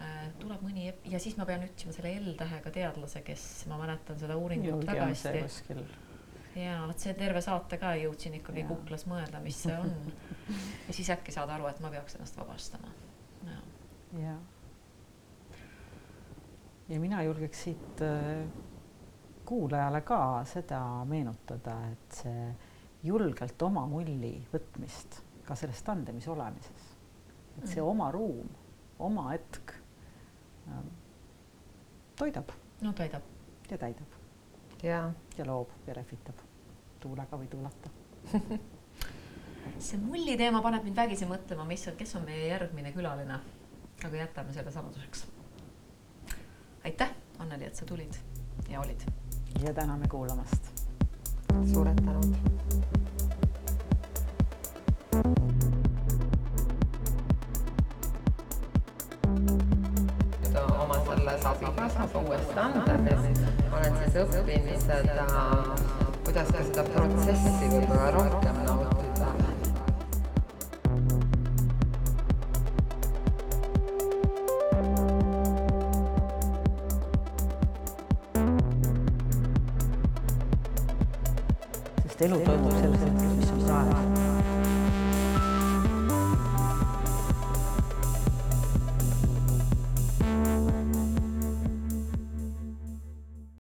äh, 0.00 0.26
tuleb 0.40 0.64
mõni 0.64 0.88
ja 0.88 1.20
siis 1.22 1.38
ma 1.40 1.46
pean 1.48 1.64
ütlema 1.66 1.96
selle 1.96 2.12
L-tähega 2.20 2.74
teadlase, 2.74 3.24
kes 3.26 3.48
ma 3.70 3.80
mäletan 3.80 4.20
seda 4.20 4.36
uuringut 4.36 4.86
väga 4.88 5.08
hästi 5.12 5.78
ja 6.58 6.78
vot 6.86 7.00
see 7.00 7.14
terve 7.18 7.40
saate 7.44 7.78
ka 7.80 7.94
jõudsin 7.98 8.38
ikkagi 8.38 8.64
ja. 8.64 8.68
kuklas 8.70 9.04
mõelda, 9.10 9.40
mis 9.44 9.58
see 9.64 9.74
on. 9.76 9.92
ja 10.88 10.94
siis 10.96 11.10
äkki 11.14 11.34
saada 11.34 11.56
aru, 11.56 11.68
et 11.70 11.80
ma 11.84 11.90
peaks 11.92 12.16
ennast 12.18 12.38
vabastama. 12.38 12.92
ja, 13.46 13.58
ja. 14.22 14.36
ja 16.88 17.00
mina 17.00 17.22
julgeks 17.26 17.64
siit 17.68 18.02
äh, 18.04 18.46
kuulajale 19.48 20.00
ka 20.04 20.20
seda 20.48 20.80
meenutada, 21.08 21.78
et 21.92 22.22
see 22.22 22.48
julgelt 23.02 23.62
oma 23.62 23.86
mulli 23.86 24.34
võtmist 24.52 25.20
ka 25.46 25.56
selles 25.56 25.82
tandemis 25.82 26.28
olemises, 26.28 26.88
et 27.58 27.66
see 27.66 27.80
mm. 27.80 27.88
oma 27.88 28.10
ruum, 28.14 28.48
oma 28.98 29.28
hetk 29.32 29.74
äh, 30.68 30.82
toidab. 32.18 32.52
no 32.82 32.92
toidab. 32.92 33.22
ja 33.70 33.78
täidab. 33.78 34.18
ja, 34.82 35.04
ja 35.38 35.46
loob 35.46 35.72
ja 35.86 35.94
rehvitab 35.94 36.42
tuulega 37.00 37.38
või 37.38 37.48
tuuleta 37.48 37.94
see 39.78 40.00
mulli 40.02 40.36
teema 40.36 40.62
paneb 40.64 40.84
mind 40.86 40.96
vägisi 40.96 41.28
mõtlema, 41.28 41.66
mis 41.68 41.86
on, 41.90 41.96
kes 41.98 42.14
on 42.18 42.26
meie 42.26 42.48
järgmine 42.48 42.92
külaline. 42.94 43.38
aga 44.04 44.16
jätame 44.16 44.52
selle 44.52 44.72
saladuseks. 44.72 45.26
aitäh, 46.84 47.14
Anneli, 47.38 47.64
et 47.64 47.76
sa 47.76 47.86
tulid 47.86 48.18
ja 48.68 48.80
olid. 48.80 49.06
ja 49.62 49.74
täname 49.74 50.08
kuulamast. 50.08 50.77
Suured 51.72 52.00
tänud. 52.04 52.36
oma 60.82 60.94
selles 61.06 61.44
abikaasaga 61.46 62.18
uues 62.18 62.46
tandemis 62.54 63.42
olen 63.72 63.98
siis 63.98 64.14
õppinud 64.24 64.86
seda 64.86 65.26
kuidas 66.24 66.48
ka 66.52 66.64
seda 66.70 66.82
protsessi 66.92 67.72
võib-olla 67.72 68.10
rohkem 68.18 68.64
nautida. 68.66 68.97
Sest 82.18 82.30
elu 82.30 82.38
toimub 82.44 82.72
selles 82.72 83.02
hetkes, 83.04 83.34
mis 83.38 83.50
on 83.54 83.60
praegu 83.66 84.17